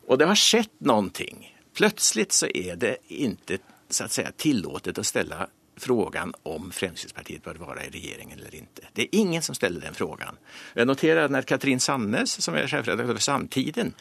Och 0.07 0.19
det 0.19 0.25
har 0.25 0.35
skett 0.35 0.81
någonting. 0.81 1.57
Plötsligt 1.75 2.33
så 2.33 2.47
är 2.47 2.77
det 2.77 2.97
inte 3.09 3.59
så 3.89 4.05
att 4.05 4.13
säga 4.13 4.33
tillåtet 4.37 4.99
att 4.99 5.07
ställa 5.07 5.49
frågan 5.81 6.35
om 6.49 6.71
Fremskrittspartiet 6.75 7.45
bør 7.45 7.59
være 7.63 7.89
i 7.89 7.93
regjeringen 7.95 8.39
eller 8.39 8.55
ikke. 8.55 8.91
Det 8.93 9.07
er 9.07 9.19
ingen 9.21 9.43
som 9.43 9.57
stiller 9.57 9.83
den 9.83 9.97
frågan. 9.97 10.39
Jeg 10.77 10.89
noterer 10.89 11.25
at 11.25 11.35
når 11.35 11.49
Katrin 11.49 11.83
Sannes, 11.83 12.37
som 12.45 12.55
er 12.55 12.71
sjefredaktør 12.71 13.15
for 13.15 13.25
Samtiden, 13.25 13.95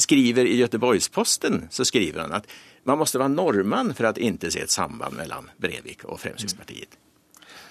skriver 0.00 0.46
i 0.46 0.56
Göteborgsposten 0.60 1.66
så 1.70 1.84
skriver 1.84 2.24
hun 2.24 2.38
at 2.38 2.48
man 2.88 2.98
måste 2.98 3.20
være 3.20 3.34
nordmann 3.34 3.92
for 3.96 4.08
å 4.08 4.16
ikke 4.16 4.52
se 4.52 4.64
et 4.64 4.72
samband 4.72 5.18
mellom 5.18 5.50
Brevik 5.60 6.06
og 6.08 6.20
Fremskrittspartiet. 6.22 6.96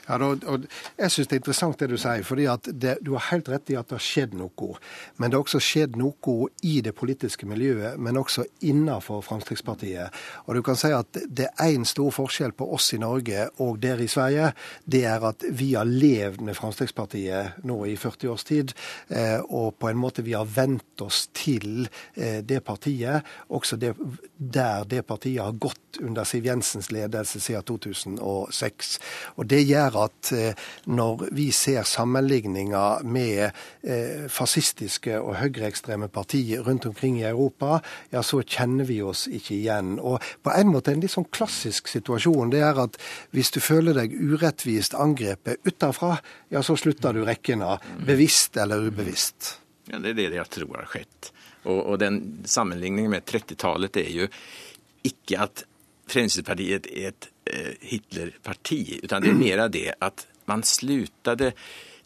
Ja, 0.10 0.18
og, 0.26 0.44
og 0.50 0.66
Jeg 0.98 1.12
syns 1.14 1.30
det 1.30 1.36
er 1.36 1.42
interessant 1.44 1.80
det 1.80 1.90
du 1.92 1.98
sier. 1.98 2.24
fordi 2.26 2.48
det, 2.66 2.98
Du 3.06 3.12
har 3.14 3.28
helt 3.30 3.50
rett 3.50 3.70
i 3.70 3.78
at 3.78 3.90
det 3.90 4.00
har 4.00 4.04
skjedd 4.04 4.34
noe. 4.34 4.70
Men 5.18 5.30
det 5.30 5.38
har 5.38 5.46
også 5.46 5.62
skjedd 5.62 5.98
noe 6.00 6.48
i 6.66 6.80
det 6.82 6.96
politiske 6.96 7.46
miljøet, 7.46 8.00
men 8.00 8.18
også 8.18 8.46
innenfor 8.62 9.22
Fremskrittspartiet. 9.22 10.10
Og 10.48 10.56
du 10.56 10.62
kan 10.62 10.76
si 10.76 10.92
at 10.92 11.14
Det 11.14 11.48
er 11.48 11.70
én 11.70 11.86
stor 11.86 12.12
forskjell 12.12 12.52
på 12.52 12.66
oss 12.74 12.94
i 12.94 12.98
Norge 12.98 13.50
og 13.60 13.80
dere 13.80 14.04
i 14.04 14.08
Sverige. 14.08 14.54
Det 14.86 15.04
er 15.06 15.24
at 15.24 15.44
vi 15.52 15.74
har 15.74 15.86
levd 15.86 16.42
med 16.42 16.58
Fremskrittspartiet 16.58 17.64
nå 17.64 17.86
i 17.86 17.96
40 17.96 18.30
års 18.30 18.44
tid. 18.44 18.74
Eh, 19.10 19.40
og 19.50 19.76
på 19.80 19.90
en 19.90 19.98
måte 19.98 20.24
vi 20.26 20.34
har 20.34 20.46
vent 20.46 21.02
oss 21.02 21.28
til 21.34 21.88
eh, 22.16 22.42
det 22.42 22.64
partiet, 22.66 23.26
også 23.50 23.78
det, 23.78 23.94
der 24.38 24.84
det 24.90 25.06
partiet 25.06 25.44
har 25.44 25.52
gått 25.52 26.00
under 26.02 26.24
Siv 26.24 26.46
Jensens 26.46 26.92
ledelse 26.92 27.40
siden 27.40 27.64
2006. 27.64 29.00
Og 29.38 29.48
Det 29.50 29.62
gjør 29.68 29.99
at 30.06 30.32
eh, 30.36 30.66
når 30.90 31.26
vi 31.36 31.50
ser 31.56 31.88
sammenligninger 31.88 33.06
med 33.08 33.44
eh, 33.48 34.26
fascistiske 34.32 35.20
og 35.20 35.38
høyreekstreme 35.42 36.10
partier 36.14 36.64
rundt 36.66 36.88
omkring 36.90 37.20
i 37.22 37.28
Europa, 37.30 37.80
ja, 38.14 38.24
så 38.26 38.42
kjenner 38.44 38.88
vi 38.90 39.02
oss 39.06 39.28
ikke 39.28 39.56
igjen. 39.58 39.98
Og 40.00 40.20
på 40.44 40.54
en 40.56 40.72
måte 40.74 40.94
en 40.94 41.04
litt 41.04 41.16
sånn 41.16 41.30
klassisk 41.36 41.92
situasjon, 41.92 42.54
det 42.54 42.64
er 42.66 42.80
at 42.86 43.00
hvis 43.36 43.54
du 43.56 43.62
føler 43.64 43.98
deg 43.98 44.16
urettvist 44.16 44.98
angrepet 44.98 45.62
utenfra, 45.68 46.18
ja, 46.54 46.64
så 46.66 46.78
slutter 46.80 47.16
du 47.16 47.24
rekkene, 47.28 47.78
bevisst 48.06 48.58
eller 48.60 48.90
ubevisst. 48.90 49.58
Ja, 49.90 50.00
Det 50.00 50.14
er 50.14 50.22
det 50.22 50.38
jeg 50.38 50.54
tror 50.54 50.78
har 50.82 50.90
skjedd. 50.92 51.32
Og, 51.68 51.80
og 51.80 52.00
den 52.02 52.20
sammenligningen 52.48 53.12
med 53.12 53.28
30-tallet 53.28 53.98
er 54.00 54.14
jo 54.14 54.30
ikke 55.08 55.44
at 55.46 55.66
Fremskrittspartiet 56.10 56.88
er 56.90 57.12
et 57.12 57.28
Hitlerparti, 57.82 59.00
utan 59.04 59.22
det 59.22 59.30
är 59.30 59.34
mera 59.34 59.68
det 59.68 59.94
att 60.00 60.28
man 60.46 60.64
slutade 60.64 61.52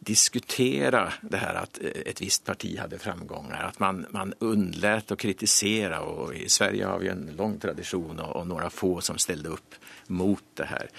diskutera 0.03 1.13
det 1.21 1.37
här 1.37 1.55
att 1.55 1.77
ett 2.05 2.21
visst 2.21 2.45
parti 2.45 2.79
hade 2.79 2.99
framgångar. 2.99 3.63
Att 3.63 3.79
man, 3.79 4.05
man 4.09 4.33
undlät 4.39 5.11
att 5.11 5.19
kritisera 5.19 6.01
och 6.01 6.35
i 6.35 6.49
Sverige 6.49 6.85
har 6.85 6.99
vi 6.99 7.07
en 7.07 7.33
lång 7.37 7.59
tradition 7.59 8.19
och, 8.19 8.35
och 8.35 8.47
några 8.47 8.69
få 8.69 9.01
som 9.01 9.17
ställde 9.17 9.49
upp 9.49 9.75
mot 10.07 10.43
det 10.53 10.65
här. 10.65 10.89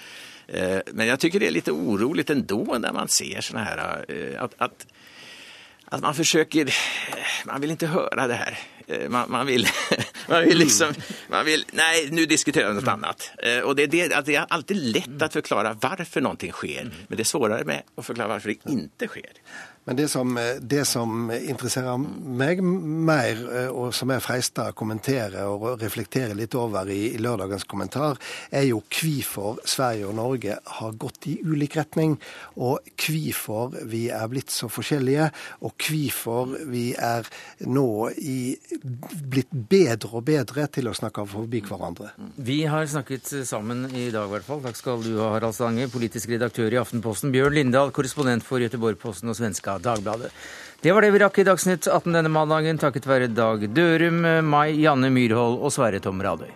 Eh, 0.47 0.79
men 0.93 1.07
jag 1.07 1.19
tycker 1.19 1.39
det 1.39 1.47
är 1.47 1.51
lite 1.51 1.71
oroligt 1.71 2.29
ändå 2.29 2.77
när 2.79 2.93
man 2.93 3.07
ser 3.07 3.41
såna 3.41 3.63
här 3.63 4.05
eh, 4.07 4.43
att, 4.43 4.53
att, 4.57 4.87
att 5.85 6.01
man 6.01 6.15
försöker, 6.15 6.75
man 7.45 7.61
vill 7.61 7.71
inte 7.71 7.87
höra 7.87 8.27
det 8.27 8.33
här. 8.33 8.59
Eh, 8.87 9.09
man, 9.09 9.31
man, 9.31 9.45
vill, 9.45 9.67
man 10.29 10.43
vill 10.43 10.57
liksom, 10.57 10.93
man 11.27 11.45
vill, 11.45 11.65
nej 11.71 12.07
nu 12.11 12.25
diskuterar 12.25 12.69
vi 12.69 12.75
något 12.75 12.87
annat. 12.87 13.31
Och 13.63 13.75
det, 13.75 13.83
är 13.83 13.87
det, 13.87 14.13
att 14.13 14.25
det 14.25 14.35
är 14.35 14.45
alltid 14.49 14.77
lätt 14.77 15.21
att 15.21 15.33
förklara 15.33 15.77
varför 15.81 16.21
någonting 16.21 16.51
sker, 16.51 16.91
men 17.07 17.17
det 17.17 17.23
är 17.23 17.25
svårare 17.25 17.63
med 17.63 17.83
att 17.95 18.05
förklara 18.05 18.27
varför 18.27 18.49
det 18.49 18.71
inte 18.71 19.07
sker. 19.07 19.31
Men 19.85 19.95
det 19.99 20.07
som, 20.09 20.33
det 20.61 20.81
som, 20.89 21.29
interesserer 21.29 21.99
meg 22.01 22.61
mer, 22.65 23.41
og 23.69 23.93
som 23.93 24.09
jeg 24.09 24.23
freister 24.25 24.71
å 24.71 24.77
kommentere 24.77 25.43
og 25.45 25.67
reflektere 25.81 26.33
litt 26.37 26.55
over 26.57 26.89
i, 26.89 27.11
i 27.13 27.21
lørdagens 27.21 27.67
kommentar, 27.69 28.17
er 28.49 28.65
jo 28.65 28.81
hvorfor 28.81 29.61
Sverige 29.69 30.07
og 30.09 30.15
Norge 30.17 30.57
har 30.79 30.97
gått 30.97 31.27
i 31.29 31.35
ulik 31.45 31.77
retning. 31.77 32.15
Og 32.57 32.81
hvorfor 32.97 33.77
vi 33.85 34.07
er 34.09 34.25
blitt 34.31 34.53
så 34.53 34.71
forskjellige, 34.73 35.29
og 35.61 35.75
hvorfor 35.85 36.55
vi 36.71 36.87
er 36.97 37.29
nå 37.69 38.09
i, 38.17 38.55
blitt 38.81 39.53
bedre 39.53 40.15
og 40.17 40.25
bedre 40.25 40.65
til 40.73 40.89
å 40.89 40.95
snakke 40.97 41.27
forbi 41.29 41.61
hverandre. 41.65 42.09
Vi 42.41 42.63
har 42.69 42.89
snakket 42.89 43.29
sammen 43.45 43.85
i 43.93 44.09
dag, 44.09 44.25
i 44.25 44.33
hvert 44.33 44.49
fall. 44.49 44.65
Takk 44.65 44.81
skal 44.81 45.05
du 45.05 45.13
ha, 45.19 45.29
Harald 45.35 45.57
Stange, 45.57 45.91
politisk 45.93 46.33
redaktør 46.33 46.73
i 46.73 46.81
Aftenposten. 46.81 47.33
Bjørn 47.35 47.59
Lindahl, 47.59 47.93
korrespondent 47.93 48.45
for 48.45 48.65
Göteborg-Posten 48.65 49.29
og 49.29 49.37
svenska 49.37 49.74
Dagbladet. 49.83 50.31
Det 50.85 50.93
var 50.93 51.01
det 51.01 51.11
vi 51.15 51.19
rakk 51.23 51.39
i 51.41 51.45
Dagsnytt 51.47 51.87
18 51.87 52.13
denne 52.13 52.29
mandagen, 52.29 52.77
takket 52.77 53.07
være 53.09 53.31
Dag 53.33 53.63
Dørum, 53.73 54.21
Mai 54.45 54.75
Janne 54.77 55.09
Myrhold 55.09 55.57
og 55.63 55.73
Sverre 55.73 56.03
Tom 56.03 56.21
Radøy. 56.21 56.51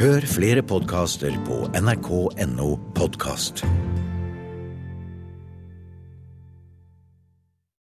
Hør 0.00 0.24
flere 0.26 0.62
podkaster 0.66 1.36
på 1.46 1.64
nrk.no 1.78 2.70
podkast. 2.96 3.62